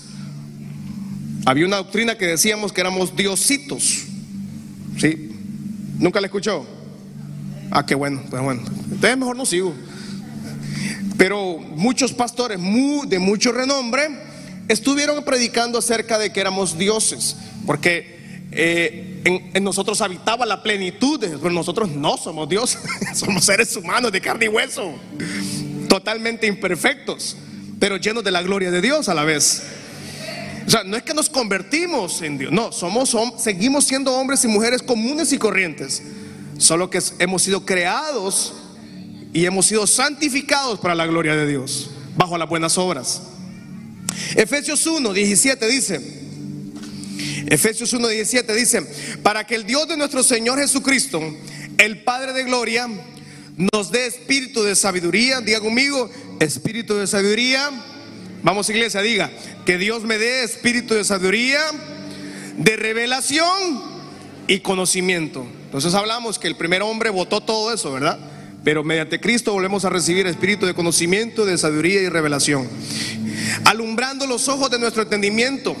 Había 1.44 1.66
una 1.66 1.76
doctrina 1.76 2.18
que 2.18 2.26
decíamos 2.26 2.72
que 2.72 2.80
éramos 2.80 3.14
diositos. 3.14 4.04
¿Sí? 4.98 5.32
¿Nunca 5.98 6.20
la 6.20 6.26
escuchó? 6.26 6.66
Ah, 7.70 7.86
qué 7.86 7.94
bueno, 7.94 8.22
pues 8.28 8.42
bueno. 8.42 8.62
Entonces 8.90 9.16
mejor 9.16 9.36
no 9.36 9.46
sigo. 9.46 9.74
Pero 11.16 11.58
muchos 11.58 12.12
pastores 12.12 12.58
de 13.08 13.18
mucho 13.18 13.52
renombre 13.52 14.08
estuvieron 14.68 15.22
predicando 15.24 15.78
acerca 15.78 16.18
de 16.18 16.32
que 16.32 16.40
éramos 16.40 16.76
dioses, 16.76 17.36
porque 17.64 18.15
eh, 18.58 19.20
en, 19.52 19.62
nosotros 19.62 20.00
habitaba 20.00 20.46
la 20.46 20.62
plenitud, 20.62 21.20
pero 21.20 21.50
nosotros 21.50 21.90
no 21.90 22.16
somos 22.16 22.48
dioses, 22.48 22.80
somos 23.14 23.44
seres 23.44 23.76
humanos 23.76 24.10
de 24.12 24.20
carne 24.20 24.46
y 24.46 24.48
hueso, 24.48 24.94
totalmente 25.88 26.46
imperfectos, 26.46 27.36
pero 27.78 27.98
llenos 27.98 28.24
de 28.24 28.30
la 28.30 28.42
gloria 28.42 28.70
de 28.70 28.80
Dios 28.80 29.08
a 29.08 29.14
la 29.14 29.24
vez. 29.24 29.62
O 30.66 30.70
sea, 30.70 30.84
no 30.84 30.96
es 30.96 31.02
que 31.02 31.12
nos 31.12 31.28
convertimos 31.28 32.22
en 32.22 32.38
Dios, 32.38 32.50
no, 32.50 32.72
somos, 32.72 33.14
seguimos 33.38 33.84
siendo 33.84 34.12
hombres 34.14 34.42
y 34.44 34.48
mujeres 34.48 34.82
comunes 34.82 35.32
y 35.32 35.38
corrientes, 35.38 36.02
solo 36.56 36.88
que 36.88 37.00
hemos 37.18 37.42
sido 37.42 37.66
creados 37.66 38.54
y 39.34 39.44
hemos 39.44 39.66
sido 39.66 39.86
santificados 39.86 40.80
para 40.80 40.94
la 40.94 41.06
gloria 41.06 41.36
de 41.36 41.46
Dios, 41.46 41.90
bajo 42.16 42.38
las 42.38 42.48
buenas 42.48 42.78
obras. 42.78 43.22
Efesios 44.34 44.86
1, 44.86 45.12
17 45.12 45.68
dice, 45.68 46.15
Efesios 47.46 47.92
1, 47.92 48.08
17 48.08 48.54
dice, 48.54 48.82
para 49.22 49.46
que 49.46 49.54
el 49.54 49.64
Dios 49.64 49.88
de 49.88 49.96
nuestro 49.96 50.22
Señor 50.22 50.58
Jesucristo, 50.58 51.20
el 51.78 52.02
Padre 52.02 52.32
de 52.32 52.44
Gloria, 52.44 52.88
nos 53.72 53.90
dé 53.90 54.06
espíritu 54.06 54.62
de 54.62 54.74
sabiduría, 54.74 55.40
diga 55.40 55.60
conmigo, 55.60 56.10
espíritu 56.40 56.94
de 56.94 57.06
sabiduría 57.06 57.70
Vamos 58.46 58.70
iglesia, 58.70 59.02
diga, 59.02 59.28
que 59.64 59.76
Dios 59.76 60.04
me 60.04 60.18
dé 60.18 60.44
espíritu 60.44 60.94
de 60.94 61.02
sabiduría, 61.02 61.60
de 62.56 62.76
revelación 62.76 63.82
y 64.46 64.60
conocimiento. 64.60 65.44
Entonces 65.64 65.92
hablamos 65.94 66.38
que 66.38 66.46
el 66.46 66.54
primer 66.54 66.82
hombre 66.82 67.10
votó 67.10 67.40
todo 67.40 67.72
eso, 67.74 67.90
¿verdad? 67.92 68.20
Pero 68.62 68.84
mediante 68.84 69.20
Cristo 69.20 69.52
volvemos 69.52 69.84
a 69.84 69.90
recibir 69.90 70.28
espíritu 70.28 70.64
de 70.64 70.74
conocimiento, 70.74 71.44
de 71.44 71.58
sabiduría 71.58 72.02
y 72.02 72.08
revelación. 72.08 72.68
Alumbrando 73.64 74.28
los 74.28 74.46
ojos 74.46 74.70
de 74.70 74.78
nuestro 74.78 75.02
entendimiento 75.02 75.74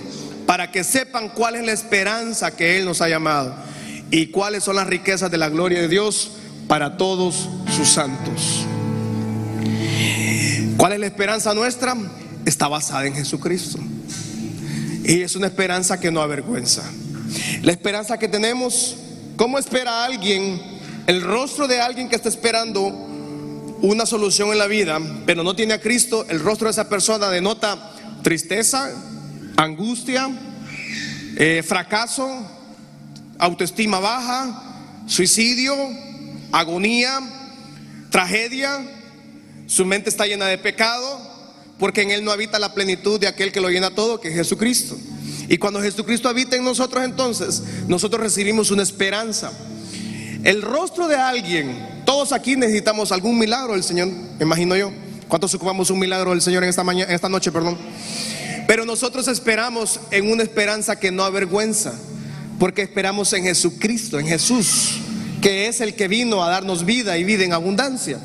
para 0.46 0.70
que 0.70 0.84
sepan 0.84 1.28
cuál 1.30 1.56
es 1.56 1.66
la 1.66 1.72
esperanza 1.72 2.54
que 2.56 2.78
Él 2.78 2.84
nos 2.84 3.02
ha 3.02 3.08
llamado 3.08 3.54
y 4.10 4.28
cuáles 4.28 4.64
son 4.64 4.76
las 4.76 4.86
riquezas 4.86 5.30
de 5.30 5.38
la 5.38 5.48
gloria 5.48 5.80
de 5.80 5.88
Dios 5.88 6.32
para 6.68 6.96
todos 6.96 7.48
sus 7.76 7.88
santos. 7.88 8.64
¿Cuál 10.76 10.92
es 10.92 11.00
la 11.00 11.06
esperanza 11.06 11.54
nuestra? 11.54 11.96
Está 12.44 12.68
basada 12.68 13.06
en 13.06 13.14
Jesucristo. 13.14 13.78
Y 15.04 15.22
es 15.22 15.36
una 15.36 15.46
esperanza 15.46 15.98
que 15.98 16.10
no 16.10 16.20
avergüenza. 16.20 16.82
La 17.62 17.72
esperanza 17.72 18.18
que 18.18 18.28
tenemos, 18.28 18.96
¿cómo 19.36 19.58
espera 19.58 20.04
alguien 20.04 20.60
el 21.06 21.22
rostro 21.22 21.66
de 21.66 21.80
alguien 21.80 22.08
que 22.08 22.16
está 22.16 22.28
esperando 22.28 22.88
una 23.82 24.06
solución 24.06 24.50
en 24.50 24.58
la 24.58 24.66
vida, 24.66 24.98
pero 25.24 25.42
no 25.42 25.56
tiene 25.56 25.74
a 25.74 25.80
Cristo? 25.80 26.26
El 26.28 26.40
rostro 26.40 26.66
de 26.66 26.72
esa 26.72 26.88
persona 26.88 27.30
denota 27.30 27.92
tristeza, 28.22 28.90
angustia, 29.56 30.28
eh, 31.36 31.62
fracaso, 31.66 32.28
autoestima 33.38 33.98
baja, 33.98 35.04
suicidio, 35.06 35.74
agonía, 36.52 37.20
tragedia. 38.10 38.80
Su 39.66 39.84
mente 39.84 40.10
está 40.10 40.26
llena 40.26 40.46
de 40.46 40.58
pecado 40.58 41.34
porque 41.78 42.02
en 42.02 42.10
él 42.10 42.24
no 42.24 42.30
habita 42.30 42.58
la 42.58 42.72
plenitud 42.74 43.20
de 43.20 43.26
aquel 43.26 43.52
que 43.52 43.60
lo 43.60 43.68
llena 43.68 43.90
todo, 43.90 44.20
que 44.20 44.28
es 44.28 44.34
Jesucristo. 44.34 44.96
Y 45.48 45.58
cuando 45.58 45.80
Jesucristo 45.80 46.28
habita 46.28 46.56
en 46.56 46.64
nosotros 46.64 47.04
entonces, 47.04 47.62
nosotros 47.86 48.20
recibimos 48.20 48.70
una 48.70 48.82
esperanza. 48.82 49.52
El 50.42 50.62
rostro 50.62 51.08
de 51.08 51.16
alguien, 51.16 52.02
todos 52.04 52.32
aquí 52.32 52.56
necesitamos 52.56 53.12
algún 53.12 53.38
milagro 53.38 53.74
del 53.74 53.82
Señor, 53.82 54.08
me 54.08 54.44
imagino 54.44 54.76
yo. 54.76 54.92
¿Cuántos 55.28 55.52
ocupamos 55.54 55.90
un 55.90 55.98
milagro 55.98 56.30
del 56.30 56.40
Señor 56.40 56.62
en 56.62 56.68
esta, 56.68 56.84
mañana, 56.84 57.08
en 57.08 57.14
esta 57.14 57.28
noche? 57.28 57.50
Perdón. 57.50 57.76
Pero 58.66 58.84
nosotros 58.84 59.28
esperamos 59.28 60.00
en 60.10 60.30
una 60.30 60.42
esperanza 60.42 60.98
que 60.98 61.12
no 61.12 61.24
avergüenza, 61.24 61.94
porque 62.58 62.82
esperamos 62.82 63.32
en 63.32 63.44
Jesucristo, 63.44 64.18
en 64.18 64.26
Jesús, 64.26 64.98
que 65.40 65.68
es 65.68 65.80
el 65.80 65.94
que 65.94 66.08
vino 66.08 66.42
a 66.42 66.50
darnos 66.50 66.84
vida 66.84 67.16
y 67.18 67.24
vida 67.24 67.44
en 67.44 67.52
abundancia. 67.52 68.18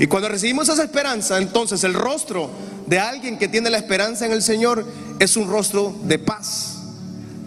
Y 0.00 0.06
cuando 0.06 0.28
recibimos 0.28 0.68
esa 0.68 0.82
esperanza, 0.82 1.38
entonces 1.38 1.84
el 1.84 1.94
rostro 1.94 2.50
de 2.86 2.98
alguien 2.98 3.38
que 3.38 3.48
tiene 3.48 3.70
la 3.70 3.78
esperanza 3.78 4.26
en 4.26 4.32
el 4.32 4.42
Señor 4.42 4.84
es 5.20 5.36
un 5.36 5.48
rostro 5.48 5.94
de 6.04 6.18
paz. 6.18 6.78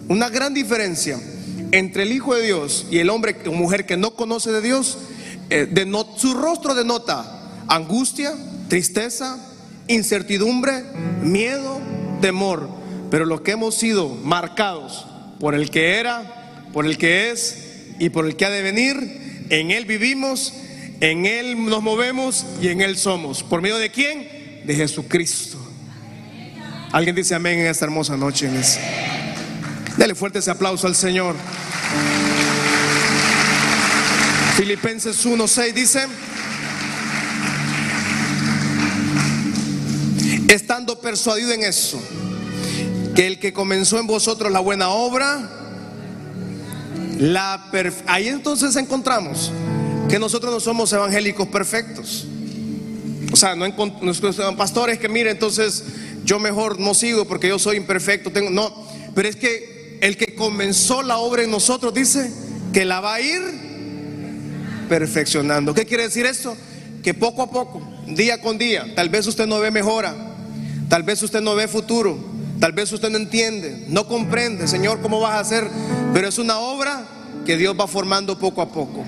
Una 0.08 0.30
gran 0.30 0.54
diferencia 0.54 1.20
entre 1.72 2.04
el 2.04 2.12
Hijo 2.12 2.34
de 2.34 2.42
Dios 2.42 2.86
y 2.90 2.98
el 2.98 3.10
hombre 3.10 3.36
o 3.46 3.52
mujer 3.52 3.84
que 3.84 3.96
no 3.96 4.14
conoce 4.14 4.52
de 4.52 4.62
Dios, 4.62 4.98
eh, 5.50 5.68
su 6.16 6.34
rostro 6.34 6.74
denota 6.74 7.32
angustia, 7.68 8.32
tristeza, 8.68 9.38
incertidumbre, 9.88 10.84
miedo, 11.22 11.80
temor, 12.20 12.68
pero 13.10 13.24
lo 13.24 13.42
que 13.42 13.52
hemos 13.52 13.74
sido 13.74 14.08
marcados 14.08 15.06
por 15.40 15.54
el 15.54 15.70
que 15.70 15.98
era, 15.98 16.68
por 16.72 16.86
el 16.86 16.98
que 16.98 17.30
es 17.30 17.86
y 17.98 18.10
por 18.10 18.26
el 18.26 18.36
que 18.36 18.44
ha 18.44 18.50
de 18.50 18.62
venir, 18.62 19.46
en 19.50 19.70
Él 19.70 19.84
vivimos, 19.84 20.54
en 21.00 21.26
Él 21.26 21.64
nos 21.66 21.82
movemos 21.82 22.44
y 22.60 22.68
en 22.68 22.80
Él 22.80 22.96
somos. 22.96 23.42
¿Por 23.42 23.62
medio 23.62 23.78
de 23.78 23.90
quién? 23.90 24.62
De 24.64 24.74
Jesucristo. 24.74 25.58
Alguien 26.92 27.14
dice 27.14 27.34
amén 27.34 27.58
en 27.58 27.66
esta 27.66 27.84
hermosa 27.84 28.16
noche. 28.16 28.48
Dale 29.96 30.14
fuerte 30.14 30.38
ese 30.38 30.50
aplauso 30.50 30.86
al 30.86 30.94
Señor. 30.94 31.34
Filipenses 34.56 35.24
1:6 35.26 35.72
dice, 35.74 36.06
persuadido 41.06 41.52
en 41.52 41.62
eso, 41.62 42.02
que 43.14 43.28
el 43.28 43.38
que 43.38 43.52
comenzó 43.52 44.00
en 44.00 44.08
vosotros 44.08 44.50
la 44.50 44.58
buena 44.58 44.88
obra, 44.88 45.48
ahí 48.08 48.26
entonces 48.26 48.74
encontramos 48.74 49.52
que 50.08 50.18
nosotros 50.18 50.52
no 50.52 50.58
somos 50.58 50.92
evangélicos 50.92 51.46
perfectos. 51.46 52.26
O 53.32 53.36
sea, 53.36 53.54
no 53.54 53.68
nuestros 54.02 54.40
pastores 54.56 54.98
que 54.98 55.08
mire, 55.08 55.30
entonces 55.30 55.84
yo 56.24 56.40
mejor 56.40 56.80
no 56.80 56.92
sigo 56.92 57.24
porque 57.24 57.46
yo 57.46 57.60
soy 57.60 57.76
imperfecto, 57.76 58.32
tengo 58.32 58.50
no, 58.50 58.74
pero 59.14 59.28
es 59.28 59.36
que 59.36 59.98
el 60.00 60.16
que 60.16 60.34
comenzó 60.34 61.04
la 61.04 61.18
obra 61.18 61.44
en 61.44 61.52
nosotros 61.52 61.94
dice 61.94 62.32
que 62.72 62.84
la 62.84 62.98
va 62.98 63.14
a 63.14 63.20
ir 63.20 63.42
perfeccionando. 64.88 65.72
¿Qué 65.72 65.86
quiere 65.86 66.02
decir 66.02 66.26
esto? 66.26 66.56
Que 67.04 67.14
poco 67.14 67.42
a 67.42 67.50
poco, 67.52 67.80
día 68.08 68.40
con 68.40 68.58
día, 68.58 68.92
tal 68.96 69.08
vez 69.08 69.28
usted 69.28 69.46
no 69.46 69.60
ve 69.60 69.70
mejora, 69.70 70.32
Tal 70.88 71.02
vez 71.02 71.22
usted 71.22 71.40
no 71.40 71.54
ve 71.54 71.66
futuro, 71.68 72.18
tal 72.60 72.72
vez 72.72 72.92
usted 72.92 73.10
no 73.10 73.18
entiende, 73.18 73.86
no 73.88 74.06
comprende, 74.06 74.68
Señor, 74.68 75.00
cómo 75.00 75.20
vas 75.20 75.32
a 75.32 75.40
hacer, 75.40 75.68
pero 76.12 76.28
es 76.28 76.38
una 76.38 76.58
obra 76.58 77.04
que 77.44 77.56
Dios 77.56 77.76
va 77.78 77.86
formando 77.86 78.38
poco 78.38 78.62
a 78.62 78.68
poco. 78.68 79.04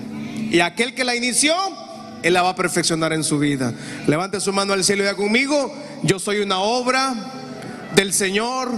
Y 0.51 0.59
aquel 0.59 0.93
que 0.93 1.03
la 1.03 1.15
inició, 1.15 1.53
Él 2.21 2.33
la 2.33 2.41
va 2.41 2.49
a 2.49 2.55
perfeccionar 2.55 3.13
en 3.13 3.23
su 3.23 3.39
vida. 3.39 3.73
Levante 4.07 4.39
su 4.41 4.51
mano 4.51 4.73
al 4.73 4.83
cielo 4.83 5.03
y 5.03 5.05
diga 5.05 5.15
conmigo, 5.15 5.73
yo 6.03 6.19
soy 6.19 6.39
una 6.39 6.59
obra 6.59 7.13
del 7.95 8.13
Señor 8.13 8.69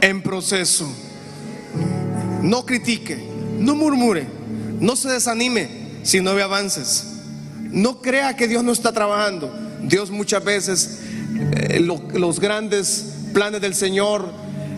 en 0.00 0.22
proceso. 0.22 0.86
No 2.42 2.64
critique, 2.64 3.18
no 3.58 3.74
murmure, 3.74 4.26
no 4.78 4.94
se 4.94 5.08
desanime 5.08 5.68
si 6.02 6.20
no 6.20 6.34
ve 6.34 6.42
avances. 6.42 7.06
No 7.70 8.00
crea 8.00 8.36
que 8.36 8.46
Dios 8.46 8.62
no 8.62 8.72
está 8.72 8.92
trabajando. 8.92 9.52
Dios 9.82 10.10
muchas 10.10 10.44
veces 10.44 11.00
eh, 11.68 11.80
los 11.80 12.40
grandes 12.40 13.16
planes 13.32 13.60
del 13.60 13.74
Señor, 13.74 14.26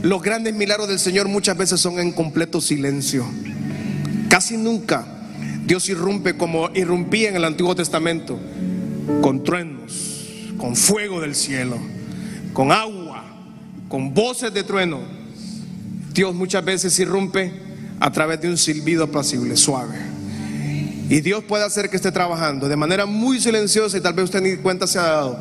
los 0.02 0.22
grandes 0.22 0.54
milagros 0.54 0.88
del 0.88 0.98
Señor 0.98 1.28
muchas 1.28 1.56
veces 1.56 1.80
son 1.80 1.98
en 1.98 2.12
completo 2.12 2.60
silencio. 2.60 3.24
Casi 4.28 4.56
nunca 4.56 5.06
Dios 5.64 5.88
irrumpe 5.88 6.36
como 6.36 6.70
irrumpía 6.74 7.28
en 7.28 7.36
el 7.36 7.44
Antiguo 7.44 7.74
Testamento, 7.74 8.38
con 9.20 9.44
truenos, 9.44 10.52
con 10.56 10.74
fuego 10.76 11.20
del 11.20 11.34
cielo, 11.34 11.78
con 12.52 12.72
agua, 12.72 13.24
con 13.88 14.14
voces 14.14 14.52
de 14.54 14.62
trueno. 14.62 14.98
Dios 16.14 16.34
muchas 16.34 16.64
veces 16.64 16.98
irrumpe 16.98 17.52
a 18.00 18.10
través 18.10 18.40
de 18.40 18.48
un 18.48 18.56
silbido 18.56 19.04
apacible, 19.04 19.56
suave. 19.56 19.98
Y 21.10 21.20
Dios 21.20 21.44
puede 21.44 21.64
hacer 21.64 21.90
que 21.90 21.96
esté 21.96 22.12
trabajando 22.12 22.68
de 22.68 22.76
manera 22.76 23.06
muy 23.06 23.40
silenciosa 23.40 23.98
y 23.98 24.00
tal 24.00 24.14
vez 24.14 24.24
usted 24.24 24.40
ni 24.40 24.56
cuenta 24.56 24.86
se 24.86 24.98
ha 24.98 25.02
dado 25.02 25.38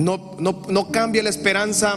no, 0.00 0.36
no, 0.38 0.90
cambia 0.90 1.22
la 1.22 1.30
esperanza 1.30 1.96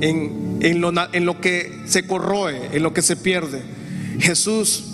en, 0.00 0.80
lo, 0.80 1.40
que 1.40 1.82
se 1.86 2.06
corroe, 2.06 2.70
en 2.72 2.82
lo 2.82 2.92
que 2.92 3.02
se 3.02 3.16
pierde. 3.16 3.62
Jesús 4.18 4.84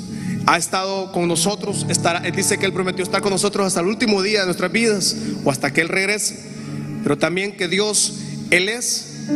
ha 0.46 0.58
estado 0.58 1.12
con 1.12 1.28
nosotros, 1.28 1.86
dice 2.34 2.58
que 2.58 2.66
Él 2.66 2.72
prometió 2.72 3.02
estar 3.02 3.22
con 3.22 3.30
nosotros 3.30 3.66
hasta 3.66 3.80
el 3.80 3.86
último 3.86 4.22
día 4.22 4.40
de 4.40 4.46
nuestras 4.46 4.70
vidas 4.70 5.16
o 5.44 5.50
hasta 5.50 5.72
que 5.72 5.80
Él 5.80 5.88
regrese. 5.88 6.38
Pero 7.02 7.16
también 7.16 7.56
que 7.56 7.68
Dios, 7.68 8.14
Él 8.50 8.68
es, 8.68 9.26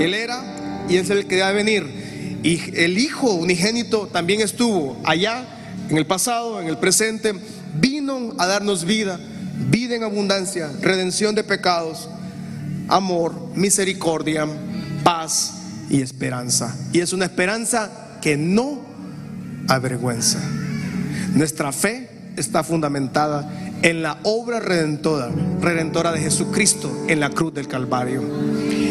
Él 0.00 0.14
era 0.14 0.86
y 0.88 0.96
es 0.96 1.10
el 1.10 1.26
que 1.26 1.42
a 1.42 1.52
venir. 1.52 2.40
Y 2.42 2.60
el 2.76 2.98
Hijo 2.98 3.32
unigénito 3.32 4.08
también 4.08 4.40
estuvo 4.40 4.96
allá 5.04 5.44
en 5.90 5.98
el 5.98 6.06
pasado, 6.06 6.60
en 6.60 6.68
el 6.68 6.78
presente, 6.78 7.34
vino 7.74 8.34
a 8.38 8.46
darnos 8.46 8.84
vida, 8.84 9.20
vida 9.70 9.94
en 9.94 10.04
abundancia, 10.04 10.70
redención 10.80 11.34
de 11.34 11.44
pecados 11.44 12.08
amor, 12.92 13.34
misericordia, 13.54 14.46
paz 15.02 15.54
y 15.90 16.02
esperanza. 16.02 16.76
Y 16.92 17.00
es 17.00 17.12
una 17.12 17.24
esperanza 17.24 18.18
que 18.20 18.36
no 18.36 18.80
avergüenza. 19.68 20.38
Nuestra 21.34 21.72
fe 21.72 22.08
está 22.36 22.62
fundamentada 22.62 23.50
en 23.82 24.02
la 24.02 24.18
obra 24.22 24.60
redentora, 24.60 25.30
redentora 25.60 26.12
de 26.12 26.20
Jesucristo 26.20 27.06
en 27.08 27.20
la 27.20 27.30
cruz 27.30 27.52
del 27.54 27.66
Calvario. 27.66 28.22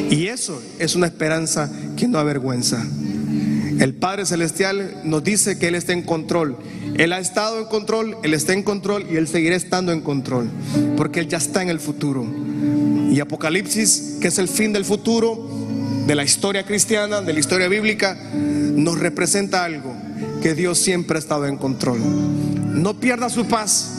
Y 0.09 0.27
eso 0.27 0.61
es 0.79 0.95
una 0.95 1.07
esperanza 1.07 1.71
que 1.95 2.07
no 2.07 2.17
avergüenza. 2.17 2.83
El 3.79 3.93
Padre 3.93 4.25
Celestial 4.25 5.01
nos 5.05 5.23
dice 5.23 5.57
que 5.57 5.69
Él 5.69 5.75
está 5.75 5.93
en 5.93 6.03
control. 6.03 6.57
Él 6.97 7.13
ha 7.13 7.19
estado 7.19 7.59
en 7.59 7.65
control, 7.65 8.17
Él 8.21 8.33
está 8.33 8.53
en 8.53 8.63
control 8.63 9.05
y 9.09 9.15
Él 9.15 9.27
seguirá 9.27 9.55
estando 9.55 9.91
en 9.91 10.01
control, 10.01 10.49
porque 10.97 11.21
Él 11.21 11.27
ya 11.27 11.37
está 11.37 11.63
en 11.63 11.69
el 11.69 11.79
futuro. 11.79 12.25
Y 13.11 13.19
Apocalipsis, 13.19 14.19
que 14.21 14.29
es 14.29 14.37
el 14.39 14.47
fin 14.47 14.71
del 14.71 14.85
futuro, 14.85 15.37
de 16.07 16.15
la 16.15 16.23
historia 16.23 16.65
cristiana, 16.65 17.21
de 17.21 17.33
la 17.33 17.39
historia 17.39 17.67
bíblica, 17.67 18.17
nos 18.33 18.97
representa 18.99 19.65
algo, 19.65 19.93
que 20.41 20.55
Dios 20.55 20.77
siempre 20.79 21.17
ha 21.17 21.19
estado 21.19 21.45
en 21.45 21.57
control. 21.57 21.99
No 22.01 22.97
pierda 23.01 23.29
su 23.29 23.45
paz. 23.47 23.91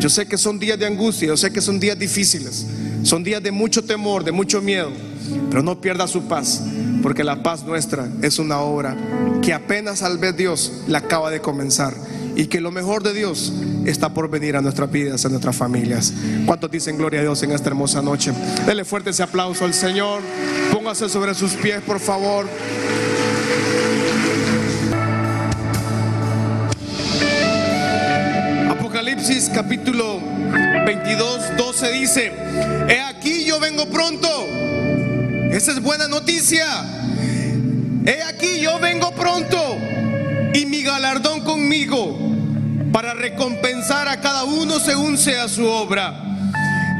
Yo 0.00 0.10
sé 0.10 0.26
que 0.26 0.36
son 0.36 0.58
días 0.58 0.78
de 0.78 0.84
angustia, 0.84 1.28
yo 1.28 1.36
sé 1.38 1.50
que 1.50 1.62
son 1.62 1.80
días 1.80 1.98
difíciles, 1.98 2.66
son 3.02 3.24
días 3.24 3.42
de 3.42 3.52
mucho 3.52 3.82
temor, 3.82 4.22
de 4.22 4.32
mucho 4.32 4.60
miedo, 4.60 4.92
pero 5.48 5.62
no 5.62 5.80
pierda 5.80 6.06
su 6.06 6.28
paz, 6.28 6.62
porque 7.02 7.24
la 7.24 7.42
paz 7.42 7.64
nuestra 7.64 8.06
es 8.20 8.38
una 8.38 8.58
obra 8.58 8.94
que 9.40 9.54
apenas 9.54 10.02
al 10.02 10.18
ver 10.18 10.36
Dios 10.36 10.82
la 10.86 10.98
acaba 10.98 11.30
de 11.30 11.40
comenzar 11.40 11.94
y 12.36 12.48
que 12.48 12.60
lo 12.60 12.70
mejor 12.70 13.02
de 13.02 13.14
Dios 13.14 13.54
está 13.90 14.08
por 14.12 14.28
venir 14.28 14.56
a 14.56 14.60
nuestras 14.60 14.90
vidas, 14.90 15.24
a 15.24 15.28
nuestras 15.28 15.54
familias. 15.56 16.12
¿Cuántos 16.44 16.70
dicen 16.70 16.98
gloria 16.98 17.20
a 17.20 17.22
Dios 17.22 17.42
en 17.42 17.52
esta 17.52 17.68
hermosa 17.68 18.02
noche? 18.02 18.32
Dele 18.66 18.84
fuerte 18.84 19.10
ese 19.10 19.22
aplauso 19.22 19.64
al 19.64 19.74
Señor. 19.74 20.22
Póngase 20.72 21.08
sobre 21.08 21.34
sus 21.34 21.54
pies, 21.54 21.80
por 21.82 22.00
favor. 22.00 22.46
Apocalipsis 28.70 29.50
capítulo 29.54 30.20
22, 30.86 31.56
12 31.56 31.92
dice, 31.92 32.32
he 32.88 33.00
aquí 33.00 33.44
yo 33.44 33.60
vengo 33.60 33.86
pronto. 33.86 34.28
Esa 35.50 35.72
es 35.72 35.80
buena 35.80 36.08
noticia. 36.08 36.66
He 38.04 38.22
aquí 38.22 38.60
yo 38.60 38.78
vengo 38.78 39.10
pronto 39.12 39.58
y 40.54 40.66
mi 40.66 40.82
galardón 40.82 41.40
conmigo 41.40 42.35
recompensar 43.30 44.06
a 44.06 44.20
cada 44.20 44.44
uno 44.44 44.78
según 44.78 45.18
sea 45.18 45.48
su 45.48 45.66
obra. 45.66 46.14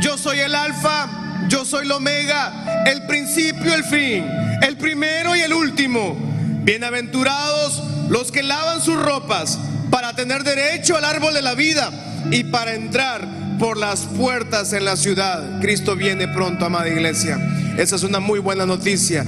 Yo 0.01 0.19
soy 0.19 0.41
el 0.41 0.57
alfa, 0.57 1.47
yo 1.49 1.65
soy 1.65 1.85
el 1.85 1.93
omega, 1.93 2.83
el 2.85 3.07
principio, 3.07 3.73
el 3.73 3.85
fin, 3.85 4.27
el 4.61 4.77
primero 4.77 5.37
y 5.37 5.41
el 5.41 5.53
último. 5.53 6.17
Bienaventurados 6.65 7.81
los 8.09 8.33
que 8.33 8.43
lavan 8.43 8.83
sus 8.83 9.01
ropas 9.01 9.57
para 9.89 10.15
tener 10.17 10.43
derecho 10.43 10.97
al 10.97 11.05
árbol 11.05 11.33
de 11.33 11.43
la 11.43 11.55
vida 11.55 11.93
y 12.33 12.43
para 12.43 12.75
entrar 12.75 13.57
por 13.61 13.77
las 13.77 14.01
puertas 14.01 14.73
en 14.73 14.85
la 14.85 14.97
ciudad. 14.97 15.61
Cristo 15.61 15.95
viene 15.95 16.27
pronto, 16.27 16.65
amada 16.65 16.89
iglesia. 16.89 17.39
Esa 17.79 17.95
es 17.95 18.03
una 18.03 18.19
muy 18.19 18.41
buena 18.41 18.67
noticia. 18.67 19.25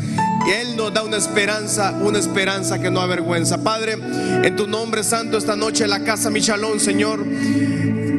Y 0.47 0.51
Él 0.51 0.76
nos 0.76 0.93
da 0.93 1.03
una 1.03 1.16
esperanza, 1.16 1.93
una 2.01 2.18
esperanza 2.18 2.78
que 2.78 2.91
no 2.91 3.01
avergüenza. 3.01 3.62
Padre, 3.62 3.99
en 4.45 4.57
tu 4.57 4.66
nombre 4.66 5.03
santo 5.05 5.36
esta 5.36 5.57
noche 5.57 5.86
la 5.86 6.05
casa 6.05 6.30
Michalón, 6.30 6.80
Señor. 6.80 7.24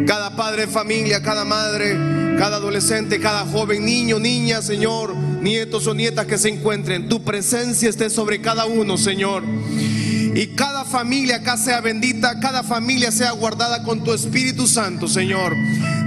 Cada 0.05 0.35
padre 0.35 0.65
de 0.65 0.71
familia, 0.71 1.21
cada 1.21 1.45
madre, 1.45 2.35
cada 2.37 2.57
adolescente, 2.57 3.19
cada 3.19 3.45
joven, 3.45 3.85
niño, 3.85 4.19
niña, 4.19 4.61
Señor, 4.61 5.15
nietos 5.15 5.87
o 5.87 5.93
nietas 5.93 6.25
que 6.25 6.37
se 6.37 6.49
encuentren. 6.49 7.07
Tu 7.07 7.23
presencia 7.23 7.89
esté 7.89 8.09
sobre 8.09 8.41
cada 8.41 8.65
uno, 8.65 8.97
Señor. 8.97 9.43
Y 10.35 10.47
cada 10.55 10.85
familia 10.85 11.37
acá 11.37 11.57
sea 11.57 11.81
bendita, 11.81 12.39
cada 12.39 12.63
familia 12.63 13.11
sea 13.11 13.31
guardada 13.31 13.83
con 13.83 14.03
tu 14.03 14.13
Espíritu 14.13 14.67
Santo, 14.67 15.07
Señor. 15.07 15.55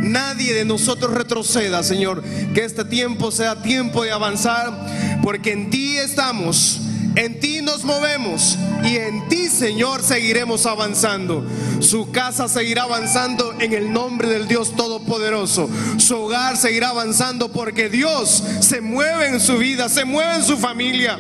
Nadie 0.01 0.55
de 0.55 0.65
nosotros 0.65 1.13
retroceda, 1.13 1.83
Señor. 1.83 2.23
Que 2.55 2.65
este 2.65 2.85
tiempo 2.85 3.31
sea 3.31 3.63
tiempo 3.63 4.03
de 4.03 4.13
avanzar, 4.13 4.87
porque 5.23 5.53
en 5.53 5.71
ti 5.71 5.97
estamos. 5.97 6.81
En 7.15 7.41
ti 7.41 7.61
nos 7.61 7.85
movemos 7.85 8.59
y 8.83 8.97
en 8.97 9.29
ti, 9.29 9.49
Señor, 9.49 10.03
seguiremos 10.03 10.65
avanzando. 10.65 11.45
Su 11.81 12.11
casa 12.11 12.49
seguirá 12.49 12.85
avanzando 12.85 13.55
en 13.61 13.75
el 13.75 13.93
nombre 13.93 14.29
del 14.29 14.49
Dios 14.49 14.75
Todopoderoso. 14.75 15.69
Su 15.99 16.17
hogar 16.17 16.57
seguirá 16.57 16.89
avanzando 16.89 17.53
porque 17.53 17.91
Dios 17.91 18.43
se 18.61 18.81
mueve 18.81 19.29
en 19.29 19.41
su 19.41 19.59
vida, 19.59 19.91
se 19.91 20.07
mueve 20.07 20.37
en 20.37 20.43
su 20.43 20.57
familia. 20.57 21.19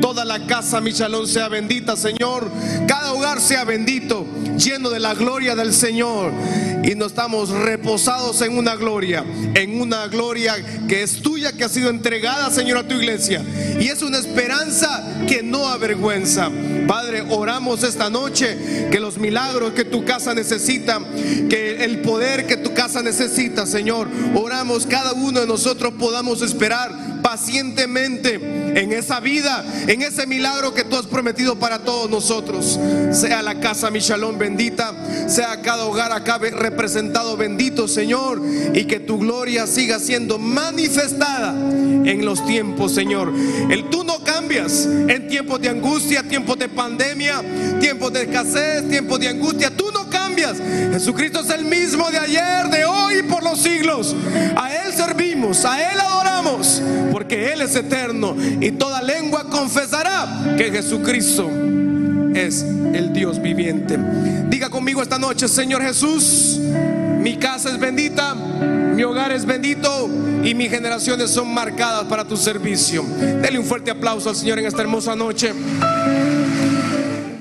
Toda 0.00 0.24
la 0.24 0.46
casa 0.46 0.80
Michalón 0.80 1.26
sea 1.26 1.48
bendita, 1.48 1.96
Señor. 1.96 2.48
Cada 2.86 3.12
hogar 3.12 3.40
sea 3.40 3.64
bendito, 3.64 4.24
lleno 4.58 4.90
de 4.90 5.00
la 5.00 5.14
gloria 5.14 5.54
del 5.54 5.72
Señor. 5.72 6.32
Y 6.82 6.94
nos 6.94 7.08
estamos 7.08 7.48
reposados 7.48 8.42
en 8.42 8.58
una 8.58 8.76
gloria, 8.76 9.24
en 9.54 9.80
una 9.80 10.06
gloria 10.08 10.54
que 10.86 11.02
es 11.02 11.22
tuya, 11.22 11.52
que 11.52 11.64
ha 11.64 11.68
sido 11.68 11.88
entregada, 11.88 12.50
Señor, 12.50 12.76
a 12.76 12.86
tu 12.86 12.94
iglesia. 12.94 13.42
Y 13.80 13.88
es 13.88 14.02
una 14.02 14.18
esperanza 14.18 15.02
que 15.26 15.42
no 15.42 15.66
avergüenza. 15.66 16.50
Padre, 16.86 17.22
oramos 17.30 17.82
esta 17.82 18.10
noche 18.10 18.88
que 18.90 19.00
los 19.00 19.16
milagros 19.16 19.72
que 19.72 19.84
tu 19.84 20.04
casa 20.04 20.34
necesita, 20.34 21.00
que 21.48 21.84
el 21.84 22.00
poder 22.00 22.46
que 22.46 22.58
tu 22.58 22.74
casa 22.74 23.02
necesita, 23.02 23.64
Señor, 23.66 24.08
oramos 24.34 24.86
cada 24.86 25.14
uno 25.14 25.40
de 25.40 25.46
nosotros 25.46 25.94
podamos 25.98 26.42
esperar 26.42 27.03
pacientemente 27.24 28.34
en 28.34 28.92
esa 28.92 29.18
vida, 29.18 29.64
en 29.88 30.02
ese 30.02 30.26
milagro 30.26 30.74
que 30.74 30.84
tú 30.84 30.96
has 30.96 31.06
prometido 31.06 31.58
para 31.58 31.78
todos 31.78 32.10
nosotros. 32.10 32.78
Sea 33.12 33.40
la 33.40 33.60
casa 33.60 33.90
Michalón 33.90 34.36
bendita, 34.36 34.92
sea 35.26 35.62
cada 35.62 35.86
hogar 35.86 36.12
acá 36.12 36.36
representado 36.36 37.38
bendito, 37.38 37.88
Señor, 37.88 38.42
y 38.74 38.84
que 38.84 39.00
tu 39.00 39.18
gloria 39.18 39.66
siga 39.66 39.98
siendo 39.98 40.38
manifestada 40.38 41.54
en 42.04 42.26
los 42.26 42.44
tiempos, 42.44 42.92
Señor. 42.92 43.32
El 43.70 43.88
tú 43.88 44.04
no 44.04 44.22
cambias 44.22 44.84
en 44.84 45.26
tiempos 45.26 45.62
de 45.62 45.70
angustia, 45.70 46.22
tiempos 46.24 46.58
de 46.58 46.68
pandemia, 46.68 47.42
tiempos 47.80 48.12
de 48.12 48.24
escasez, 48.24 48.86
tiempos 48.90 49.18
de 49.18 49.28
angustia. 49.28 49.70
Tú 49.74 49.90
no 49.92 50.10
cambias. 50.10 50.58
Jesucristo 50.92 51.40
es 51.40 51.48
el 51.50 51.64
mismo 51.64 52.10
de 52.10 52.18
ayer, 52.18 52.68
de 52.70 52.84
hoy 52.84 53.20
y 53.20 53.22
por 53.22 53.42
los 53.42 53.60
siglos. 53.60 54.14
A 54.56 54.74
Él 54.74 54.92
servimos, 54.92 55.64
a 55.64 55.90
Él 55.90 55.98
adoramos, 55.98 56.82
porque 57.14 57.52
Él 57.52 57.60
es 57.60 57.76
eterno 57.76 58.36
y 58.60 58.72
toda 58.72 59.00
lengua 59.00 59.44
confesará 59.48 60.56
que 60.56 60.72
Jesucristo 60.72 61.48
es 62.34 62.62
el 62.92 63.12
Dios 63.12 63.40
viviente. 63.40 63.96
Diga 64.48 64.68
conmigo 64.68 65.00
esta 65.00 65.16
noche, 65.16 65.46
Señor 65.46 65.80
Jesús, 65.80 66.58
mi 67.20 67.36
casa 67.36 67.70
es 67.70 67.78
bendita, 67.78 68.34
mi 68.34 69.04
hogar 69.04 69.30
es 69.30 69.46
bendito 69.46 70.10
y 70.42 70.56
mis 70.56 70.68
generaciones 70.68 71.30
son 71.30 71.54
marcadas 71.54 72.02
para 72.06 72.24
tu 72.24 72.36
servicio. 72.36 73.04
Dele 73.04 73.60
un 73.60 73.64
fuerte 73.64 73.92
aplauso 73.92 74.30
al 74.30 74.34
Señor 74.34 74.58
en 74.58 74.66
esta 74.66 74.82
hermosa 74.82 75.14
noche. 75.14 75.52